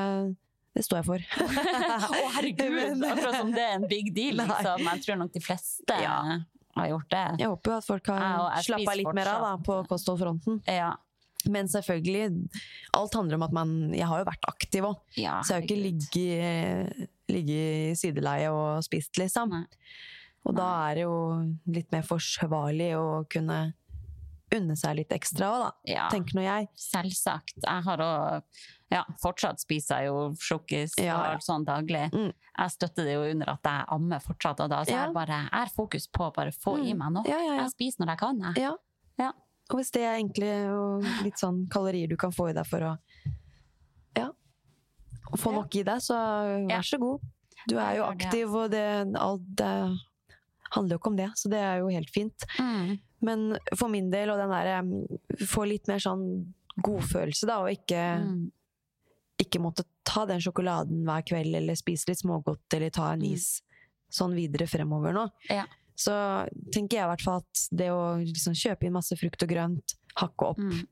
det 0.77 0.83
står 0.85 0.97
jeg 1.01 1.05
for. 1.05 1.19
Å, 2.21 2.21
herregud! 2.37 3.03
Akkurat 3.05 3.35
som 3.37 3.51
det 3.53 3.65
er 3.65 3.75
en 3.79 3.85
big 3.89 4.13
deal, 4.15 4.37
liksom. 4.41 4.87
Jeg 4.89 5.03
tror 5.05 5.19
nok 5.21 5.33
de 5.33 5.41
fleste 5.45 5.97
Ja. 6.01 6.15
Har 6.81 6.91
gjort 6.95 7.13
det. 7.13 7.23
Jeg 7.43 7.53
håper 7.53 7.71
jo 7.73 7.77
at 7.77 7.87
folk 7.87 8.11
har 8.11 8.27
jeg 8.57 8.67
slappa 8.71 8.97
litt 8.99 9.15
mer 9.17 9.31
av 9.31 9.47
da, 9.47 9.55
på 9.65 9.79
kostholdfronten. 9.89 10.61
Ja. 10.69 10.91
Men 11.49 11.69
selvfølgelig, 11.71 12.51
alt 12.93 13.15
handler 13.17 13.39
om 13.39 13.43
at 13.47 13.53
man 13.55 13.69
Jeg 13.97 14.05
har 14.05 14.19
jo 14.21 14.27
vært 14.27 14.43
aktiv 14.45 14.85
òg, 14.85 14.99
ja 15.17 15.39
så 15.41 15.55
jeg 15.55 15.57
har 15.57 15.63
jo 15.63 15.69
ikke 15.71 15.83
ligget 15.87 17.07
ligge 17.31 17.59
i 17.91 17.95
sideleie 17.97 18.49
og 18.53 18.83
spist, 18.85 19.15
liksom. 19.17 19.53
Nei. 19.55 19.65
Og 20.41 20.55
da 20.57 20.67
er 20.89 20.97
det 20.97 21.03
jo 21.05 21.17
litt 21.69 21.91
mer 21.93 22.05
forsvarlig 22.05 22.91
å 22.97 23.21
kunne 23.29 23.59
unne 24.55 24.75
seg 24.75 24.95
litt 24.97 25.09
ekstra 25.15 25.47
òg, 25.49 25.59
da. 25.63 25.71
Ja. 25.87 26.09
Tenker 26.11 26.35
nå 26.35 26.41
jeg. 26.43 26.67
Selvsagt. 26.75 27.53
Jeg 27.63 27.83
har 27.87 27.97
òg 27.97 28.43
ja, 28.91 29.05
Fortsatt 29.21 29.61
spiser 29.63 30.01
jeg 30.01 30.09
jo 30.09 30.33
sjokkis 30.35 30.97
Ja, 30.99 31.15
og 31.15 31.23
ja. 31.23 31.29
alt 31.37 31.45
sånn 31.45 31.63
daglig. 31.63 32.09
Mm. 32.11 32.33
Jeg 32.59 32.71
støtter 32.73 33.05
det 33.07 33.13
jo 33.13 33.21
under 33.31 33.49
at 33.53 33.63
jeg 33.63 33.85
ammer 33.95 34.19
fortsatt, 34.19 34.59
og 34.59 34.69
da 34.73 34.81
så 34.83 34.91
Ja. 34.91 35.05
jeg 35.05 35.13
bare 35.15 35.37
jeg 35.45 35.49
har 35.53 35.69
fokus 35.75 36.07
på 36.11 36.27
å 36.27 36.33
bare 36.35 36.51
få 36.51 36.77
i 36.83 36.91
Mm. 36.93 36.97
meg 36.99 37.11
nok. 37.13 37.25
Jeg 37.31 37.69
spiser 37.71 37.99
når 38.03 38.07
jeg 38.11 38.19
kan. 38.19 38.39
Jeg. 38.41 38.57
Ja. 38.65 38.73
Ja. 39.17 39.31
Og 39.71 39.77
hvis 39.79 39.91
det 39.91 40.01
er 40.03 40.17
enkle 40.19 40.49
og 40.75 41.03
litt 41.23 41.39
sånn 41.39 41.69
kalorier 41.69 42.09
du 42.09 42.17
kan 42.17 42.31
få 42.31 42.49
i 42.49 42.53
deg 42.53 42.65
for 42.67 42.79
å 42.79 42.97
Ja. 44.17 44.29
Å 45.31 45.37
få 45.39 45.53
nok 45.53 45.73
i 45.75 45.83
deg, 45.83 46.01
så 46.03 46.15
vær 46.67 46.83
så 46.83 46.99
god. 46.99 47.21
Du 47.69 47.77
er 47.77 47.95
jo 47.95 48.03
aktiv, 48.03 48.53
og 48.53 48.71
det, 48.71 49.15
alt 49.15 49.41
det 49.55 49.99
handler 50.73 50.95
jo 50.95 50.99
ikke 50.99 51.07
om 51.11 51.15
det, 51.15 51.29
så 51.37 51.49
det 51.49 51.59
er 51.59 51.79
jo 51.79 51.87
helt 51.87 52.09
fint. 52.09 52.43
Mm. 52.59 52.99
Men 53.21 53.57
for 53.77 53.87
min 53.89 54.09
del, 54.09 54.29
og 54.31 54.37
den 54.37 54.49
derre 54.49 55.45
Få 55.47 55.67
litt 55.67 55.87
mer 55.87 55.99
sånn 55.99 56.53
godfølelse, 56.81 57.45
da, 57.45 57.59
og 57.61 57.69
ikke, 57.69 58.01
Mm. 58.23 58.51
ikke 59.41 59.59
måtte 59.61 59.83
ta 60.05 60.25
den 60.25 60.39
sjokoladen 60.39 61.03
hver 61.03 61.21
kveld, 61.27 61.55
eller 61.55 61.75
spise 61.75 62.07
litt 62.07 62.19
smågodt, 62.19 62.73
eller 62.73 62.89
ta 62.89 63.11
en 63.13 63.19
Mm. 63.21 63.33
is 63.33 63.61
sånn 64.11 64.33
videre 64.35 64.67
fremover 64.67 65.13
nå. 65.13 65.29
Ja. 65.49 65.65
Så 65.95 66.11
tenker 66.71 66.97
jeg 66.97 67.03
i 67.05 67.09
hvert 67.11 67.21
fall 67.21 67.37
at 67.37 67.67
det 67.71 67.89
å 67.89 68.17
liksom 68.23 68.53
kjøpe 68.53 68.83
inn 68.85 68.93
masse 68.93 69.15
frukt 69.17 69.43
og 69.43 69.49
grønt, 69.49 69.95
hakke 70.15 70.45
opp, 70.49 70.57
Mm. 70.57 70.87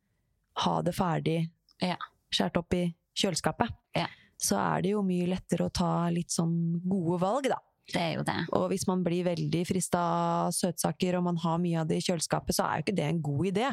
ha 0.57 0.81
det 0.81 0.93
ferdig, 0.95 1.49
Ja. 1.81 1.95
skjært 2.31 2.57
opp 2.57 2.73
i 2.73 2.95
kjøleskapet, 3.15 3.69
Ja. 3.95 4.07
så 4.37 4.57
er 4.77 4.81
det 4.83 4.91
jo 4.91 5.01
mye 5.01 5.27
lettere 5.27 5.65
å 5.69 5.73
ta 5.73 6.09
litt 6.09 6.29
sånn 6.29 6.81
gode 6.87 7.19
valg, 7.19 7.43
da. 7.49 7.57
Det 7.89 8.01
er 8.01 8.11
jo 8.19 8.23
det. 8.27 8.37
Og 8.57 8.67
hvis 8.71 8.85
man 8.89 9.03
blir 9.05 9.23
veldig 9.25 9.61
frista 9.67 9.99
av 10.45 10.51
søtsaker, 10.55 11.17
og 11.17 11.23
man 11.29 11.39
har 11.41 11.57
mye 11.61 11.79
av 11.81 11.87
det 11.89 11.97
i 12.01 12.05
kjøleskapet, 12.05 12.55
så 12.57 12.67
er 12.67 12.79
jo 12.79 12.85
ikke 12.87 12.97
det 12.99 13.07
en 13.09 13.21
god 13.25 13.45
idé. 13.51 13.69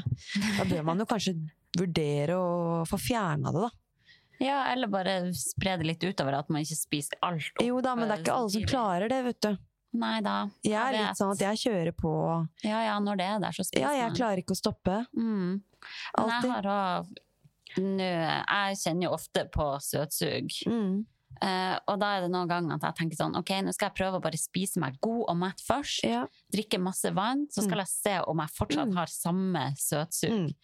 Da 0.57 0.65
bør 0.71 0.87
man 0.89 1.03
jo 1.03 1.09
kanskje 1.11 1.35
vurdere 1.77 2.39
å 2.41 2.85
få 2.89 2.97
fjerna 3.01 3.53
det, 3.53 3.67
da. 3.67 3.71
Ja, 4.41 4.57
eller 4.73 4.89
bare 4.93 5.15
spre 5.37 5.79
det 5.81 5.87
litt 5.89 6.03
utover, 6.05 6.37
at 6.41 6.51
man 6.53 6.61
ikke 6.65 6.77
spiser 6.77 7.17
alt 7.25 7.47
opp. 7.57 7.65
Jo 7.65 7.81
da, 7.85 7.95
men 7.97 8.09
det 8.09 8.19
er 8.19 8.25
ikke 8.25 8.35
alle 8.37 8.53
som 8.53 8.67
klarer 8.69 9.13
det, 9.13 9.21
vet 9.31 9.41
du. 9.47 9.53
Nei 9.97 10.17
da. 10.25 10.35
Jeg 10.67 10.77
er 10.77 10.93
litt 10.97 11.17
sånn 11.21 11.33
at 11.33 11.41
jeg 11.41 11.61
kjører 11.63 11.95
på 11.97 12.11
Ja 12.67 12.83
ja, 12.85 12.97
når 13.01 13.17
det 13.17 13.29
er 13.33 13.39
der, 13.47 13.55
så 13.57 13.65
spiser 13.65 13.87
Ja, 13.87 13.95
jeg 13.97 14.11
man. 14.11 14.17
klarer 14.19 14.43
ikke 14.43 14.53
å 14.53 14.59
stoppe. 14.59 14.97
Mm. 15.17 15.63
Alltid. 16.21 16.51
jeg 16.51 16.53
har 16.53 16.69
òg 16.75 17.15
Jeg 17.77 18.79
kjenner 18.83 19.07
jo 19.07 19.13
ofte 19.17 19.45
på 19.53 19.69
søtsug. 19.85 20.53
Mm. 20.69 21.05
Eh, 21.43 21.79
og 21.89 21.99
da 22.01 22.17
er 22.17 22.21
det 22.23 22.31
noen 22.31 22.49
ganger 22.49 22.75
at 22.75 22.83
jeg 22.83 22.95
tenker 22.97 23.17
sånn 23.17 23.37
Ok, 23.37 23.51
nå 23.63 23.73
skal 23.75 23.91
jeg 23.91 23.97
prøve 23.99 24.17
å 24.19 24.23
bare 24.23 24.39
spise 24.41 24.81
meg 24.81 24.99
god 25.01 25.25
og 25.29 25.37
mett 25.37 25.61
først. 25.61 26.03
Ja. 26.05 26.27
Drikke 26.53 26.79
masse 26.81 27.13
vann. 27.15 27.47
Så 27.51 27.63
skal 27.65 27.79
Mm. 27.79 27.85
jeg 27.85 27.89
se 27.89 28.21
om 28.27 28.39
jeg 28.39 28.49
fortsatt 28.57 28.89
Mm. 28.89 28.95
har 28.97 29.07
samme 29.07 29.75
søtsug. 29.77 30.31
Mm. 30.31 30.55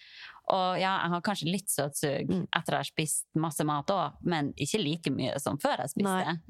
Og 0.48 0.78
ja, 0.80 1.00
jeg 1.02 1.10
har 1.10 1.20
kanskje 1.20 1.52
litt 1.52 1.68
søtsug 1.68 2.28
Mm. 2.28 2.46
etter 2.56 2.72
jeg 2.72 2.78
har 2.78 2.84
spist 2.84 3.26
masse 3.34 3.64
mat 3.64 3.86
òg, 3.86 4.14
men 4.22 4.52
ikke 4.54 4.82
like 4.82 5.10
mye 5.10 5.38
som 5.40 5.58
før 5.58 5.78
jeg 5.78 5.90
spiste. 5.90 6.40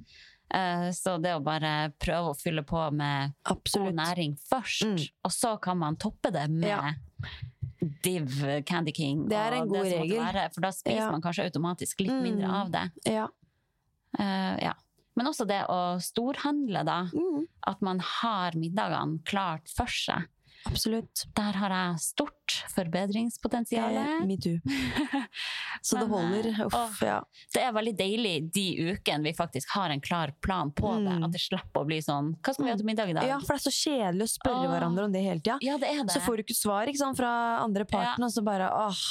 Eh, 0.55 0.91
så 0.93 1.21
det 1.21 1.33
å 1.35 1.43
bare 1.43 1.93
prøve 1.99 2.31
å 2.31 2.37
fylle 2.41 2.63
på 2.63 2.93
med 2.93 3.33
god 3.45 3.95
næring 3.95 4.39
først, 4.51 4.83
Mm. 4.85 5.09
og 5.25 5.31
så 5.33 5.61
kan 5.61 5.79
man 5.79 5.97
toppe 5.97 6.31
det 6.31 6.49
med 6.51 6.69
Ja. 6.69 6.93
Div, 8.03 8.65
Candy 8.65 8.93
King 8.93 9.29
Det 9.29 9.37
er 9.37 9.55
en 9.55 9.67
god 9.69 9.85
det 9.85 10.01
regel. 10.01 10.19
Være, 10.21 10.55
for 10.55 10.61
da 10.61 10.69
spiser 10.69 10.97
Ja. 10.97 11.11
man 11.11 11.21
kanskje 11.23 11.51
automatisk 11.51 12.01
litt 12.01 12.23
mindre 12.23 12.47
Mm. 12.47 12.55
av 12.55 12.71
det. 12.71 12.93
Ja. 13.07 13.29
Eh, 14.19 14.57
ja. 14.65 14.75
Men 15.17 15.27
også 15.29 15.45
det 15.49 15.63
å 15.69 15.99
storhandle, 16.01 16.85
da. 16.89 17.03
Mm, 17.13 17.47
At 17.69 17.83
man 17.85 17.99
har 18.01 18.53
middagene 18.57 19.19
klart 19.29 19.69
for 19.69 19.87
seg. 19.93 20.25
absolutt. 20.65 21.25
Der 21.37 21.53
har 21.59 21.73
jeg 21.75 21.99
stort 22.01 22.55
forbedringspotensial. 22.73 23.97
Me 24.27 24.37
too. 24.41 24.61
Så 25.83 25.99
det 25.99 26.07
holder. 26.07 26.47
eh, 26.53 26.67
Uff, 26.67 27.01
ja. 27.03 27.19
Det 27.53 27.61
er 27.65 27.73
veldig 27.75 27.95
deilig 27.99 28.35
de 28.55 28.65
ukene 28.93 29.25
vi 29.27 29.33
faktisk 29.37 29.75
har 29.75 29.91
en 29.91 30.01
klar 30.01 30.33
plan 30.41 30.71
på 30.73 30.95
det. 31.03 31.17
Mm. 31.19 31.27
At 31.27 31.35
det 31.35 31.43
slipper 31.43 31.83
å 31.83 31.89
bli 31.89 31.99
sånn 32.05 32.33
Hva 32.41 32.55
skal 32.55 32.65
vi 32.69 32.71
ha 32.73 32.79
til 32.79 32.87
middag 32.89 33.11
i 33.11 33.17
dag? 33.19 33.27
ja, 33.29 33.41
for 33.43 33.57
det 33.57 33.61
er 33.61 33.67
så 33.67 33.75
kjedelig 33.75 34.29
å 34.29 34.33
spørre 34.37 34.65
Åh. 34.69 34.73
hverandre 34.77 35.05
om 35.11 35.13
det 35.13 35.25
hele 35.27 35.41
tida. 35.43 35.59
Ja, 35.67 35.77
det 35.83 35.91
det. 35.99 36.15
Så 36.15 36.23
får 36.25 36.37
du 36.39 36.45
ikke 36.47 36.57
svar 36.59 36.87
ikke 36.89 37.03
sant, 37.03 37.19
fra 37.19 37.33
andre 37.65 37.85
parten, 37.85 38.25
og 38.25 38.31
så 38.33 38.45
bare 38.47 38.71
åh, 38.71 39.03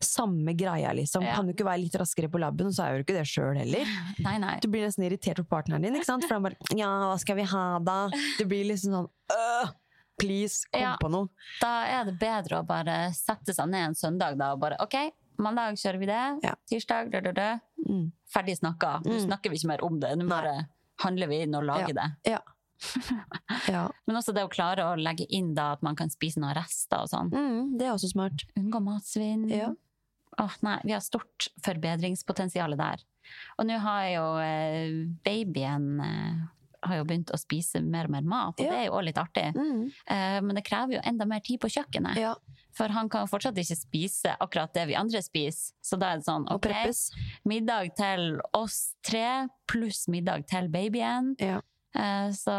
samme 0.00 0.54
greia, 0.56 0.92
liksom. 0.96 1.22
Ja. 1.26 1.34
Kan 1.36 1.46
du 1.46 1.52
ikke 1.52 1.66
være 1.68 1.82
litt 1.82 1.94
raskere 2.00 2.30
på 2.32 2.40
labben, 2.40 2.66
og 2.70 2.72
så 2.76 2.86
er 2.86 2.94
jo 2.96 3.04
ikke 3.04 3.16
det 3.18 3.26
sjøl 3.28 3.58
heller. 3.60 3.84
Nei, 4.26 4.36
nei. 4.40 4.54
Du 4.64 4.68
blir 4.72 4.86
nesten 4.86 5.04
irritert 5.04 5.36
på 5.42 5.44
partneren 5.50 5.82
din, 5.84 5.96
ikke 6.00 6.08
sant? 6.08 6.24
for 6.24 6.38
han 6.38 6.46
bare 6.48 6.56
ja, 6.78 6.88
hva 7.10 7.18
skal 7.20 7.36
vi 7.36 7.44
ha 7.50 7.64
da? 7.84 7.98
Det 8.38 8.46
blir 8.48 8.64
liksom 8.70 8.94
sånn 8.96 9.08
øh, 9.36 9.72
please, 10.20 10.64
kom 10.72 10.80
Ja. 10.82 10.94
på 11.00 11.08
noe. 11.12 11.28
Da 11.60 11.72
er 11.88 12.04
det 12.08 12.18
bedre 12.20 12.60
å 12.62 12.66
bare 12.66 13.10
sette 13.16 13.52
seg 13.56 13.68
ned 13.72 13.90
en 13.90 13.94
søndag 13.98 14.36
da, 14.40 14.52
og 14.56 14.60
bare 14.64 14.76
OK, 14.84 14.96
mandag 15.40 15.76
kjører 15.80 15.98
vi 16.02 16.08
det. 16.10 16.22
Ja. 16.44 16.54
Tirsdag, 16.68 17.10
død, 17.12 17.28
død, 17.30 17.36
død. 17.40 17.60
Mm. 17.88 18.06
Ferdig 18.32 18.56
snakka. 18.60 18.94
Nå 19.04 19.14
Mm. 19.18 19.24
snakker 19.28 19.50
vi 19.52 19.56
ikke 19.60 19.70
mer 19.72 19.84
om 19.84 20.00
det. 20.00 20.14
Nå 20.20 20.28
bare 20.28 20.56
handler 21.04 21.26
vi 21.28 21.42
inn 21.44 21.54
og 21.56 21.64
lager 21.64 21.94
det. 21.96 22.08
Ja. 22.28 22.40
ja. 23.68 23.84
Men 24.06 24.16
også 24.20 24.32
det 24.36 24.44
å 24.46 24.50
klare 24.52 24.84
å 24.88 24.96
legge 25.00 25.26
inn 25.28 25.54
da 25.56 25.72
at 25.74 25.82
man 25.84 25.96
kan 25.96 26.08
spise 26.12 26.40
noen 26.40 26.54
rester 26.56 27.02
og 27.04 27.08
sånn. 27.12 27.30
Mm, 27.32 27.78
det 27.80 27.86
er 27.88 27.92
også 27.94 28.10
smart. 28.12 28.44
Unngå 28.60 28.80
matsvinn. 28.84 29.48
Ja. 29.52 29.70
Åh, 30.38 30.54
nei, 30.62 30.78
vi 30.84 30.92
har 30.92 31.00
stort 31.00 31.48
forbedringspotensial 31.64 32.76
der. 32.78 33.02
Og 33.58 33.66
nå 33.68 33.76
har 33.82 34.06
jo 34.14 34.24
eh, 34.42 35.04
babyen 35.26 36.00
eh, 36.00 36.40
har 36.86 36.96
jo 36.96 37.04
begynt 37.04 37.30
å 37.34 37.38
spise 37.38 37.82
mer 37.84 38.06
og 38.08 38.14
mer 38.14 38.22
mat, 38.24 38.54
og 38.58 38.64
Ja. 38.64 38.70
det 38.70 38.78
er 38.78 38.86
jo 38.86 38.94
òg 38.96 39.04
litt 39.04 39.18
artig. 39.20 39.50
Mm. 39.54 39.82
Eh, 40.06 40.40
men 40.40 40.54
det 40.56 40.64
krever 40.64 40.94
jo 40.96 41.02
enda 41.04 41.26
mer 41.28 41.40
tid 41.44 41.60
på 41.60 41.68
kjøkkenet. 41.68 42.16
Ja, 42.16 42.34
For 42.72 42.88
han 42.88 43.08
kan 43.10 43.26
fortsatt 43.26 43.58
ikke 43.58 43.76
spise 43.76 44.36
akkurat 44.40 44.72
det 44.72 44.86
vi 44.88 44.94
andre 44.94 45.20
spiser. 45.22 45.74
Så 45.82 45.98
da 45.98 46.12
er 46.12 46.16
det 46.20 46.24
sånn, 46.24 46.46
ok, 46.48 46.68
middag 47.44 47.90
til 47.98 48.40
oss 48.54 48.94
tre, 49.02 49.48
pluss 49.68 50.06
middag 50.08 50.46
til 50.48 50.68
babyen. 50.70 51.34
Ja. 51.42 51.60
Eh, 51.92 52.30
så 52.30 52.54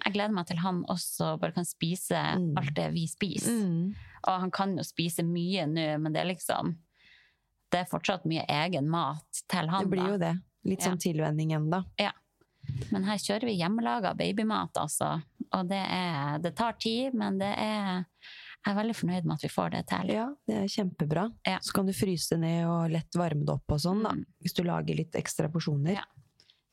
jeg 0.00 0.14
gleder 0.14 0.32
meg 0.32 0.46
til 0.48 0.56
han 0.64 0.82
også 0.88 1.38
bare 1.38 1.52
kan 1.52 1.64
spise 1.68 2.16
Mm. 2.38 2.56
alt 2.56 2.74
det 2.74 2.92
vi 2.94 3.06
spiser. 3.06 3.52
Mm. 3.52 3.94
Og 4.26 4.40
han 4.40 4.50
kan 4.50 4.76
jo 4.76 4.82
spise 4.82 5.22
mye 5.22 5.66
nå, 5.68 6.00
men 6.00 6.12
det 6.12 6.22
er 6.22 6.34
liksom 6.34 6.74
Det 7.70 7.80
er 7.84 7.90
fortsatt 7.90 8.24
mye 8.26 8.44
egen 8.48 8.88
mat 8.90 9.42
til 9.48 9.68
han. 9.70 9.84
Det 9.86 9.90
blir 9.92 10.08
jo 10.14 10.18
det. 10.18 10.34
Litt 10.66 10.80
Ja. 10.82 10.90
sånn 10.90 10.98
tilvenning 11.00 11.52
ennå. 11.56 11.84
Men 12.92 13.04
her 13.04 13.16
kjører 13.18 13.46
vi 13.48 13.54
hjemmelaga 13.58 14.12
babymat, 14.14 14.76
altså. 14.78 15.22
Og 15.56 15.68
det, 15.70 15.80
er, 15.80 16.38
det 16.38 16.52
tar 16.58 16.72
tid, 16.78 17.14
men 17.14 17.38
det 17.40 17.54
er 17.58 18.04
Jeg 18.66 18.74
er 18.74 18.76
veldig 18.76 18.94
fornøyd 18.94 19.24
med 19.24 19.34
at 19.38 19.42
vi 19.46 19.48
får 19.48 19.70
det 19.72 19.86
til. 19.88 20.10
Ja, 20.12 20.26
det 20.46 20.56
er 20.60 20.66
kjempebra. 20.68 21.22
Ja. 21.48 21.58
Så 21.64 21.72
kan 21.72 21.86
du 21.88 21.92
fryse 21.96 22.34
det 22.34 22.40
ned 22.42 22.66
og 22.68 22.90
lett 22.92 23.16
varme 23.16 23.46
det 23.48 23.54
opp 23.54 23.72
og 23.72 23.80
sånn, 23.80 24.02
da. 24.04 24.10
Mm. 24.12 24.26
Hvis 24.44 24.52
du 24.58 24.62
lager 24.68 24.98
litt 24.98 25.16
ekstra 25.16 25.48
porsjoner. 25.48 25.94
Ja. 25.96 26.04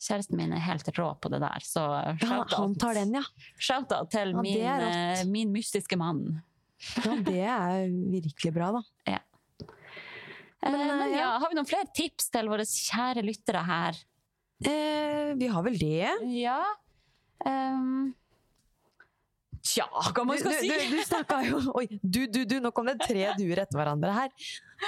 Kjæresten 0.03 0.35
min 0.37 0.51
er 0.53 0.59
helt 0.59 0.85
rå 0.99 1.07
på 1.23 1.31
det 1.31 1.39
der, 1.41 1.63
så 1.63 1.85
shout-out 2.19 2.53
han 2.59 2.75
tar 2.75 2.93
den, 2.99 3.15
ja. 3.15 3.23
shout-out 3.57 4.11
til 4.11 4.35
Ja, 4.35 4.41
min, 4.43 4.67
eh, 4.67 5.23
min 5.31 5.53
mystiske 5.55 5.95
mann. 5.97 6.41
ja. 7.05 7.15
Det 7.23 7.39
er 7.39 7.87
virkelig 8.11 8.53
bra, 8.53 8.73
da. 8.75 8.83
Men, 10.63 10.73
Men, 10.73 10.87
men 10.87 11.01
eh, 11.07 11.17
ja, 11.17 11.25
ja. 11.25 11.33
har 11.41 11.51
vi 11.51 11.57
noen 11.57 11.69
flere 11.69 11.89
tips 11.95 12.31
til 12.33 12.49
våre 12.51 12.65
kjære 12.67 13.23
lyttere 13.25 13.63
her? 13.67 13.99
Eh, 14.65 15.33
vi 15.37 15.49
har 15.53 15.65
vel 15.65 15.77
det. 15.77 16.07
Ja. 16.33 16.61
Um, 17.45 18.15
tja, 19.61 19.85
hva 19.85 20.25
man 20.25 20.39
skal 20.41 20.55
du, 20.55 20.63
si? 20.63 20.71
Du, 20.71 20.95
du 20.97 21.03
snakka 21.05 21.37
jo 21.45 21.59
Oi, 21.77 21.85
du, 22.01 22.23
du, 22.25 22.41
du, 22.49 22.57
nå 22.63 22.71
kom 22.73 22.89
det 22.89 22.97
tre 23.03 23.29
duer 23.37 23.61
etter 23.61 23.77
hverandre 23.77 24.15
her. 24.15 24.33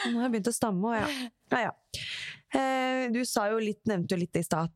Nå 0.09 0.17
har 0.17 0.27
jeg 0.27 0.35
begynt 0.37 0.51
å 0.51 0.55
stamme, 0.55 0.89
og 0.89 0.97
ja. 0.97 1.29
ja, 1.53 1.61
ja. 1.69 2.03
Eh, 2.57 3.05
du 3.13 3.21
sa 3.29 3.45
jo 3.53 3.61
litt, 3.61 3.83
nevnte 3.89 4.15
jo 4.15 4.23
litt 4.23 4.41
i 4.41 4.45
stad 4.45 4.73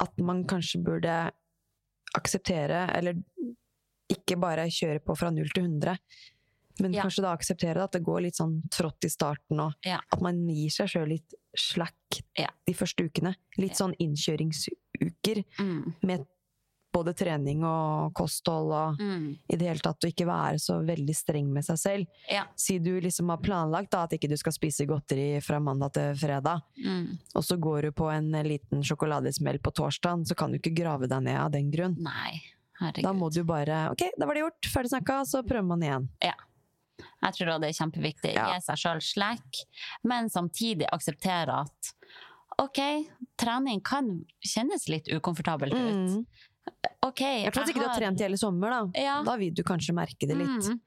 at 0.00 0.22
man 0.24 0.42
kanskje 0.48 0.80
burde 0.82 1.14
akseptere, 2.16 2.86
eller 2.94 3.18
ikke 4.10 4.36
bare 4.40 4.66
kjøre 4.72 5.02
på 5.04 5.16
fra 5.18 5.30
null 5.34 5.50
til 5.54 5.66
100, 5.66 5.96
men 6.80 6.92
Ja. 6.92 7.02
kanskje 7.02 7.22
da 7.22 7.36
akseptere 7.36 7.82
at 7.84 7.92
det 7.92 8.02
går 8.02 8.22
litt 8.22 8.34
sånn 8.36 8.62
trått 8.70 9.04
i 9.04 9.08
starten, 9.08 9.60
og 9.60 9.74
Ja. 9.84 10.00
at 10.12 10.20
man 10.20 10.46
gir 10.48 10.70
seg 10.70 10.88
sjøl 10.88 11.08
litt 11.08 11.34
slack 11.56 11.94
Ja. 12.38 12.48
de 12.66 12.72
første 12.74 13.04
ukene. 13.08 13.34
Litt 13.58 13.78
Ja. 13.78 13.86
sånn 13.86 13.94
innkjøringsuker 13.98 15.44
Mm, 15.58 15.94
med 16.02 16.26
både 16.92 17.12
trening 17.12 17.64
og 17.64 18.12
kosthold 18.14 18.72
og 18.72 18.98
mm, 19.00 19.38
i 19.50 19.56
det 19.56 19.66
hele 19.66 19.80
tatt, 19.82 19.98
å 20.04 20.06
ikke 20.12 20.26
være 20.26 20.60
så 20.62 20.76
veldig 20.86 21.14
streng 21.16 21.46
med 21.52 21.64
seg 21.64 21.76
selv. 21.78 22.06
ja. 22.30 22.44
Si 22.54 22.78
du 22.78 23.00
liksom 23.00 23.28
har 23.30 23.38
planlagt 23.38 23.90
da, 23.90 24.04
at 24.04 24.10
ikke 24.12 24.28
du 24.28 24.36
skal 24.36 24.52
spise 24.52 24.86
godteri 24.86 25.42
fra 25.42 25.58
mandag 25.58 25.92
til 25.94 26.14
fredag, 26.14 26.62
Mm. 26.78 27.18
og 27.34 27.42
så 27.42 27.58
går 27.58 27.82
du 27.82 27.90
på 27.92 28.12
en 28.12 28.30
liten 28.44 28.80
sjokoladesmell 28.82 29.58
på 29.58 29.72
torsdagen, 29.74 30.24
så 30.24 30.36
kan 30.36 30.52
du 30.52 30.58
ikke 30.58 30.74
grave 30.74 31.08
deg 31.08 31.22
ned 31.24 31.36
av 31.36 31.50
den 31.50 31.70
grunn. 31.72 31.96
Nei, 31.98 32.40
herregud. 32.80 33.02
Da 33.02 33.12
må 33.12 33.32
du 33.32 33.42
bare 33.42 33.90
Ok, 33.90 34.10
da 34.16 34.26
var 34.26 34.34
det 34.34 34.42
gjort, 34.44 34.60
ferdig 34.62 34.90
snakka, 34.90 35.22
så 35.26 35.42
prøver 35.44 35.66
man 35.66 35.80
igjen. 35.80 36.08
Jeg 37.24 37.32
tror 37.38 37.58
det 37.60 37.68
er 37.70 37.78
kjempeviktig. 37.80 38.34
Ja. 38.34 38.46
Gi 38.52 38.60
seg 38.66 38.76
sjøl 38.82 39.00
slack, 39.00 39.62
men 40.04 40.28
samtidig 40.28 40.86
akseptere 40.92 41.62
at 41.64 41.92
OK, 42.62 42.78
trening 43.40 43.80
kan 43.82 44.24
kjennes 44.44 44.84
litt 44.88 45.08
ukomfortabelt 45.10 45.74
ut. 45.74 45.94
Mm. 46.14 46.26
OK, 47.02 47.20
jeg 47.20 47.52
tror 47.52 47.68
ikke 47.68 47.80
du 47.82 47.88
har 47.88 47.98
trent 47.98 48.20
i 48.20 48.24
hele 48.28 48.38
sommer, 48.38 48.70
da. 48.70 49.00
Ja. 49.00 49.16
Da 49.26 49.34
vil 49.40 49.52
du 49.56 49.62
kanskje 49.66 49.94
merke 49.96 50.28
det 50.28 50.36
litt. 50.38 50.68
Mm. 50.70 50.80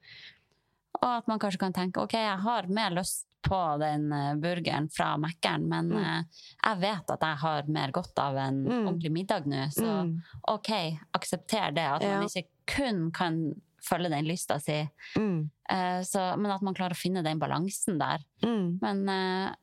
Og 1.02 1.08
at 1.20 1.28
man 1.30 1.38
kanskje 1.38 1.60
kan 1.60 1.72
tenke 1.76 2.00
OK, 2.02 2.14
jeg 2.16 2.38
har 2.42 2.66
mer 2.72 2.90
lyst 2.96 3.26
på 3.46 3.58
den 3.78 4.08
eh, 4.12 4.32
burgeren 4.40 4.88
fra 4.90 5.12
Mækkern, 5.20 5.68
men 5.70 5.88
Mm. 5.92 5.98
eh, 6.02 6.22
jeg 6.64 6.80
vet 6.80 7.10
at 7.14 7.20
jeg 7.22 7.36
har 7.44 7.62
mer 7.68 7.92
godt 7.94 8.18
av 8.18 8.36
en 8.36 8.64
Mm. 8.64 8.86
ordentlig 8.88 9.12
middag 9.12 9.46
nå, 9.46 9.68
så 9.70 10.04
Mm. 10.04 10.22
OK, 10.48 10.98
aksepter 11.14 11.70
det. 11.74 11.84
At 11.86 12.02
Ja. 12.02 12.18
man 12.18 12.26
ikke 12.26 12.48
kun 12.66 13.10
kan 13.12 13.54
følge 13.88 14.10
den 14.12 14.28
lysta 14.28 14.58
si, 14.62 14.78
Mm. 15.16 15.50
Uh, 15.70 16.00
så, 16.04 16.36
men 16.38 16.50
at 16.52 16.62
man 16.64 16.74
klarer 16.76 16.94
å 16.96 17.02
finne 17.02 17.22
den 17.24 17.38
balansen 17.40 17.98
der. 18.00 18.22
Mm. 18.44 18.78
Men 18.80 19.02
uh, 19.08 19.54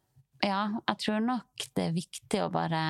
ja, 0.43 0.63
jeg 0.89 0.97
tror 1.05 1.21
nok 1.25 1.69
det 1.75 1.87
er 1.89 1.95
viktig 1.95 2.41
å 2.45 2.51
bare 2.53 2.81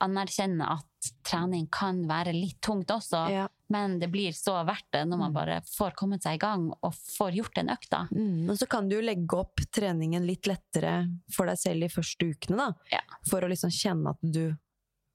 anerkjenne 0.00 0.66
at 0.76 1.10
trening 1.26 1.66
kan 1.72 1.98
være 2.08 2.32
litt 2.34 2.60
tungt 2.64 2.90
også, 2.90 3.26
Ja. 3.30 3.46
men 3.68 3.98
det 4.00 4.08
blir 4.10 4.32
så 4.32 4.54
verdt 4.66 4.86
det 4.92 5.02
når 5.06 5.18
man 5.18 5.30
Mm. 5.32 5.34
bare 5.34 5.60
får 5.62 5.92
kommet 5.94 6.22
seg 6.22 6.34
i 6.34 6.38
gang 6.38 6.70
og 6.82 6.94
får 6.94 7.32
gjort 7.36 7.54
den 7.54 7.68
økta. 7.68 8.08
Mm. 8.10 8.48
Og 8.50 8.56
så 8.58 8.68
kan 8.68 8.88
du 8.88 9.00
legge 9.02 9.36
opp 9.38 9.56
treningen 9.72 10.24
litt 10.26 10.46
lettere 10.46 11.08
for 11.30 11.46
deg 11.46 11.58
selv 11.58 11.80
de 11.80 11.88
første 11.88 12.24
ukene, 12.30 12.56
da. 12.56 12.72
Ja. 12.92 13.00
For 13.28 13.40
å 13.42 13.48
liksom 13.50 13.70
kjenne 13.70 14.10
at 14.10 14.18
du 14.22 14.56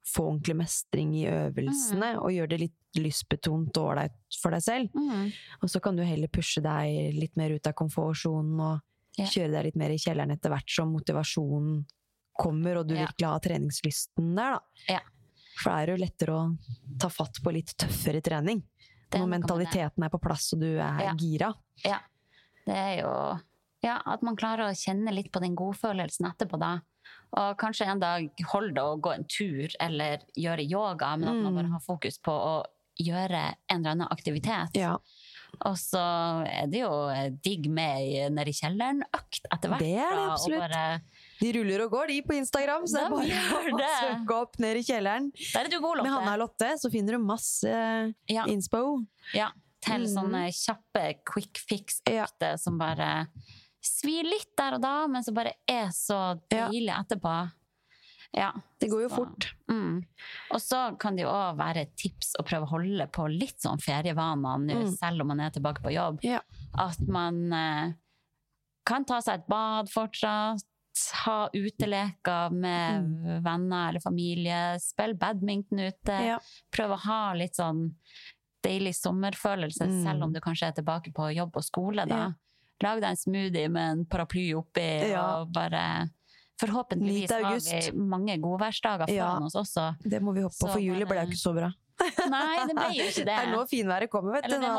får 0.05 0.27
ordentlig 0.31 0.55
mestring 0.57 1.13
i 1.15 1.25
øvelsene, 1.25 2.15
Mm. 2.17 2.21
og 2.23 2.31
gjør 2.31 2.49
det 2.49 2.59
litt 2.59 2.77
lystbetont 2.99 3.77
og 3.77 3.91
ålreit 3.93 4.15
for 4.41 4.51
deg 4.51 4.63
selv. 4.65 4.95
Og 5.61 5.69
så 5.71 5.79
kan 5.83 5.95
du 5.95 6.03
heller 6.03 6.27
pushe 6.27 6.61
deg 6.63 7.15
litt 7.15 7.37
mer 7.39 7.51
ut 7.55 7.67
av 7.67 7.73
komfortsonen 7.77 8.59
og 8.59 8.79
yeah. 9.19 9.29
kjøre 9.31 9.51
deg 9.55 9.65
litt 9.69 9.79
mer 9.79 9.93
i 9.95 9.99
kjelleren 10.01 10.31
etter 10.35 10.51
hvert 10.53 10.69
som 10.69 10.91
motivasjonen 10.91 11.85
kommer, 12.41 12.81
og 12.81 12.87
du 12.87 12.95
yeah. 12.95 13.05
virkelig 13.07 13.27
har 13.29 13.39
treningslysten 13.45 14.35
der, 14.35 14.57
da. 14.57 14.85
Yeah. 14.89 15.07
For 15.61 15.69
det 15.69 15.77
er 15.77 15.91
jo 15.93 16.01
lettere 16.01 16.35
å 16.35 16.43
ta 16.99 17.09
fatt 17.11 17.41
på 17.43 17.51
litt 17.53 17.75
tøffere 17.77 18.21
trening. 18.23 18.63
Det 19.11 19.19
er 19.19 19.23
Når 19.23 19.27
det. 19.27 19.33
mentaliteten 19.39 20.03
er 20.07 20.09
på 20.13 20.21
plass 20.23 20.53
og 20.55 20.61
du 20.63 20.69
er 20.79 21.01
Ja. 21.03 21.13
gira. 21.19 21.53
Det 22.65 22.75
er 22.77 23.01
jo 23.01 23.11
ja, 23.83 23.97
at 24.05 24.21
man 24.21 24.35
klarer 24.37 24.69
å 24.69 24.77
kjenne 24.77 25.11
litt 25.13 25.31
på 25.33 25.41
den 25.41 25.55
godfølelsen 25.57 26.27
etterpå, 26.29 26.59
da. 26.61 26.79
Og 27.33 27.57
kanskje 27.57 27.87
en 27.89 27.99
dag 27.99 28.27
holde 28.51 28.75
det 28.75 28.83
å 28.83 28.99
gå 29.01 29.13
en 29.15 29.23
tur 29.25 29.73
eller 29.79 30.21
gjøre 30.37 30.65
yoga, 30.69 31.17
men 31.17 31.29
at 31.29 31.35
man 31.41 31.53
Mm. 31.53 31.55
bare 31.55 31.71
har 31.71 31.79
fokus 31.79 32.19
på 32.19 32.31
å 32.31 32.63
gjøre 33.03 33.55
en 33.69 33.79
eller 33.79 33.91
annen 33.95 34.07
aktivitet. 34.11 34.75
Ja, 34.75 34.97
Og 35.67 35.75
så 35.75 35.99
er 36.47 36.67
det 36.71 36.79
jo 36.79 36.89
digg 37.43 37.67
med 37.69 38.01
i- 38.01 38.29
nede 38.31 38.47
i 38.49 38.53
kjelleren-økt 38.55 39.49
etter 39.51 39.69
hvert. 39.69 39.79
Det 39.83 39.97
er 39.99 40.13
det 40.15 40.29
absolutt. 40.31 40.59
Bare, 40.59 41.01
De 41.41 41.51
ruller 41.53 41.81
og 41.83 41.91
går, 41.91 42.07
de, 42.07 42.21
på 42.21 42.33
Instagram. 42.37 42.85
Så 42.87 42.93
det 42.97 43.03
er 43.03 43.09
bare 43.51 43.73
å 43.73 43.89
søke 43.99 44.37
opp 44.41 44.59
ned 44.59 44.77
i 44.77 44.83
kjelleren. 44.87 45.31
der 45.53 45.65
er 45.65 45.69
du 45.69 45.79
god, 45.81 45.97
Lotte. 45.97 46.03
Med 46.03 46.11
Hanna 46.11 46.33
og 46.33 46.39
Lotte 46.39 46.69
så 46.79 46.89
finner 46.91 47.11
du 47.17 47.19
masse 47.19 47.67
Ja. 48.29 48.45
inspo. 48.45 49.05
Ja, 49.33 49.49
til 49.81 50.05
Mm. 50.07 50.13
sånne 50.15 50.43
kjappe 50.53 51.15
quick 51.25 51.57
fix-økter 51.67 52.57
som 52.57 52.77
bare 52.77 53.27
svir 53.83 54.23
litt 54.23 54.55
der 54.55 54.75
og 54.75 54.81
da, 54.81 55.07
men 55.07 55.23
som 55.23 55.33
bare 55.33 55.53
er 55.67 55.87
så 55.89 56.39
Ja. 56.51 56.69
deilig 56.69 56.93
etterpå. 56.95 57.51
Ja. 58.33 58.51
Det 58.79 58.87
går 58.89 59.01
jo 59.03 59.09
så- 59.09 59.15
fort. 59.15 59.53
Mm. 59.69 60.05
Og 60.51 60.59
så 60.61 60.97
kan 60.99 61.15
det 61.15 61.23
jo 61.23 61.29
òg 61.29 61.57
være 61.57 61.77
et 61.81 61.95
tips 61.97 62.35
å 62.39 62.45
prøve 62.45 62.63
å 62.63 62.69
holde 62.69 63.07
på 63.11 63.27
litt 63.29 63.59
sånn 63.59 63.77
ferievaner 63.81 64.57
nå, 64.59 64.73
Mm. 64.85 64.91
selv 64.97 65.21
om 65.21 65.27
man 65.27 65.39
er 65.41 65.49
tilbake 65.51 65.81
på 65.83 65.91
jobb. 65.93 66.19
Ja. 66.23 66.39
At 66.77 66.99
man 67.07 67.51
eh, 67.53 67.93
kan 68.85 69.03
ta 69.05 69.19
seg 69.19 69.35
et 69.41 69.47
bad 69.47 69.87
fortsatt. 69.89 70.63
Ha 71.25 71.49
uteleker 71.53 72.51
med 72.51 73.43
venner 73.43 73.89
eller 73.89 73.99
familie. 74.01 74.77
Spille 74.79 75.13
badminton 75.17 75.79
ute. 75.79 76.07
Ja. 76.25 76.39
Prøve 76.71 76.93
å 76.97 76.99
ha 76.99 77.33
litt 77.33 77.55
sånn 77.55 77.95
deilig 78.63 78.93
sommerfølelse, 78.95 79.87
Mm. 79.87 80.03
selv 80.03 80.23
om 80.23 80.33
du 80.33 80.39
kanskje 80.39 80.67
er 80.67 80.71
tilbake 80.73 81.13
på 81.13 81.33
jobb 81.35 81.55
og 81.55 81.63
skole. 81.63 82.05
da. 82.07 82.15
Ja. 82.15 82.31
Lag 82.83 83.01
deg 83.01 83.09
en 83.09 83.15
smoothie 83.15 83.69
med 83.69 83.91
en 83.91 84.05
paraply 84.05 84.53
oppi, 84.53 85.15
og 85.15 85.51
bare 85.53 86.09
Forhåpentligvis 86.61 87.31
har 87.33 87.55
vi 87.57 87.91
mange 87.97 88.35
godværsdager 88.41 89.07
foran 89.09 89.15
Ja. 89.17 89.29
oss 89.47 89.55
også. 89.57 89.85
Det 90.03 90.19
må 90.21 90.33
vi 90.35 90.43
håpe 90.45 90.55
på, 90.59 90.69
for 90.69 90.81
juli 90.83 91.07
ble 91.09 91.23
jo 91.23 91.31
ikke 91.31 91.41
så 91.41 91.53
bra. 91.57 91.71
Nei, 92.33 92.65
det 92.67 92.75
ble 92.77 92.89
jo 92.97 93.07
ikke 93.09 93.25
det. 93.29 93.29
Det 93.29 93.37
er 93.37 93.49
nå 93.53 93.61
finværet 93.69 94.09
kommer, 94.13 94.37
vet 94.37 94.49
du. 94.49 94.55
Det, 94.55 94.69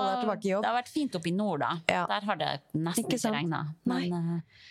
jobb. 0.50 0.62
det 0.62 0.70
har 0.70 0.78
vært 0.78 0.92
fint 0.92 1.18
oppe 1.18 1.30
i 1.30 1.34
nord, 1.36 1.62
da. 1.64 1.72
Ja. 1.90 2.04
Der 2.10 2.28
har 2.30 2.38
det 2.40 2.52
nesten 2.74 3.04
Ikke 3.04 3.18
ikke, 3.18 3.34
regna. 3.34 3.62
Men 3.90 4.16
eh, 4.18 4.62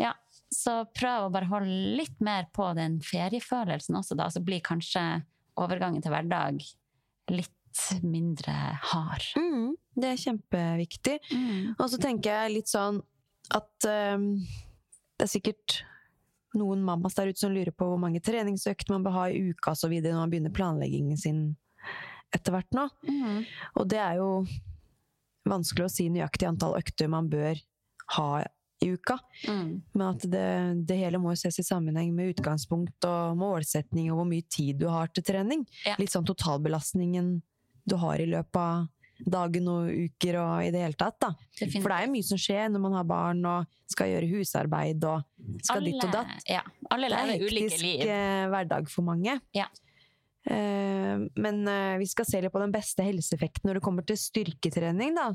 ja, 0.00 0.12
så 0.52 0.82
prøv 0.92 1.26
å 1.28 1.32
bare 1.32 1.48
holde 1.50 1.80
litt 1.98 2.20
mer 2.24 2.48
på 2.52 2.68
den 2.76 3.00
feriefølelsen 3.04 3.96
også, 4.00 4.16
da. 4.18 4.28
Så 4.32 4.44
blir 4.44 4.60
kanskje 4.64 5.02
overgangen 5.60 6.04
til 6.04 6.12
hverdag 6.14 6.60
litt 7.32 7.84
mindre 8.04 8.52
hard. 8.92 9.24
Mm, 9.40 9.70
det 9.96 10.10
er 10.12 10.20
kjempeviktig. 10.20 11.14
Og 11.78 11.86
så 11.88 12.00
tenker 12.00 12.34
jeg 12.44 12.56
litt 12.58 12.72
sånn 12.72 13.00
at 13.52 13.88
um, 13.88 14.26
det 15.16 15.26
er 15.26 15.30
sikkert 15.32 15.78
noen 16.58 16.82
mammas 16.84 17.16
der 17.16 17.30
ute 17.32 17.40
som 17.40 17.52
lurer 17.54 17.72
på 17.74 17.88
hvor 17.88 18.00
mange 18.00 18.22
treningsøkter 18.24 18.92
man 18.94 19.04
bør 19.06 19.16
ha 19.16 19.26
i 19.30 19.42
uka 19.52 19.74
så 19.78 19.90
videre 19.92 20.14
når 20.14 20.24
man 20.24 20.32
begynner 20.32 20.56
planleggingen 20.56 21.20
sin 21.20 21.42
etter 22.32 22.54
hvert 22.54 22.76
nå. 22.76 22.86
Mm. 23.08 23.42
Og 23.80 23.88
det 23.92 24.00
er 24.00 24.20
jo 24.20 24.28
vanskelig 25.48 25.86
å 25.86 25.92
si 25.92 26.08
nøyaktig 26.12 26.48
antall 26.48 26.78
økter 26.78 27.10
man 27.12 27.28
bør 27.32 27.58
ha 28.16 28.28
i 28.82 28.90
uka. 28.92 29.18
Mm. 29.48 29.82
Men 29.92 30.06
at 30.08 30.24
det, 30.30 30.46
det 30.88 30.98
hele 30.98 31.20
må 31.22 31.34
ses 31.38 31.60
i 31.60 31.66
sammenheng 31.66 32.12
med 32.16 32.34
utgangspunkt 32.34 33.06
og 33.08 33.36
målsetning 33.38 34.10
og 34.10 34.20
hvor 34.20 34.28
mye 34.28 34.46
tid 34.50 34.80
du 34.82 34.88
har 34.90 35.12
til 35.12 35.26
trening. 35.26 35.66
Ja. 35.86 35.96
Litt 36.00 36.14
sånn 36.14 36.26
totalbelastningen 36.28 37.36
du 37.84 37.96
har 37.98 38.22
i 38.22 38.28
løpet 38.30 38.58
av 38.58 38.88
dagen 39.24 39.68
og 39.70 39.90
uker 39.92 40.38
og 40.42 40.64
i 40.66 40.70
det 40.74 40.82
hele 40.82 40.98
tatt. 40.98 41.18
da. 41.22 41.30
Definitivt. 41.58 41.82
For 41.82 41.92
det 41.92 41.98
er 41.98 42.06
jo 42.08 42.12
mye 42.16 42.28
som 42.30 42.40
skjer 42.40 42.72
når 42.72 42.82
man 42.86 42.96
har 42.98 43.06
barn 43.08 43.44
og 43.46 43.78
skal 43.92 44.10
gjøre 44.10 44.30
husarbeid 44.32 45.04
og 45.04 45.22
skal 45.62 45.84
ditt 45.86 46.02
og 46.02 46.12
datt. 46.14 46.46
Ja, 46.48 46.62
alle 46.90 47.08
Det 47.12 47.18
er 47.18 47.30
lever 47.32 47.46
ulike 47.52 47.80
liv. 47.82 48.04
eh, 48.08 48.44
hverdag 48.52 48.88
for 48.90 49.06
mange. 49.06 49.38
Ja. 49.54 49.68
Eh, 50.44 51.20
men 51.38 51.60
eh, 51.70 51.98
vi 52.00 52.06
skal 52.10 52.26
se 52.26 52.40
litt 52.42 52.52
på 52.54 52.62
den 52.62 52.72
beste 52.74 53.04
helseeffekten 53.06 53.68
når 53.68 53.78
det 53.78 53.84
kommer 53.84 54.06
til 54.06 54.18
styrketrening. 54.18 55.14
Da. 55.14 55.28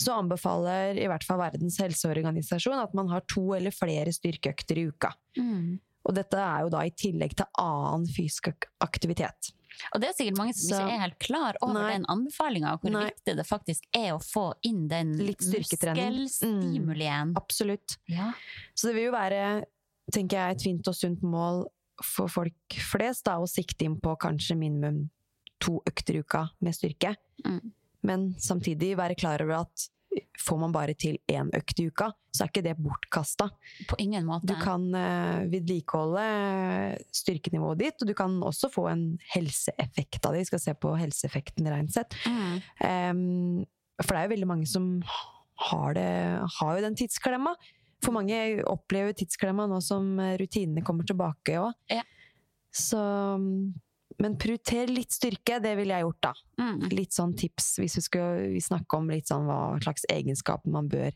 Så 0.00 0.14
anbefaler 0.16 0.96
i 0.96 1.08
hvert 1.10 1.26
fall 1.26 1.42
Verdens 1.42 1.76
helseorganisasjon 1.82 2.80
at 2.80 2.96
man 2.96 3.10
har 3.12 3.26
to 3.28 3.50
eller 3.58 3.74
flere 3.74 4.14
styrkeøkter 4.14 4.80
i 4.80 4.88
uka. 4.88 5.12
Mm. 5.36 5.76
Og 6.08 6.16
dette 6.16 6.40
er 6.40 6.64
jo 6.64 6.72
da 6.72 6.86
i 6.88 6.94
tillegg 6.96 7.34
til 7.36 7.50
annen 7.60 8.08
fysisk 8.08 8.64
aktivitet. 8.80 9.52
Og 9.94 10.00
det 10.00 10.08
er 10.08 10.12
sikkert 10.18 10.38
mange 10.38 10.54
som 10.54 10.68
Så- 10.68 10.80
ikke 10.82 10.94
er 10.94 10.98
helt 11.04 11.18
klar 11.18 11.54
over 11.62 11.74
Nei. 11.82 11.92
den 11.92 12.04
anbefalinga, 12.08 12.72
og 12.74 12.80
hvor 12.82 12.90
Nei. 12.90 13.10
viktig 13.10 13.36
det 13.36 13.46
faktisk 13.46 13.82
er 13.94 14.12
å 14.12 14.20
få 14.22 14.54
inn 14.62 14.88
den 14.88 15.16
muskelstimulien. 15.18 17.32
Mm. 17.32 17.36
Absolutt. 17.36 17.96
Ja. 18.08 18.32
Så 18.74 18.88
det 18.88 18.94
vil 18.94 19.04
jo 19.06 19.12
være, 19.12 19.64
tenker 20.12 20.36
jeg, 20.36 20.56
et 20.56 20.62
fint 20.62 20.88
og 20.88 20.94
sunt 20.94 21.22
mål 21.22 21.66
for 22.02 22.28
folk 22.28 22.54
flest 22.70 23.24
da, 23.24 23.38
å 23.38 23.46
sikte 23.48 23.82
inn 23.84 24.00
på 24.00 24.16
kanskje 24.18 24.56
minimum 24.56 25.10
to 25.60 25.80
økter 25.86 26.14
i 26.14 26.18
uka 26.22 26.50
med 26.60 26.72
styrke. 26.74 27.16
Mm. 27.44 27.72
Men 28.02 28.34
samtidig 28.34 28.96
være 28.96 29.16
klar 29.18 29.40
over 29.42 29.60
at 29.64 29.88
får 30.40 30.58
man 30.60 30.72
bare 30.74 30.94
til 30.98 31.18
én 31.30 31.50
økt 31.56 31.80
i 31.82 31.88
uka, 31.90 32.10
så 32.32 32.44
er 32.44 32.50
ikke 32.50 32.64
det 32.64 32.74
bortkasta. 32.80 33.48
På 33.90 33.98
ingen 34.02 34.26
måte. 34.28 34.48
Du 34.50 34.54
kan 34.60 34.86
uh, 34.94 35.46
vedlikeholde 35.50 36.26
styrkenivået 37.14 37.82
ditt, 37.82 37.98
og 38.02 38.10
du 38.10 38.14
kan 38.18 38.38
også 38.46 38.70
få 38.72 38.86
en 38.92 39.02
helseeffekt 39.34 40.24
av 40.24 40.36
det. 40.36 40.44
Vi 40.46 40.50
skal 40.52 40.62
se 40.62 40.76
på 40.78 40.94
helseeffekten 40.98 41.68
rent 41.72 41.94
sett. 41.94 42.16
Mm. 42.28 42.54
Um, 42.84 43.66
for 44.02 44.14
det 44.14 44.20
er 44.20 44.28
jo 44.28 44.34
veldig 44.36 44.52
mange 44.52 44.70
som 44.70 44.92
har, 45.68 45.98
det, 45.98 46.08
har 46.58 46.76
jo 46.76 46.86
den 46.86 46.98
tidsklemma. 46.98 47.56
For 48.04 48.14
mange 48.14 48.62
opplever 48.70 49.16
tidsklemma 49.18 49.66
nå 49.66 49.80
som 49.82 50.14
rutinene 50.38 50.84
kommer 50.86 51.06
tilbake 51.08 51.58
òg. 51.58 51.74
Ja. 51.90 52.04
Så 52.74 53.00
Men 54.18 54.34
prioriter 54.38 54.90
litt 54.90 55.12
styrke, 55.14 55.60
det 55.62 55.76
ville 55.78 55.94
jeg 55.94 56.02
gjort, 56.02 56.20
da. 56.26 56.32
Mm. 56.58 56.88
Litt 56.90 57.14
sånn 57.14 57.36
tips 57.38 57.76
hvis 57.78 57.94
vi 58.00 58.02
skal 58.02 58.56
snakke 58.64 58.98
om 58.98 59.10
litt 59.12 59.30
sånn 59.30 59.46
hva 59.46 59.60
slags 59.84 60.06
egenskaper 60.10 60.72
man 60.74 60.88
bør 60.90 61.12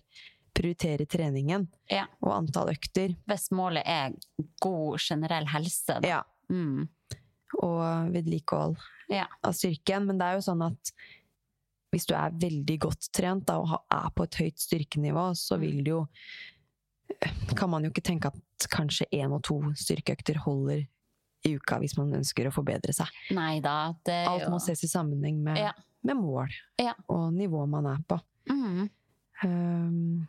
prioritere 0.55 1.07
treningen. 1.11 1.66
Ja. 1.90 2.05
Og 2.22 2.30
antall 2.36 2.70
økter. 2.74 3.16
Hvis 3.26 3.48
målet 3.57 3.82
er 3.88 4.14
god 4.62 5.00
generell 5.03 5.48
helse, 5.50 5.98
da. 6.05 6.09
Ja. 6.18 6.22
Mm. 6.53 6.86
Og 7.62 8.12
vedlikehold 8.14 8.78
Ja. 9.11 9.26
av 9.42 9.53
styrken. 9.57 10.07
Men 10.07 10.18
det 10.20 10.28
er 10.28 10.38
jo 10.38 10.46
sånn 10.46 10.62
at 10.66 10.92
hvis 11.92 12.07
du 12.09 12.14
er 12.16 12.30
veldig 12.30 12.78
godt 12.86 13.11
trent 13.12 13.44
da, 13.50 13.59
og 13.61 13.82
er 13.90 14.11
på 14.16 14.24
et 14.24 14.38
høyt 14.40 14.59
styrkenivå, 14.62 15.26
så 15.36 15.59
vil 15.61 15.82
det 15.82 15.90
jo 15.96 16.07
Kan 17.55 17.68
man 17.70 17.84
jo 17.84 17.90
ikke 17.90 18.03
tenke 18.03 18.30
at 18.30 18.66
kanskje 18.72 19.05
én 19.12 19.34
og 19.36 19.42
to 19.44 19.59
styrkeøkter 19.76 20.38
holder 20.46 20.86
i 21.45 21.55
uka 21.57 21.78
hvis 21.82 21.97
man 21.99 22.12
ønsker 22.14 22.47
å 22.49 22.53
forbedre 22.55 22.93
seg. 22.95 23.07
Neida, 23.30 23.95
det 24.05 24.26
Alt 24.28 24.49
må 24.51 24.61
ses 24.62 24.82
i 24.84 24.88
sammenheng 24.88 25.40
med, 25.43 25.57
Ja. 25.59 25.72
med 26.03 26.16
mål 26.16 26.49
Ja. 26.78 26.95
og 27.09 27.32
nivå 27.34 27.66
man 27.68 27.86
er 27.86 27.99
på. 28.09 28.20
mm. 28.49 28.90
Um, 29.45 30.28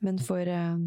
men 0.00 0.18
for 0.18 0.40
uh, 0.40 0.78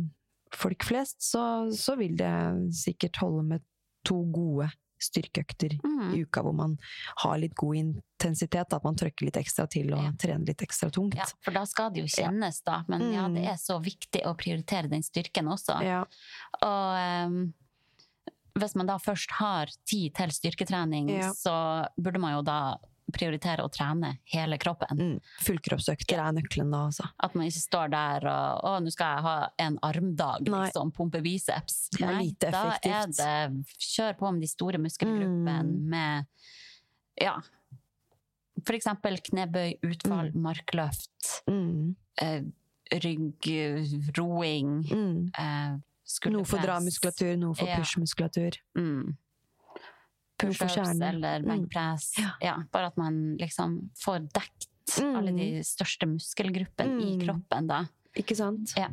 folk 0.53 0.84
flest 0.84 1.22
så, 1.24 1.70
så 1.72 1.95
vil 1.97 2.18
det 2.20 2.74
sikkert 2.76 3.16
holde 3.22 3.43
med 3.47 3.64
to 4.03 4.24
gode 4.34 4.70
styrkeøkter 4.99 5.78
Mm. 5.86 6.14
i 6.16 6.22
uka 6.26 6.41
hvor 6.41 6.53
man 6.58 6.78
har 7.22 7.38
litt 7.38 7.53
god 7.55 7.76
intensitet, 7.76 8.74
at 8.74 8.84
man 8.84 8.95
trøkker 8.97 9.26
litt 9.28 9.38
ekstra 9.38 9.68
til 9.70 9.93
og 9.93 10.01
Ja. 10.03 10.12
trener 10.18 10.45
litt 10.47 10.62
ekstra 10.66 10.89
tungt. 10.91 11.16
Ja, 11.16 11.26
for 11.41 11.51
da 11.51 11.64
skal 11.66 11.91
det 11.91 12.01
jo 12.01 12.08
kjennes, 12.22 12.62
da. 12.66 12.84
Men 12.88 13.01
ja, 13.14 13.28
Mm. 13.28 13.36
det 13.36 13.45
er 13.47 13.58
så 13.62 13.80
viktig 13.82 14.24
å 14.26 14.36
prioritere 14.38 14.89
den 14.89 15.01
styrken 15.03 15.47
også. 15.47 15.82
Ja. 15.84 16.01
Og 16.62 16.97
ehm, 16.97 17.53
hvis 18.60 18.76
man 18.76 18.88
da 18.89 18.97
først 18.97 19.32
har 19.39 19.68
tid 19.86 20.14
til 20.16 20.30
styrketrening, 20.36 21.10
Ja. 21.10 21.32
så 21.34 21.88
burde 21.97 22.20
man 22.20 22.34
jo 22.38 22.41
da 22.43 22.78
prioritere 23.14 23.64
å 23.64 23.70
trene 23.72 24.18
hele 24.34 24.58
kroppen. 24.60 24.97
Mm. 24.99 25.20
Fullkroppsøkter 25.45 26.20
er 26.20 26.34
nøkkelen 26.36 26.72
da, 26.72 26.82
altså. 26.89 27.05
At 27.24 27.36
man 27.36 27.45
ikke 27.47 27.62
står 27.64 27.89
der 27.93 28.26
og 28.28 28.64
å, 28.68 28.74
nå 28.84 28.91
skal 28.91 29.14
jeg 29.16 29.24
ha 29.24 29.49
en 29.60 29.78
armdag, 29.82 30.41
Nei. 30.49 30.66
liksom, 30.68 30.91
pumpe 30.91 31.22
biceps. 31.24 31.88
Det 31.95 32.01
er 32.03 32.12
Nei, 32.18 32.24
lite 32.26 32.51
da 32.51 32.66
er 32.84 33.08
det 33.08 33.66
kjør 33.80 34.18
på 34.20 34.34
med 34.34 34.41
de 34.41 34.47
store 34.51 34.78
muskelgruppene 34.84 35.64
Mm. 35.64 35.88
med 35.88 36.26
ja, 37.22 37.39
for 38.66 38.74
eksempel 38.76 39.18
knebøy, 39.24 39.80
utfall, 39.88 40.34
markløft, 40.36 41.43
Mm. 41.47 41.95
eh, 42.22 42.41
rygg, 42.91 43.47
roing, 44.18 44.84
Mm. 44.84 45.32
eh. 45.38 45.78
Noe 46.32 46.45
for 46.45 46.58
dramuskulatur, 46.64 47.38
noe 47.38 47.53
for 47.55 47.68
pushmuskulatur. 47.68 48.58
Mm. 48.78 49.18
Pushups 50.38 51.01
eller 51.01 51.39
Mm. 51.41 51.47
benkpress. 51.47 52.14
Ja. 52.20 52.32
Ja, 52.41 52.64
bare 52.72 52.88
at 52.88 52.97
man 52.97 53.38
liksom 53.38 53.89
får 53.97 54.30
dekt 54.32 54.68
Mm. 54.99 55.16
alle 55.18 55.32
de 55.32 55.64
største 55.64 56.05
muskelgruppene 56.08 57.01
i 57.01 57.18
Mm. 57.18 57.22
kroppen, 57.26 57.68
da. 57.68 57.86
Ikke 58.16 58.36
sant? 58.36 58.74
Ja. 58.78 58.88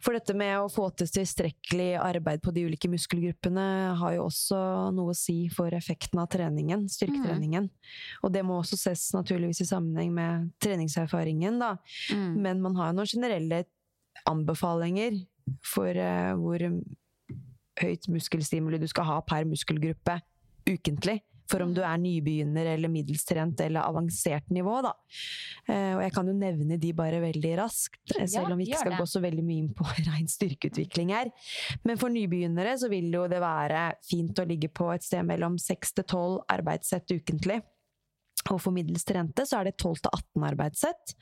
For 0.00 0.12
dette 0.12 0.34
med 0.34 0.56
å 0.58 0.70
få 0.70 0.94
til 0.96 1.06
tilstrekkelig 1.06 1.98
arbeid 2.00 2.40
på 2.40 2.52
de 2.52 2.64
ulike 2.64 2.88
muskelgruppene 2.88 3.96
har 3.96 4.12
jo 4.14 4.24
også 4.26 4.92
noe 4.94 5.10
å 5.12 5.16
si 5.16 5.48
for 5.48 5.68
effekten 5.70 6.18
av 6.20 6.28
treningen, 6.28 6.88
styrketreningen. 6.88 7.68
Og 8.22 8.32
det 8.32 8.44
må 8.44 8.60
også 8.62 8.76
ses 8.78 9.12
naturligvis 9.12 9.60
i 9.60 9.64
sammenheng 9.64 10.12
med 10.12 10.52
treningserfaringen, 10.60 11.58
da. 11.58 11.76
Mm. 12.10 12.36
Men 12.36 12.62
man 12.62 12.74
har 12.76 12.92
jo 12.92 12.96
noen 12.96 13.06
generelle 13.06 13.64
anbefalinger 14.26 15.26
for 15.64 15.92
uh, 15.92 16.34
hvor 16.40 16.64
høyt 17.78 18.08
muskelstimuli 18.10 18.80
du 18.80 18.88
skal 18.90 19.06
ha 19.08 19.18
per 19.26 19.48
muskelgruppe 19.48 20.18
ukentlig. 20.68 21.20
For 21.48 21.64
om 21.64 21.70
du 21.72 21.80
er 21.80 21.96
nybegynner 22.00 22.74
eller 22.74 22.90
middels 22.92 23.24
trent 23.24 23.60
eller 23.64 23.86
avansert 23.88 24.50
nivå, 24.52 24.74
da. 24.84 24.92
Eh, 25.64 25.94
og 25.96 26.02
jeg 26.04 26.12
kan 26.12 26.28
jo 26.28 26.34
nevne 26.36 26.76
de 26.80 26.90
bare 26.96 27.22
veldig 27.22 27.54
raskt, 27.62 28.02
eh, 28.18 28.26
selv 28.28 28.52
om 28.52 28.60
vi 28.60 28.66
ikke 28.68 28.82
skal 28.82 28.98
gå 28.98 29.06
så 29.08 29.22
veldig 29.24 29.44
mye 29.46 29.62
inn 29.62 29.70
på 29.76 29.86
rein 30.10 30.28
styrkeutvikling 30.28 31.14
her. 31.16 31.32
Men 31.88 32.00
for 32.00 32.12
nybegynnere 32.12 32.76
så 32.80 32.92
vil 32.92 33.08
jo 33.16 33.24
det 33.32 33.40
være 33.40 33.86
fint 34.04 34.36
å 34.36 34.46
ligge 34.48 34.68
på 34.68 34.90
et 34.92 35.08
sted 35.08 35.24
mellom 35.28 35.56
6 35.62 35.96
til 35.96 36.04
12 36.04 36.38
arbeidssett 36.58 37.16
ukentlig. 37.16 37.62
Og 38.50 38.60
for 38.62 38.72
middels 38.72 39.04
rente, 39.12 39.44
så 39.46 39.58
er 39.60 39.68
det 39.68 39.76
12-18 39.82 40.44
arbeidssett 40.48 41.14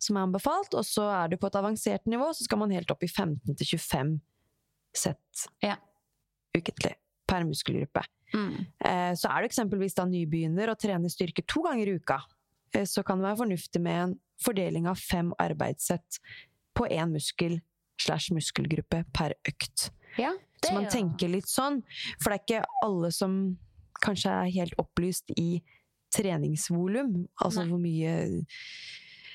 som 0.00 0.16
er 0.16 0.26
anbefalt. 0.28 0.74
Og 0.74 0.84
så 0.88 1.04
er 1.12 1.28
du 1.28 1.36
på 1.36 1.46
et 1.50 1.58
avansert 1.60 2.06
nivå, 2.08 2.30
så 2.32 2.44
skal 2.46 2.58
man 2.62 2.70
helt 2.72 2.90
opp 2.90 3.02
i 3.04 3.10
15-25 3.10 4.18
sett 4.96 5.46
Ja. 5.62 5.76
ukentlig 6.56 6.94
per 7.26 7.44
muskelgruppe. 7.44 8.04
Mm. 8.34 8.66
Eh, 8.84 9.12
Så 9.14 9.28
er 9.30 9.42
du 9.42 9.48
eksempelvis 9.48 9.94
da 9.94 10.04
nybegynner 10.06 10.70
og 10.70 10.78
trener 10.78 11.08
styrke 11.12 11.44
to 11.46 11.62
ganger 11.62 11.88
i 11.88 11.96
uka, 11.98 12.20
eh, 12.74 12.84
så 12.84 13.04
kan 13.04 13.18
det 13.18 13.26
være 13.28 13.42
fornuftig 13.46 13.80
med 13.82 14.02
en 14.02 14.14
fordeling 14.40 14.86
av 14.88 14.96
fem 14.96 15.32
arbeidssett 15.38 16.18
på 16.74 16.88
én 16.90 17.12
muskel 17.12 17.60
slash 17.98 18.32
muskelgruppe 18.34 19.04
per 19.12 19.34
økt. 19.46 19.90
Ja, 20.18 20.32
det 20.62 20.68
Så 20.70 20.74
man 20.74 20.86
er 20.86 20.90
tenker 20.90 21.28
litt 21.30 21.46
sånn, 21.46 21.82
for 22.20 22.30
det 22.30 22.40
er 22.40 22.44
ikke 22.44 22.64
alle 22.82 23.10
som 23.12 23.58
kanskje 24.02 24.30
er 24.30 24.50
helt 24.50 24.74
opplyst 24.78 25.30
i 25.38 25.62
treningsvolum. 26.14 27.24
Altså 27.42 27.62
Nei. 27.64 27.70
hvor 27.70 27.80
mye 27.82 28.14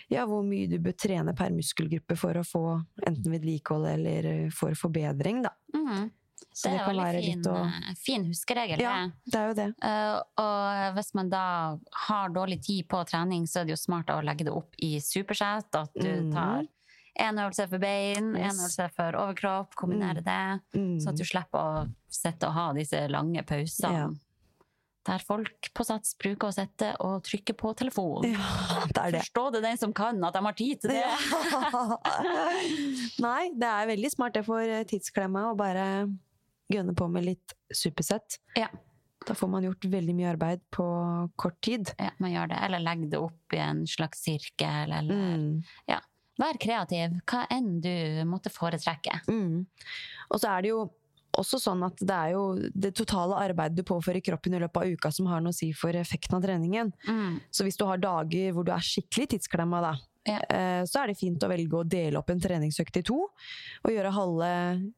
ja, 0.10 0.24
hvor 0.26 0.42
mye 0.42 0.66
du 0.72 0.80
bør 0.82 0.96
trene 0.98 1.36
per 1.38 1.52
muskelgruppe 1.54 2.16
for 2.18 2.40
å 2.40 2.46
få 2.48 2.64
enten 3.06 3.30
vedlikehold 3.36 3.86
eller 3.92 4.50
for 4.56 4.74
forbedring, 4.78 5.44
da. 5.46 5.52
Mm. 5.76 6.08
Så 6.50 6.66
Det 6.66 6.72
det, 6.72 6.80
er 6.80 6.86
kan 6.88 6.98
veldig 6.98 7.22
fin, 7.28 7.44
å 7.46 7.58
eh, 7.68 7.94
fin 8.00 8.24
huskeregel. 8.26 8.82
Ja, 8.82 8.96
det. 9.28 9.36
er 9.38 9.52
jo 9.52 9.54
det. 9.60 9.68
Uh, 9.86 10.16
og 10.42 10.96
hvis 10.98 11.14
man 11.14 11.30
da 11.30 11.44
har 12.08 12.34
dårlig 12.34 12.58
tid 12.66 12.88
på 12.90 13.04
trening, 13.08 13.46
så 13.48 13.62
er 13.62 13.70
det 13.70 13.76
jo 13.76 13.84
smart 13.84 14.10
å 14.10 14.18
legge 14.26 14.48
det 14.48 14.56
opp 14.56 14.74
i 14.82 14.96
supersett. 15.04 15.70
At 15.78 15.94
du 15.94 16.10
Mhm. 16.10 16.32
tar 16.34 16.66
én 17.20 17.38
øvelse 17.44 17.70
for 17.70 17.78
bein, 17.78 18.34
én 18.34 18.40
Yes. 18.48 18.58
øvelse 18.64 18.90
for 18.96 19.12
overkropp, 19.20 19.76
kombinerer 19.76 20.24
det. 20.26 20.62
Mm. 20.74 20.98
Så 21.04 21.10
at 21.10 21.18
du 21.18 21.24
slipper 21.24 21.60
å 21.60 21.94
sitte 22.10 22.48
og 22.48 22.54
ha 22.54 22.74
disse 22.74 23.08
lange 23.12 23.44
pausene. 23.46 23.94
Ja. 23.94 24.10
Der 25.10 25.24
folk 25.26 25.70
på 25.74 25.86
Sats 25.88 26.12
bruker 26.22 26.51
å 26.51 26.53
sitte 26.53 26.91
og 27.01 27.24
trykke 27.26 27.55
på 27.57 27.72
telefonen. 27.80 28.36
Ja, 28.36 28.84
det 28.93 29.01
er 29.07 29.16
det. 29.18 29.22
Forstå 29.26 29.45
det 29.55 29.62
den 29.66 29.80
som 29.82 29.93
kan, 29.97 30.20
at 30.28 30.36
de 30.38 30.43
har 30.45 30.57
tid 30.60 30.84
til 30.84 30.93
det. 30.93 31.05
Nei, 33.26 33.49
det 33.57 33.70
er 33.70 33.89
veldig 33.89 34.12
smart 34.14 34.36
det 34.38 34.43
for 34.47 34.76
tidsklemma 34.89 35.47
å 35.51 35.57
bare 35.60 35.86
gønne 36.70 36.93
på 36.97 37.07
med 37.12 37.26
litt 37.26 37.55
supersett. 37.74 38.38
Ja. 38.60 38.70
Da 39.28 39.36
får 39.36 39.49
man 39.51 39.66
gjort 39.66 39.84
veldig 39.91 40.14
mye 40.16 40.30
arbeid 40.32 40.62
på 40.74 40.86
kort 41.39 41.57
tid. 41.66 41.89
Ja, 41.99 42.14
man 42.24 42.32
gjør 42.32 42.53
det. 42.53 42.60
Eller 42.68 42.84
legg 42.86 43.01
det 43.12 43.20
opp 43.20 43.55
i 43.57 43.60
en 43.62 43.84
slags 43.89 44.24
sirkel, 44.26 44.93
eller 44.95 45.16
Mm. 45.20 45.64
ja. 45.89 45.99
Vær 46.39 46.55
kreativ, 46.55 47.18
hva 47.28 47.41
enn 47.51 47.82
du 47.84 47.89
måtte 48.30 48.47
foretrekke. 48.47 49.18
Mm. 49.28 49.66
Og 50.32 50.39
så 50.39 50.53
er 50.53 50.62
det 50.64 50.70
jo 50.72 50.86
også 51.38 51.60
sånn 51.62 51.84
at 51.86 52.00
det 52.02 52.16
er 52.16 52.32
jo 52.34 52.44
det 52.74 52.94
totale 52.98 53.38
arbeidet 53.38 53.78
du 53.78 53.84
påfører 53.88 54.24
kroppen 54.26 54.56
i 54.58 54.60
løpet 54.64 54.82
av 54.82 54.94
uka 54.96 55.12
som 55.14 55.28
har 55.30 55.42
noe 55.46 55.54
å 55.54 55.56
si 55.60 55.72
for 55.78 55.94
effekten 55.96 56.38
av 56.40 56.44
treningen. 56.44 56.92
Mm. 57.08 57.40
Så 57.54 57.64
hvis 57.68 57.78
du 57.78 57.86
har 57.86 58.02
dager 58.02 58.54
hvor 58.56 58.66
du 58.66 58.72
er 58.74 58.84
skikkelig 58.86 59.30
tidsklemma, 59.36 59.82
da, 59.86 59.94
Ja. 60.26 60.40
eh, 60.50 60.84
så 60.86 61.04
er 61.04 61.08
det 61.08 61.18
fint 61.20 61.42
å 61.42 61.50
velge 61.50 61.78
å 61.78 61.88
dele 61.88 62.18
opp 62.20 62.30
en 62.30 62.40
treningsøkt 62.42 62.98
i 62.98 63.02
to. 63.04 63.20
Og 63.86 63.92
gjøre 63.92 64.12
halve 64.12 64.92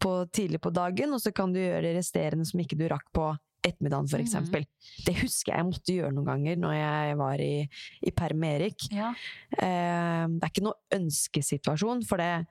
på, 0.00 0.12
tidlig 0.32 0.60
på 0.60 0.72
dagen, 0.72 1.12
og 1.14 1.20
så 1.20 1.32
kan 1.34 1.52
du 1.52 1.58
gjøre 1.60 1.82
det 1.82 1.96
resterende 1.98 2.46
som 2.46 2.60
ikke 2.60 2.76
du 2.78 2.88
rakk 2.88 3.06
på 3.12 3.32
ettermiddagen, 3.64 4.08
for 4.08 4.18
Mm. 4.20 4.66
Det 5.06 5.14
husker 5.22 5.52
jeg 5.52 5.58
jeg 5.58 5.66
måtte 5.66 5.94
gjøre 5.94 6.12
noen 6.12 6.26
ganger 6.26 6.56
når 6.60 6.74
jeg 6.74 7.16
var 7.16 7.38
i, 7.40 7.68
i 8.02 8.10
perm 8.10 8.38
med 8.38 8.60
Erik. 8.60 8.88
Ja. 8.92 9.14
Eh, 9.56 10.26
det 10.28 10.42
er 10.42 10.50
ikke 10.50 10.64
noe 10.66 10.74
ønskesituasjon, 10.92 12.04
for 12.06 12.18
det 12.18 12.46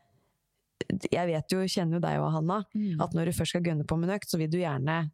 Jeg 1.12 1.28
vet 1.28 1.52
jo, 1.56 1.60
kjenner 1.68 1.94
jo 1.98 2.00
deg 2.00 2.20
og 2.20 2.32
Hanna, 2.32 2.64
Mm. 2.76 3.02
at 3.02 3.14
når 3.14 3.26
du 3.26 3.32
først 3.32 3.50
skal 3.56 3.62
gønne 3.64 3.86
på 3.86 3.98
med 4.00 4.10
en 4.10 4.16
økt, 4.18 4.30
så 4.30 4.38
vil 4.38 4.50
du 4.50 4.58
gjerne 4.58 5.12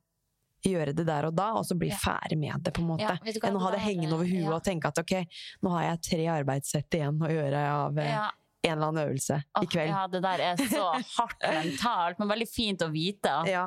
gjøre 0.65 0.93
det 0.93 1.05
der 1.07 1.26
og 1.30 1.36
da, 1.36 1.53
og 1.55 1.63
så 1.65 1.78
bli 1.80 1.88
Ja. 1.89 1.95
ferdig 1.95 2.38
med 2.38 2.63
det, 2.63 2.74
på 2.74 2.82
en 2.82 2.88
måte. 2.89 3.01
Ja, 3.01 3.15
hva, 3.15 3.47
Enn 3.47 3.55
å 3.55 3.61
ha 3.63 3.72
det 3.72 3.80
hengende 3.80 4.13
over 4.13 4.26
huet 4.26 4.43
ja. 4.43 4.51
og 4.55 4.63
tenke 4.63 4.86
at 4.91 4.97
ok, 4.99 5.26
nå 5.63 5.70
har 5.72 5.84
jeg 5.95 6.01
tre 6.09 6.26
arbeidssett 6.28 6.89
igjen 6.99 7.17
å 7.20 7.30
gjøre 7.32 7.61
av 7.70 7.97
eh, 7.97 8.09
Ja. 8.11 8.30
en 8.65 8.72
eller 8.78 8.88
annen 8.89 9.07
øvelse 9.07 9.43
i 9.61 9.65
kveld. 9.65 9.88
Ja, 9.89 10.07
det 10.07 10.22
der 10.22 10.39
er 10.39 10.55
så 10.57 10.91
hardt 11.17 11.39
mentalt, 11.47 12.20
men 12.20 12.28
veldig 12.28 12.49
fint 12.51 12.80
å 12.82 12.91
vite 12.91 13.30
at 13.32 13.47
Ja. 13.47 13.65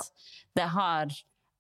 det 0.55 0.69
har 0.69 1.07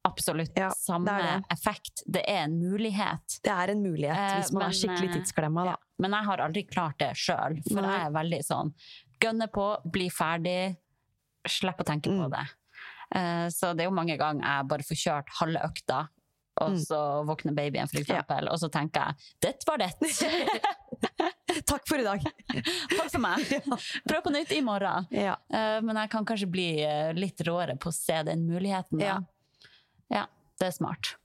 absolutt 0.04 0.52
Ja, 0.58 0.68
samme 0.70 1.06
det 1.06 1.22
det. 1.22 1.44
effekt. 1.56 2.02
Det 2.10 2.24
er 2.28 2.42
en 2.44 2.58
mulighet. 2.60 3.40
Det 3.42 3.52
er 3.52 3.70
en 3.70 3.82
mulighet 3.82 4.18
Eh, 4.18 4.40
hvis 4.40 4.52
man 4.52 4.64
men, 4.64 4.68
er 4.68 4.74
skikkelig 4.74 5.08
eh, 5.08 5.14
tidsklemma, 5.22 5.64
da. 5.64 5.76
Men 5.98 6.10
jeg 6.10 6.24
har 6.26 6.38
aldri 6.38 6.62
klart 6.68 6.98
det 6.98 7.12
sjøl, 7.16 7.62
for 7.70 7.80
Nei. 7.80 7.96
jeg 7.96 8.06
er 8.06 8.10
veldig 8.10 8.42
sånn 8.44 8.74
gønne 9.22 9.48
på, 9.52 9.66
bli 9.94 10.08
ferdig, 10.12 10.76
slipp 11.48 11.80
å 11.82 11.86
tenke 11.88 12.10
på 12.10 12.18
Mm. 12.26 12.30
det. 12.34 12.44
Eh, 13.14 13.46
Så 13.52 13.72
det 13.76 13.84
er 13.84 13.90
jo 13.90 13.94
mange 13.96 14.16
ganger 14.18 14.42
jeg 14.44 14.68
bare 14.68 14.82
får 14.88 14.98
kjørt 15.04 15.28
halve 15.40 15.62
økta, 15.68 16.08
og 16.60 16.70
Mm. 16.72 16.78
så 16.84 16.98
våkner 17.26 17.54
babyen, 17.56 17.88
for 17.88 17.98
eksempel, 18.00 18.48
og 18.50 18.58
så 18.58 18.68
tenker 18.70 19.00
jeg 19.00 19.14
'dette 19.40 19.66
var 19.66 19.78
det'. 19.78 19.96
Takk 21.66 21.86
for 21.88 21.98
i 22.00 22.04
dag! 22.04 22.22
Takk 22.98 23.10
for 23.12 23.18
meg. 23.22 23.44
Prøv 24.08 24.22
på 24.24 24.32
nytt 24.32 24.52
i 24.56 24.60
morgen. 24.64 25.06
Ja. 25.10 25.36
Eh, 25.52 25.80
Men 25.84 25.96
jeg 25.96 26.10
kan 26.10 26.24
kanskje 26.24 26.48
bli 26.50 26.68
eh, 26.82 27.12
litt 27.16 27.40
råere 27.46 27.76
på 27.78 27.90
å 27.90 27.94
se 27.94 28.22
den 28.22 28.46
muligheten. 28.48 29.00
Ja. 29.02 29.18
ja, 30.10 30.26
det 30.58 30.66
er 30.70 30.76
smart. 30.76 31.16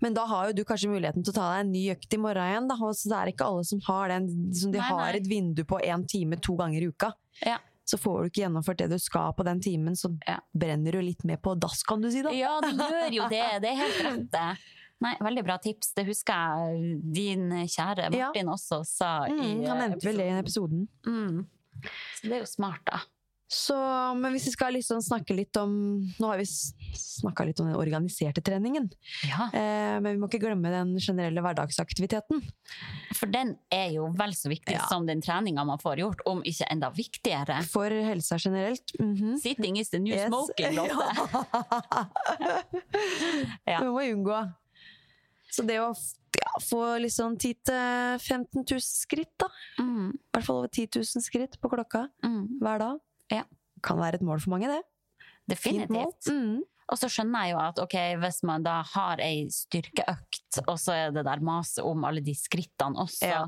Men 0.00 0.14
da 0.14 0.24
har 0.26 0.48
jo 0.48 0.52
du 0.58 0.64
kanskje 0.64 0.88
muligheten 0.90 1.24
til 1.24 1.32
å 1.32 1.36
ta 1.38 1.46
deg 1.52 1.60
en 1.66 1.72
ny 1.72 1.82
økt 1.94 2.14
i 2.14 2.20
morgen 2.20 2.44
igjen. 2.46 2.68
Da. 2.70 2.76
Så 2.94 3.08
det 3.10 3.18
er 3.18 3.32
ikke 3.32 3.46
alle 3.48 3.64
som 3.64 3.80
har 3.88 4.08
den. 4.12 4.28
Som 4.54 4.70
de 4.72 4.78
Nei, 4.78 4.88
har 4.88 5.06
nei. 5.12 5.16
et 5.18 5.26
vindu 5.28 5.64
på 5.64 5.80
én 5.82 6.06
time 6.08 6.36
to 6.40 6.56
ganger 6.56 6.82
i 6.82 6.90
uka. 6.92 7.12
Ja. 7.46 7.58
Så 7.88 7.96
får 7.98 8.18
du 8.22 8.28
ikke 8.28 8.42
gjennomført 8.44 8.76
det 8.82 8.90
du 8.90 8.98
skal 9.00 9.32
på 9.32 9.44
den 9.48 9.60
timen, 9.64 9.94
så 9.96 10.10
Ja. 10.28 10.38
brenner 10.52 10.92
du 10.92 11.00
litt 11.00 11.24
mer 11.24 11.36
på 11.40 11.54
dass, 11.58 11.82
kan 11.88 12.00
du 12.02 12.10
si 12.12 12.20
da. 12.22 12.30
Ja, 12.36 12.58
du 12.60 12.68
gjør 12.76 13.12
jo 13.14 13.28
det. 13.32 13.44
Det 13.64 13.70
er 13.70 13.78
helt 13.80 14.02
rett, 14.04 14.30
det. 14.30 14.48
Nei, 15.00 15.14
veldig 15.22 15.44
bra 15.46 15.56
tips. 15.62 15.92
Det 15.94 16.04
husker 16.08 16.34
jeg 16.34 17.00
din 17.14 17.48
kjære 17.70 18.08
Ja. 18.12 18.26
Martin 18.28 18.48
også 18.50 18.80
sa 18.84 19.12
i 19.28 19.32
Mm, 19.32 19.64
han 19.68 19.78
nevnte 19.78 20.04
vel 20.04 20.16
det 20.18 20.26
i 20.26 20.38
episoden. 20.40 20.88
Mm. 21.06 21.46
Så 22.18 22.22
det 22.28 22.32
er 22.32 22.40
jo 22.42 22.50
smart, 22.50 22.82
da. 22.84 22.98
Så, 23.48 23.72
men 24.20 24.34
hvis 24.34 24.44
vi 24.44 24.50
skal 24.52 24.74
liksom 24.76 24.98
snakke 25.00 25.32
litt 25.32 25.56
om 25.56 25.70
Nå 26.20 26.26
har 26.28 26.36
vi 26.36 26.44
snakka 26.44 27.46
litt 27.48 27.56
om 27.62 27.66
den 27.70 27.78
organiserte 27.80 28.42
treningen. 28.44 28.90
Ja, 29.24 29.46
Eh, 29.56 29.96
men 30.04 30.12
vi 30.12 30.18
må 30.20 30.28
ikke 30.28 30.42
glemme 30.42 30.68
den 30.70 30.90
generelle 31.00 31.40
hverdagsaktiviteten. 31.40 32.42
For 33.16 33.26
den 33.32 33.54
er 33.72 33.88
jo 33.94 34.10
vel 34.18 34.34
så 34.36 34.48
viktig 34.52 34.74
Ja. 34.76 34.84
som 34.90 35.06
den 35.08 35.22
treninga 35.24 35.64
man 35.64 35.78
får 35.80 35.96
gjort, 36.02 36.20
om 36.28 36.42
ikke 36.44 36.68
enda 36.70 36.90
viktigere. 36.92 37.62
For 37.64 37.88
helsa 37.90 38.36
generelt. 38.38 38.92
Mhm. 39.00 39.38
Sitting 39.40 39.78
is 39.80 39.88
the 39.90 39.98
new 39.98 40.12
Yes. 40.14 40.28
smoking, 40.28 40.74
Lotte. 40.76 40.98
Ja. 43.64 43.80
Det 43.80 43.88
må 43.88 44.04
unngå. 44.12 44.44
Så 45.50 45.62
det 45.66 45.80
å 45.80 45.88
ja, 46.38 46.52
få 46.62 46.82
liksom 47.00 47.36
10 47.40 47.54
000-15 47.68 48.64
000 48.70 48.80
skritt, 48.84 49.32
da. 49.40 49.48
Mm, 49.80 50.10
I 50.12 50.14
hvert 50.36 50.44
fall 50.46 50.56
over 50.62 50.68
10 50.68 50.86
000 51.00 51.22
skritt 51.24 51.56
på 51.60 51.68
klokka 51.72 52.04
mm. 52.24 52.58
hver 52.60 52.78
dag. 52.84 52.98
Ja. 53.32 53.44
Kan 53.82 53.98
være 54.00 54.14
et 54.18 54.22
mål 54.26 54.40
for 54.40 54.50
mange, 54.56 54.68
det. 54.68 54.82
Definitivt. 55.48 56.28
Mm. 56.32 56.58
Og 56.88 56.96
så 56.96 57.08
skjønner 57.12 57.44
jeg 57.44 57.52
jo 57.52 57.58
at 57.60 57.78
ok, 57.82 57.94
hvis 58.22 58.38
man 58.48 58.62
da 58.64 58.78
har 58.94 59.20
ei 59.20 59.42
styrkeøkt, 59.52 60.60
og 60.66 60.78
så 60.80 60.94
er 60.96 61.10
det 61.12 61.24
der 61.26 61.42
maset 61.44 61.84
om 61.84 62.04
alle 62.08 62.22
de 62.24 62.32
skrittene 62.32 62.96
også, 62.96 63.28
Ja. 63.28 63.42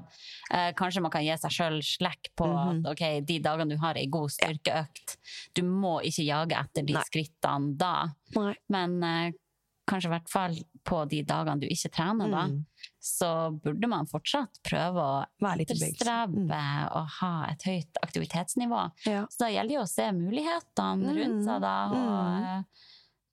eh, 0.53 0.73
kanskje 0.77 1.01
man 1.01 1.11
kan 1.11 1.25
gi 1.25 1.33
seg 1.41 1.51
sjøl 1.51 1.79
slekk 1.81 2.29
på 2.37 2.45
Mhm. 2.47 2.85
at 2.85 2.93
ok, 2.93 3.25
de 3.25 3.39
dagene 3.41 3.71
du 3.71 3.79
har 3.79 3.95
ei 3.97 4.07
god 4.07 4.29
styrkeøkt, 4.29 5.17
du 5.55 5.63
må 5.63 6.03
ikke 6.05 6.27
jage 6.27 6.53
etter 6.53 6.85
de 6.85 6.93
Nei. 6.93 7.03
skrittene 7.09 7.77
da, 7.79 8.09
Nei. 8.37 8.55
men 8.69 9.03
eh, 9.03 9.33
kanskje 9.89 10.05
i 10.13 10.15
hvert 10.19 10.29
fall 10.29 10.55
på 10.85 11.09
de 11.09 11.23
dagene 11.23 11.61
du 11.61 11.67
ikke 11.69 11.91
trener 11.93 12.31
da, 12.31 12.47
Mm. 12.49 12.65
så 13.01 13.61
burde 13.63 13.89
man 13.89 14.07
fortsatt 14.07 14.61
prøve 14.65 14.97
å 14.97 15.27
etterstrebe 15.43 16.37
Mm. 16.49 16.97
og 16.97 17.07
ha 17.21 17.47
et 17.51 17.63
høyt 17.63 17.97
aktivitetsnivå. 18.03 18.91
Ja. 19.07 19.27
Så 19.27 19.39
da 19.45 19.47
gjelder 19.51 19.69
det 19.69 19.83
å 19.85 19.89
se 19.89 20.11
mulighetene 20.13 21.15
rundt 21.17 21.45
seg, 21.45 21.61
da. 21.61 21.77
Og 21.91 21.95
Mm. 21.97 22.45
eh, 22.45 22.63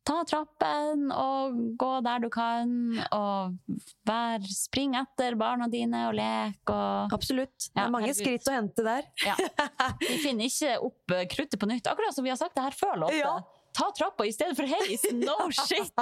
ta 0.07 0.23
trappen 0.23 1.11
og 1.11 1.77
gå 1.77 2.01
der 2.03 2.19
du 2.19 2.29
kan. 2.29 2.97
Og 3.11 3.57
vær, 4.07 4.39
spring 4.47 4.93
etter 4.95 5.35
barna 5.35 5.67
dine 5.69 6.07
og 6.07 6.15
lek. 6.15 6.59
Og 6.69 7.11
Absolutt. 7.11 7.57
Det 7.57 7.75
Ja, 7.75 7.85
er 7.87 7.89
mange 7.91 8.07
herregud. 8.07 8.23
skritt 8.23 8.47
å 8.47 8.55
hente 8.55 8.83
der. 8.83 9.03
ja. 9.25 9.35
Vi 9.99 10.17
finner 10.23 10.45
ikke 10.45 10.81
opp 10.81 11.07
kruttet 11.29 11.59
på 11.59 11.67
nytt, 11.67 11.83
akkurat 11.87 12.13
som 12.13 12.23
vi 12.23 12.29
har 12.29 12.37
sagt 12.37 12.55
det 12.55 12.63
her 12.63 12.71
før, 12.71 12.95
Lotte. 12.97 13.17
Ja. 13.19 13.39
Ta 13.77 13.91
trappa 13.93 14.25
i 14.25 14.33
stedet 14.33 14.57
for 14.57 14.69
heis! 14.69 15.03
No 15.13 15.51
shit! 15.53 15.93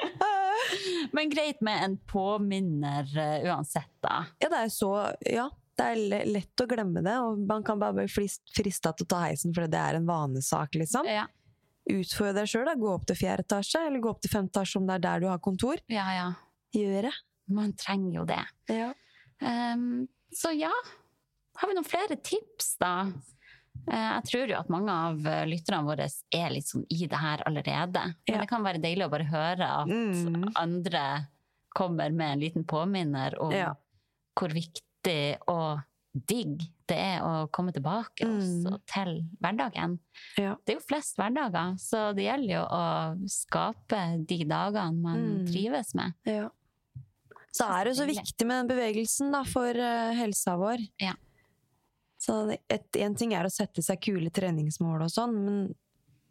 Men 1.16 1.32
greit 1.32 1.60
med 1.64 1.84
en 1.84 1.96
påminner 2.08 3.10
eh, 3.18 3.50
uansett, 3.50 3.92
da. 4.04 4.22
Ja, 4.40 4.48
det 4.48 4.62
er 4.66 4.72
så 4.72 4.92
Ja, 5.28 5.50
det 5.76 5.90
er 5.92 6.24
lett 6.28 6.64
å 6.64 6.68
glemme 6.70 7.02
det, 7.04 7.16
og 7.20 7.42
man 7.48 7.64
kan 7.66 7.80
bare 7.80 8.00
bli 8.00 8.08
frista 8.08 8.94
til 8.96 9.06
å 9.06 9.10
ta 9.12 9.26
heisen 9.26 9.54
fordi 9.56 9.70
det 9.74 9.82
er 9.82 10.00
en 10.00 10.08
vanesak, 10.08 10.80
liksom. 10.80 11.08
Ja, 11.08 11.26
Utfordre 11.90 12.42
deg 12.42 12.50
sjøl, 12.50 12.68
gå 12.78 12.90
opp 12.92 13.06
til 13.08 13.18
fjerde 13.18 13.44
etasje, 13.46 13.80
eller 13.88 14.02
gå 14.02 14.10
opp 14.12 14.20
til 14.22 14.32
femte 14.32 14.52
etasje 14.52 14.78
om 14.80 14.86
det 14.88 14.98
er 14.98 15.04
der 15.06 15.22
du 15.22 15.28
har 15.30 15.42
kontor. 15.42 15.82
ja. 15.90 16.06
ja. 16.16 16.30
Gjør 16.70 17.08
det. 17.08 17.16
Man 17.50 17.72
trenger 17.74 18.20
jo 18.20 18.24
det. 18.28 18.42
Ja. 18.70 18.92
Um, 19.42 20.04
så 20.30 20.52
ja, 20.54 20.70
har 21.58 21.66
vi 21.66 21.74
noen 21.74 21.88
flere 21.88 22.14
tips 22.22 22.76
da? 22.78 22.92
Eh, 23.88 24.20
jeg 24.20 24.24
tror 24.24 24.48
jo 24.48 24.58
at 24.58 24.68
mange 24.68 24.90
av 24.92 25.26
eh, 25.26 25.44
lytterne 25.46 25.84
våre 25.86 26.06
er 26.34 26.50
litt 26.50 26.66
sånn 26.66 26.84
i 26.90 27.06
det 27.06 27.16
her 27.18 27.42
allerede. 27.46 28.02
Men 28.28 28.34
Ja. 28.36 28.40
det 28.40 28.48
kan 28.48 28.62
være 28.62 28.80
deilig 28.82 29.06
å 29.06 29.10
bare 29.10 29.24
høre 29.30 29.68
at 29.82 29.88
Mm. 29.88 30.52
andre 30.56 31.26
kommer 31.74 32.10
med 32.12 32.32
en 32.32 32.40
liten 32.40 32.64
påminner 32.64 33.38
om 33.40 33.52
Ja. 33.52 33.74
hvor 34.36 34.48
viktig 34.48 35.38
og 35.48 35.80
digg 36.26 36.58
det 36.88 36.96
er 36.98 37.20
å 37.22 37.48
komme 37.50 37.72
tilbake 37.72 38.26
Mm. 38.26 38.80
til 38.86 39.24
hverdagen. 39.40 39.98
Ja. 40.36 40.56
Det 40.66 40.74
er 40.74 40.80
jo 40.80 40.86
flest 40.88 41.16
hverdager, 41.16 41.78
så 41.78 42.12
det 42.14 42.24
gjelder 42.24 42.54
jo 42.54 42.66
å 42.66 43.28
skape 43.28 44.26
de 44.26 44.44
dagene 44.44 45.00
man 45.00 45.16
Mm. 45.44 45.46
trives 45.46 45.94
med. 45.94 46.12
Ja. 46.26 46.48
Så 47.52 47.64
er 47.68 47.84
det 47.84 47.96
så 47.96 48.06
viktig 48.06 48.46
med 48.46 48.66
den 48.68 48.76
bevegelsen 48.76 49.30
da, 49.32 49.42
for 49.44 49.68
eh, 49.70 50.12
helsa 50.14 50.56
vår. 50.56 50.78
Ja. 51.00 51.14
Så 52.20 52.34
én 53.00 53.16
ting 53.16 53.32
er 53.32 53.46
å 53.48 53.52
sette 53.52 53.82
seg 53.84 54.02
kule 54.04 54.28
treningsmål 54.34 55.06
og 55.06 55.12
sånn, 55.12 55.38
men 55.40 55.62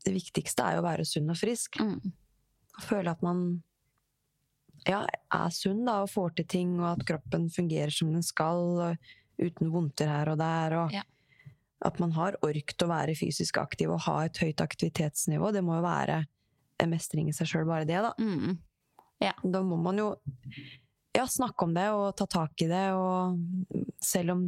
det 0.05 0.13
viktigste 0.13 0.63
er 0.65 0.77
jo 0.77 0.83
å 0.83 0.85
være 0.85 1.05
sunn 1.07 1.31
og 1.33 1.39
frisk. 1.39 1.79
Mm. 1.81 2.11
Føle 2.85 3.15
at 3.15 3.23
man 3.25 3.41
ja, 4.87 5.01
er 5.33 5.55
sunn 5.55 5.81
da, 5.87 6.03
og 6.03 6.11
får 6.13 6.37
til 6.37 6.47
ting, 6.53 6.75
og 6.79 6.91
at 6.93 7.07
kroppen 7.09 7.49
fungerer 7.51 7.93
som 7.93 8.13
den 8.13 8.23
skal, 8.25 8.95
uten 9.39 9.73
vondter 9.73 10.11
her 10.11 10.31
og 10.33 10.39
der. 10.41 10.77
Og 10.83 10.99
Ja. 10.99 11.05
At 11.79 11.95
man 11.95 12.11
har 12.11 12.35
ork 12.43 12.73
til 12.75 12.89
å 12.89 12.91
være 12.91 13.15
fysisk 13.15 13.57
aktiv 13.57 13.87
og 13.87 14.01
ha 14.03 14.25
et 14.25 14.35
høyt 14.35 14.59
aktivitetsnivå. 14.59 15.53
Det 15.55 15.61
må 15.63 15.77
jo 15.77 15.85
være 15.85 16.25
en 16.83 16.89
mestring 16.91 17.29
i 17.31 17.35
seg 17.35 17.47
sjøl, 17.47 17.67
bare 17.69 17.87
det, 17.87 18.01
da. 18.03 18.11
Mm. 18.19 18.57
Da 19.47 19.61
må 19.63 19.77
man 19.79 19.97
jo 19.97 20.09
ja, 21.15 21.23
snakke 21.23 21.63
om 21.63 21.73
det 21.73 21.87
og 21.95 22.11
ta 22.19 22.27
tak 22.27 22.61
i 22.65 22.67
det. 22.67 22.83
Og 22.99 23.87
selv 24.03 24.35
om 24.35 24.43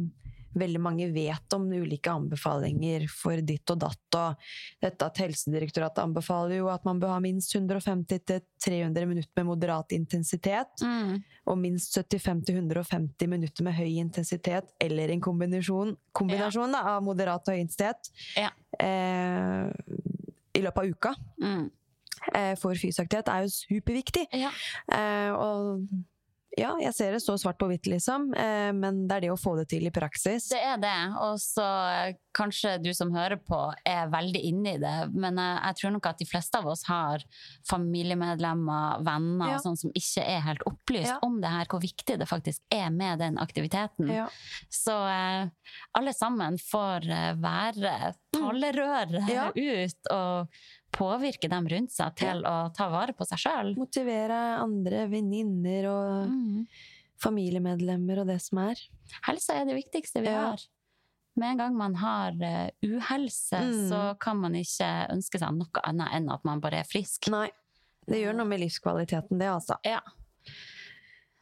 veldig 0.54 0.80
mange 0.80 1.06
vet 1.14 1.54
om 1.56 1.64
ulike 1.72 2.10
anbefalinger 2.12 3.06
for 3.10 3.40
ditt 3.40 3.70
og 3.72 3.78
datt, 3.84 4.16
og 4.18 4.36
dette 4.82 5.06
at 5.06 5.20
Helsedirektoratet 5.22 6.02
anbefaler 6.04 6.58
jo 6.58 6.68
at 6.72 6.84
man 6.84 7.00
bør 7.00 7.14
ha 7.14 7.20
minst 7.24 7.54
150-300 7.56 9.06
minutter 9.08 9.32
med 9.36 9.46
moderat 9.48 9.92
intensitet, 9.96 10.82
Mm. 10.82 11.22
og 11.46 11.58
minst 11.58 11.94
75-150 11.96 13.26
minutter 13.28 13.64
med 13.64 13.74
høy 13.74 13.98
intensitet, 14.00 14.72
eller 14.80 15.08
en 15.10 15.20
kombinasjon, 15.20 15.96
kombinasjon 16.12 16.72
da, 16.72 16.82
av 16.96 17.02
moderat 17.02 17.48
og 17.48 17.54
høy 17.54 17.60
intensitet, 17.64 18.10
Ja. 18.36 18.50
eh, 18.78 19.70
i 20.54 20.60
løpet 20.60 20.78
av 20.78 20.84
uka 20.90 21.14
Mm. 21.40 21.70
eh, 22.34 22.54
for 22.56 22.74
fysisk 22.74 23.00
aktivitet, 23.00 23.28
er 23.28 23.42
jo 23.42 23.48
superviktig. 23.48 24.26
Ja. 24.32 24.50
Eh, 24.92 25.30
og 25.32 25.88
ja, 26.58 26.74
jeg 26.82 26.92
ser 26.94 27.12
det 27.16 27.22
så 27.24 27.38
svart 27.40 27.56
på 27.58 27.66
hvitt, 27.70 27.86
liksom, 27.88 28.34
eh, 28.36 28.72
men 28.76 29.06
det 29.08 29.16
er 29.16 29.20
det 29.26 29.30
å 29.32 29.38
få 29.40 29.54
det 29.56 29.68
til 29.72 29.86
i 29.88 29.92
praksis. 29.94 30.50
Det 30.52 30.60
er 30.60 30.76
det. 30.82 30.96
Og 31.24 31.38
så 31.40 31.64
eh, 31.64 32.14
kanskje 32.36 32.74
du 32.84 32.90
som 32.96 33.12
hører 33.14 33.38
på 33.40 33.60
er 33.88 34.10
veldig 34.12 34.42
inne 34.50 34.74
i 34.76 34.80
det, 34.82 34.94
men 35.14 35.36
jeg, 35.40 35.56
jeg 35.64 35.78
tror 35.80 35.94
nok 35.96 36.06
at 36.12 36.20
de 36.20 36.28
fleste 36.28 36.60
av 36.60 36.68
oss 36.72 36.84
har 36.88 37.24
familiemedlemmer, 37.68 39.02
venner 39.04 39.48
Ja. 39.52 39.56
og 39.56 39.64
sånn 39.64 39.78
som 39.80 39.92
ikke 39.96 40.24
er 40.28 40.40
helt 40.46 40.62
opplyst 40.68 41.08
Ja. 41.12 41.18
om 41.22 41.40
det 41.40 41.48
her, 41.52 41.66
hvor 41.70 41.80
viktig 41.82 42.18
det 42.18 42.28
faktisk 42.28 42.60
er 42.70 42.90
med 42.90 43.18
den 43.18 43.38
aktiviteten. 43.38 44.08
Ja. 44.12 44.28
Så 44.70 44.92
eh, 45.08 45.48
alle 45.98 46.12
sammen 46.16 46.58
får 46.58 47.08
eh, 47.10 47.32
være 47.40 48.14
talerør 48.32 49.18
Ja. 49.28 49.50
ut 49.54 50.12
og 50.12 50.48
påvirke 50.92 51.48
dem 51.50 51.66
rundt 51.68 51.90
seg 51.94 52.14
til 52.20 52.42
å 52.44 52.72
ta 52.76 52.88
vare 52.92 53.12
på 53.16 53.24
seg 53.26 53.38
sjøl. 53.38 53.72
Motivere 53.80 54.38
andre 54.62 55.06
venninner 55.08 55.88
og 55.90 56.28
Mm. 56.30 56.66
familiemedlemmer 57.22 58.20
og 58.20 58.26
det 58.26 58.40
som 58.42 58.58
er. 58.58 58.76
Helse 59.26 59.50
er 59.54 59.64
det 59.64 59.76
viktigste 59.78 60.20
vi 60.20 60.28
Ja. 60.28 60.50
har. 60.50 60.58
Med 61.36 61.50
en 61.52 61.56
gang 61.56 61.76
man 61.76 61.94
har 61.94 62.32
eh, 62.42 62.70
uhelse, 62.84 63.56
Mm. 63.62 63.88
så 63.88 64.18
kan 64.20 64.36
man 64.40 64.52
ikke 64.54 65.08
ønske 65.10 65.38
seg 65.38 65.54
noe 65.56 65.80
annet 65.84 66.12
enn 66.12 66.30
at 66.30 66.44
man 66.44 66.60
bare 66.60 66.80
er 66.80 66.84
frisk. 66.84 67.28
Nei. 67.30 67.48
Det 68.06 68.18
gjør 68.20 68.34
noe 68.36 68.44
med 68.46 68.60
livskvaliteten, 68.60 69.38
det, 69.38 69.46
altså. 69.48 69.76
Ja. 69.84 70.00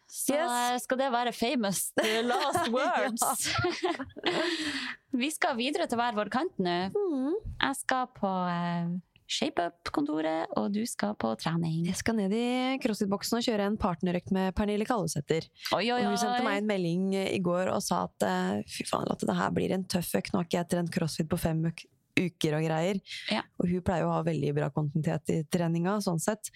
Så 0.06 0.34
Yes. 0.34 0.50
eh, 0.72 0.78
skal 0.78 0.98
det 0.98 1.10
være 1.12 1.32
famous 1.32 1.92
the 1.96 2.22
last 2.22 2.68
words. 2.76 3.22
vi 5.12 5.30
skal 5.30 5.56
videre 5.58 5.86
til 5.88 5.98
hver 5.98 6.14
vår 6.16 6.30
kant 6.30 6.58
nå. 6.58 6.74
Mm. 6.94 7.34
Jeg 7.60 7.76
skal 7.80 8.06
på 8.16 8.26
uh, 8.30 8.98
ShapeUp-kontoret, 9.30 10.50
og 10.58 10.72
du 10.74 10.80
skal 10.88 11.14
på 11.20 11.30
trening. 11.40 11.84
Jeg 11.88 11.98
skal 12.00 12.18
ned 12.18 12.34
i 12.34 12.44
CrossFit-boksen 12.82 13.38
og 13.38 13.46
kjøre 13.46 13.68
en 13.70 13.78
partnerøkt 13.80 14.32
med 14.34 14.54
Pernille 14.58 14.86
Kallesæter. 14.88 15.46
Oi, 15.76 15.84
oi, 15.92 16.00
Og 16.02 16.10
Hun 16.10 16.18
sendte 16.20 16.42
meg 16.46 16.60
en 16.62 16.68
melding 16.70 17.06
i 17.20 17.38
går 17.44 17.70
og 17.72 17.80
sa 17.86 18.04
at 18.08 18.26
eh, 18.26 18.60
fy 18.70 18.86
faen, 18.90 19.08
at 19.12 19.22
det 19.26 19.38
her 19.38 19.54
blir 19.56 19.72
en 19.76 19.86
tøff 19.90 20.12
økt. 20.18 20.34
Nå 20.34 20.42
har 20.42 20.50
ikke 20.50 20.60
jeg 20.62 20.70
trent 20.74 20.94
crossfit 20.98 21.30
på 21.30 21.38
fem 21.40 21.62
uk- 21.70 21.86
uker 22.20 22.56
og 22.58 22.64
greier. 22.66 22.98
Ja. 23.32 23.40
Og 23.62 23.70
hun 23.70 23.80
pleier 23.86 24.04
å 24.04 24.12
ha 24.12 24.20
veldig 24.26 24.50
bra 24.58 24.66
kontinuitet 24.74 25.30
i 25.32 25.38
treninga, 25.48 25.94
sånn 26.04 26.18
sett. 26.20 26.50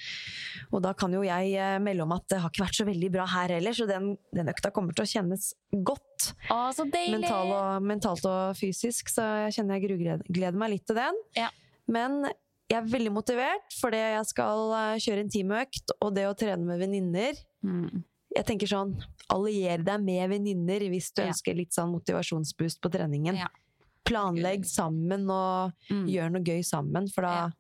Og 0.74 0.82
da 0.84 0.92
kan 0.98 1.14
jo 1.14 1.22
jeg 1.24 1.54
eh, 1.56 1.78
melde 1.80 2.04
om 2.04 2.12
at 2.18 2.26
det 2.32 2.42
har 2.42 2.52
ikke 2.52 2.66
vært 2.66 2.80
så 2.82 2.88
veldig 2.90 3.10
bra 3.14 3.24
her 3.38 3.54
heller, 3.56 3.76
så 3.76 3.86
den, 3.88 4.10
den 4.34 4.50
økta 4.52 4.74
kommer 4.74 4.96
til 4.96 5.06
å 5.06 5.10
kjennes 5.14 5.52
godt. 5.86 6.32
Å! 6.52 6.58
Mental 7.14 7.54
og, 7.54 7.86
mentalt 7.86 8.26
og 8.28 8.58
fysisk, 8.58 9.08
så 9.14 9.24
jeg 9.46 9.60
kjenner 9.60 9.78
jeg 9.78 9.86
grugleder 9.88 10.26
gleder 10.28 10.58
meg 10.60 10.74
litt 10.74 10.84
til 10.90 10.98
den. 11.00 11.22
Ja. 11.38 11.48
Men 11.90 12.24
jeg 12.70 12.78
er 12.82 12.88
veldig 12.88 13.12
motivert, 13.12 13.74
fordi 13.80 13.96
jeg 13.98 14.24
skal 14.26 14.72
eh, 14.72 14.98
kjøre 15.04 15.20
en 15.20 15.30
timeøkt, 15.30 15.90
og 16.00 16.14
det 16.14 16.24
å 16.28 16.34
trene 16.36 16.64
med 16.64 16.80
venninner 16.80 17.34
Mm. 17.64 18.04
jeg 18.36 18.44
tenker 18.46 18.66
sånn, 18.66 18.90
allier 19.30 19.78
deg 19.84 20.02
med 20.04 20.28
venninner 20.30 20.80
hvis 20.90 21.12
du 21.14 21.22
Ja. 21.22 21.28
ønsker 21.28 21.54
litt 21.56 21.70
sånn 21.72 21.92
motivasjonsboost 21.92 22.80
på 22.80 22.90
treningen. 22.92 23.36
Ja. 23.36 23.46
Planlegg 24.04 24.64
sammen 24.66 25.28
og 25.30 25.72
Mm. 25.90 26.06
gjør 26.08 26.30
noe 26.32 26.42
gøy 26.44 26.62
sammen, 26.64 27.08
for 27.10 27.22
da 27.22 27.28
Ja. 27.34 27.50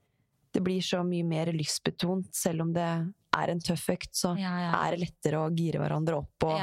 det 0.52 0.62
blir 0.62 0.80
så 0.82 1.02
mye 1.06 1.24
mer 1.24 1.46
lystbetont. 1.46 2.34
Selv 2.34 2.60
om 2.62 2.72
det 2.72 2.82
er 3.34 3.48
en 3.50 3.60
tøff 3.60 3.88
økt, 3.88 4.12
så 4.12 4.36
er 4.38 4.90
det 4.96 5.00
lettere 5.00 5.38
å 5.40 5.54
gire 5.56 5.78
hverandre 5.80 6.16
opp 6.18 6.44
og 6.44 6.60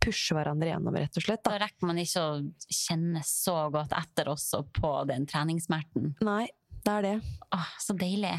pushe 0.00 0.34
hverandre 0.34 0.66
gjennom, 0.72 0.94
rett 0.96 1.16
og 1.16 1.22
slett. 1.22 1.42
Da 1.44 1.56
Da. 1.56 1.64
rekker 1.66 1.82
man 1.86 1.96
ikke 1.96 2.18
å 2.20 2.52
kjenne 2.68 3.22
så 3.22 3.70
godt 3.70 3.90
etter 3.92 4.24
også 4.26 4.64
på 4.72 5.06
den 5.06 5.24
treningssmerten. 5.26 6.16
Nei, 6.20 6.48
det 6.84 6.92
er 6.92 7.02
det. 7.06 7.14
Åh, 7.54 7.68
så 7.78 7.94
deilig. 7.98 8.32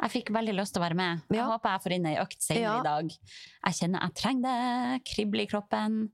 Jeg 0.00 0.10
fikk 0.14 0.30
veldig 0.32 0.54
lyst 0.56 0.72
til 0.74 0.80
å 0.80 0.86
være 0.86 0.96
med. 0.96 1.22
Jeg 1.30 1.36
Ja. 1.40 1.46
håper 1.50 1.74
jeg 1.74 1.82
får 1.84 1.92
inn 1.96 2.06
ei 2.06 2.16
økt 2.22 2.40
senere 2.42 2.62
Ja. 2.62 2.78
i 2.80 2.86
dag. 2.86 3.10
Jeg 3.66 3.74
kjenner 3.80 4.00
jeg 4.06 4.14
trenger 4.14 4.42
det. 4.48 5.04
Kribler 5.10 5.42
i 5.42 5.46
kroppen. 5.50 6.10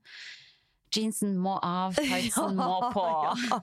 Jeansen 0.95 1.35
må 1.37 1.57
av, 1.61 1.93
tightsen 1.95 2.55
må 2.55 2.69
på. 2.95 3.03
Ja. 3.27 3.59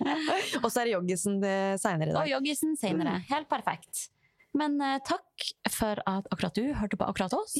og 0.62 0.68
så 0.70 0.80
er 0.82 0.84
det 0.90 0.92
joggisen 0.94 1.40
seinere 1.80 2.10
i 2.10 2.12
dag. 2.12 2.22
Og 2.22 2.28
joggisen 2.36 2.76
senere. 2.76 3.18
Helt 3.30 3.48
perfekt. 3.48 4.08
Men 4.56 4.78
uh, 4.80 4.98
takk 5.04 5.48
for 5.72 5.98
at 6.08 6.28
akkurat 6.32 6.54
du 6.56 6.72
hørte 6.76 6.96
på 6.96 7.04
akkurat 7.08 7.32
oss. 7.36 7.56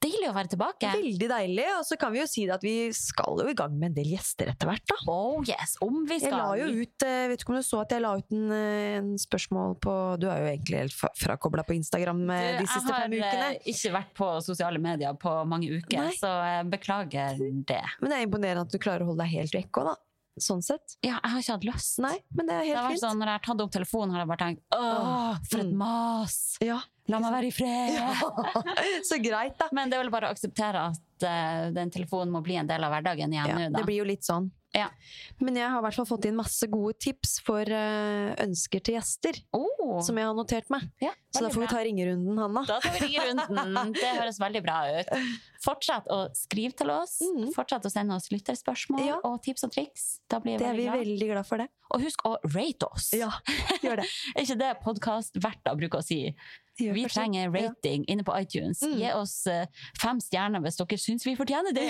Deilig 0.00 0.28
å 0.30 0.34
være 0.36 0.50
tilbake. 0.52 0.90
Veldig 0.94 1.28
deilig. 1.32 1.64
Og 1.78 1.84
så 1.88 1.96
kan 1.98 2.12
vi 2.14 2.20
jo 2.20 2.26
si 2.30 2.44
at 2.54 2.62
vi 2.62 2.74
skal 2.94 3.40
jo 3.42 3.48
i 3.50 3.54
gang 3.58 3.72
med 3.78 3.90
en 3.90 3.96
del 3.98 4.12
gjester 4.14 4.52
etter 4.52 4.68
hvert, 4.70 4.84
da. 4.86 4.96
Oh 5.10 5.42
yes, 5.48 5.76
om 5.82 6.04
vi 6.06 6.20
skal. 6.20 6.30
Jeg 6.30 6.38
la 6.38 6.48
jo 6.60 6.68
ut 6.84 7.06
eh, 7.08 7.26
Vet 7.32 7.42
ikke 7.42 7.50
om 7.54 7.58
du 7.58 7.66
så 7.66 7.80
at 7.82 7.90
jeg 7.96 8.04
la 8.04 8.12
ut 8.20 8.32
en, 8.36 8.44
eh, 8.54 8.96
en 9.00 9.10
spørsmål 9.18 9.74
på 9.82 9.94
Du 10.22 10.28
er 10.30 10.38
jo 10.44 10.50
egentlig 10.52 10.78
helt 10.84 10.94
fra- 10.94 11.12
frakobla 11.18 11.64
på 11.66 11.74
Instagram 11.76 12.22
Du, 12.26 12.32
eh, 12.32 12.58
de 12.60 12.66
siste 12.70 12.94
fem 12.94 13.10
ukene. 13.10 13.22
Jeg 13.22 13.42
har 13.42 13.72
ikke 13.74 13.94
vært 13.98 14.12
på 14.22 14.28
sosiale 14.46 14.78
medier 14.82 15.14
på 15.18 15.34
mange 15.50 15.68
uker, 15.80 15.98
Nei. 15.98 16.14
så 16.18 16.30
jeg 16.46 16.70
beklager 16.70 17.38
det. 17.66 17.82
Men 18.00 18.10
det 18.10 18.18
er 18.20 18.26
imponerende 18.28 18.66
at 18.68 18.70
du 18.70 18.78
klarer 18.78 19.02
å 19.02 19.10
holde 19.12 19.24
deg 19.26 19.34
helt 19.34 19.52
vekk 19.58 19.82
òg, 19.82 19.90
da. 19.92 19.96
Sånn 20.38 20.62
sett. 20.62 20.94
Ja, 21.02 21.16
jeg 21.18 21.30
har 21.32 21.40
ikke 21.42 21.54
hatt 21.56 21.64
lyst. 21.66 21.98
Nei, 21.98 22.14
men 22.38 22.46
det 22.46 22.54
er 22.54 22.60
Det 22.62 22.68
har 22.68 22.68
helt 22.68 22.78
vært 22.78 22.92
fint. 22.94 23.02
sånn, 23.02 23.18
når 23.18 23.26
jeg 23.26 23.34
har 23.34 23.46
tatt 23.48 23.60
opp 23.64 23.72
telefonen, 23.74 24.12
har 24.14 24.20
jeg 24.22 24.28
bare 24.30 24.42
tenkt 24.44 24.62
åh, 24.70 25.38
for 25.50 25.58
et 25.58 25.66
Mm. 25.66 25.76
mas! 25.80 26.36
Ja. 26.62 26.78
La 27.08 27.18
meg 27.22 27.32
være 27.32 27.48
i 27.48 27.54
fred! 27.54 27.96
Så 29.08 29.16
greit, 29.24 29.56
da. 29.60 29.68
Men 29.72 29.88
det 29.90 29.96
er 29.98 30.02
vel 30.04 30.12
bare 30.12 30.28
å 30.28 30.34
akseptere 30.34 30.82
at 30.92 31.24
uh, 31.24 31.68
den 31.74 31.90
telefonen 31.94 32.32
må 32.34 32.42
bli 32.44 32.58
en 32.60 32.68
del 32.68 32.84
av 32.84 32.92
hverdagen 32.92 33.32
igjen 33.32 33.48
Ja, 33.48 33.56
nå, 33.56 33.68
da. 33.72 33.80
det 33.80 33.86
blir 33.88 34.02
jo 34.02 34.08
litt 34.08 34.26
sånn. 34.28 34.50
Ja. 34.76 34.90
Men 35.40 35.56
jeg 35.56 35.64
har 35.72 35.80
i 35.80 35.84
hvert 35.86 35.96
fall 35.96 36.06
fått 36.10 36.26
inn 36.28 36.36
masse 36.36 36.68
gode 36.68 36.98
tips 37.00 37.38
for 37.46 37.64
uh, 37.64 38.34
ønsker 38.44 38.82
til 38.84 38.98
gjester, 38.98 39.38
Oh, 39.56 39.96
som 40.04 40.20
jeg 40.20 40.28
har 40.28 40.36
notert 40.36 40.68
meg. 40.74 40.84
ja, 41.00 41.14
Så 41.38 41.46
da 41.46 41.50
får 41.54 41.60
vi 41.64 41.68
ta 41.70 41.82
ringerunden, 41.86 42.38
Hanna. 42.42 42.64
Da 42.68 42.80
tar 42.82 42.96
vi 42.98 43.06
ringerunden. 43.06 43.92
Det 43.96 44.12
høres 44.18 44.40
veldig 44.42 44.62
bra 44.66 44.78
ut. 44.98 45.12
Fortsett 45.64 46.06
å 46.14 46.20
skrive 46.38 46.74
til 46.78 46.90
oss. 46.94 47.16
Mm. 47.24 47.48
Fortsett 47.56 47.86
å 47.88 47.90
sende 47.92 48.14
oss 48.18 48.28
lytterspørsmål 48.34 49.06
Ja. 49.06 49.16
og 49.24 49.40
tips 49.46 49.64
og 49.66 49.72
triks. 49.74 50.06
Da 50.30 50.38
blir 50.42 50.58
jeg 50.58 50.60
Det 50.62 50.68
er 50.68 50.74
vi 50.78 50.86
glad. 50.86 50.98
veldig 51.02 51.28
glad 51.32 51.46
for 51.46 51.58
det. 51.64 51.68
Og 51.94 52.02
husk 52.04 52.24
å 52.28 52.36
rate 52.54 52.86
oss. 52.92 53.10
Ja, 53.16 53.30
gjør 53.82 54.02
det. 54.02 54.06
Er 54.36 54.42
ikke 54.44 54.58
det 54.60 54.72
podkastverter 54.84 55.78
bruker 55.80 56.02
å 56.02 56.04
si? 56.04 56.34
Gjør 56.78 56.94
Vi 56.94 57.04
trenger 57.10 57.48
Ja. 57.48 57.68
rating 57.70 58.04
inne 58.06 58.22
på 58.22 58.34
iTunes. 58.38 58.82
Mm. 58.86 58.98
Gi 59.00 59.08
oss 59.18 59.46
eh, 59.50 59.66
fem 59.98 60.20
stjerner 60.22 60.62
hvis 60.62 60.76
dere 60.78 60.98
syns 61.00 61.24
vi 61.26 61.34
fortjener 61.34 61.74
det! 61.74 61.88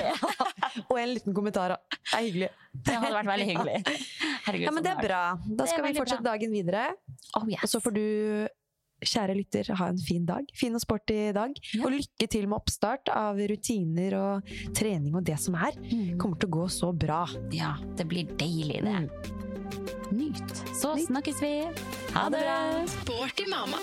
Og 0.88 0.96
en 0.98 1.12
liten 1.12 1.34
kommentar. 1.36 1.76
Det 1.90 2.14
er 2.14 2.24
hyggelig. 2.24 2.48
Det 2.72 2.94
hadde 2.94 3.12
vært 3.18 3.28
veldig 3.34 3.48
hyggelig. 3.50 3.98
Herregud, 4.46 4.64
Ja, 4.64 4.70
men 4.72 4.82
det 4.86 4.92
er 4.94 5.02
bra. 5.02 5.20
Da 5.60 5.66
skal 5.68 5.84
vi 5.84 5.92
fortsette 5.98 6.22
bra. 6.24 6.32
dagen 6.38 6.54
videre. 6.56 6.86
Oh, 7.36 7.44
yes. 7.50 7.66
Og 7.66 7.68
så 7.74 7.80
får 7.84 7.92
du, 7.98 8.48
kjære 9.04 9.36
lytter, 9.38 9.72
ha 9.78 9.88
en 9.92 10.00
fin 10.02 10.24
dag. 10.28 10.46
Fin 10.56 10.74
og 10.74 10.82
sporty 10.82 11.18
dag. 11.36 11.54
Ja. 11.74 11.84
Og 11.86 11.94
lykke 11.96 12.28
til 12.30 12.48
med 12.48 12.58
oppstart 12.58 13.10
av 13.12 13.38
rutiner 13.50 14.16
og 14.18 14.54
trening 14.76 15.14
og 15.18 15.26
det 15.28 15.38
som 15.42 15.58
er. 15.58 15.76
Mm. 15.82 16.16
Kommer 16.20 16.40
til 16.40 16.50
å 16.50 16.56
gå 16.60 16.68
så 16.72 16.92
bra. 16.92 17.24
Ja, 17.54 17.76
det 17.98 18.08
blir 18.10 18.30
deilig, 18.40 18.82
det. 18.86 18.96
Mm. 19.04 19.46
Nyt. 20.18 20.56
Så 20.72 20.94
Nyt. 20.94 21.06
snakkes 21.10 21.42
vi. 21.44 21.54
Ha 22.14 22.28
det 22.32 22.42
bra. 22.42 22.58
Sporty 22.98 23.48
mamma. 23.50 23.82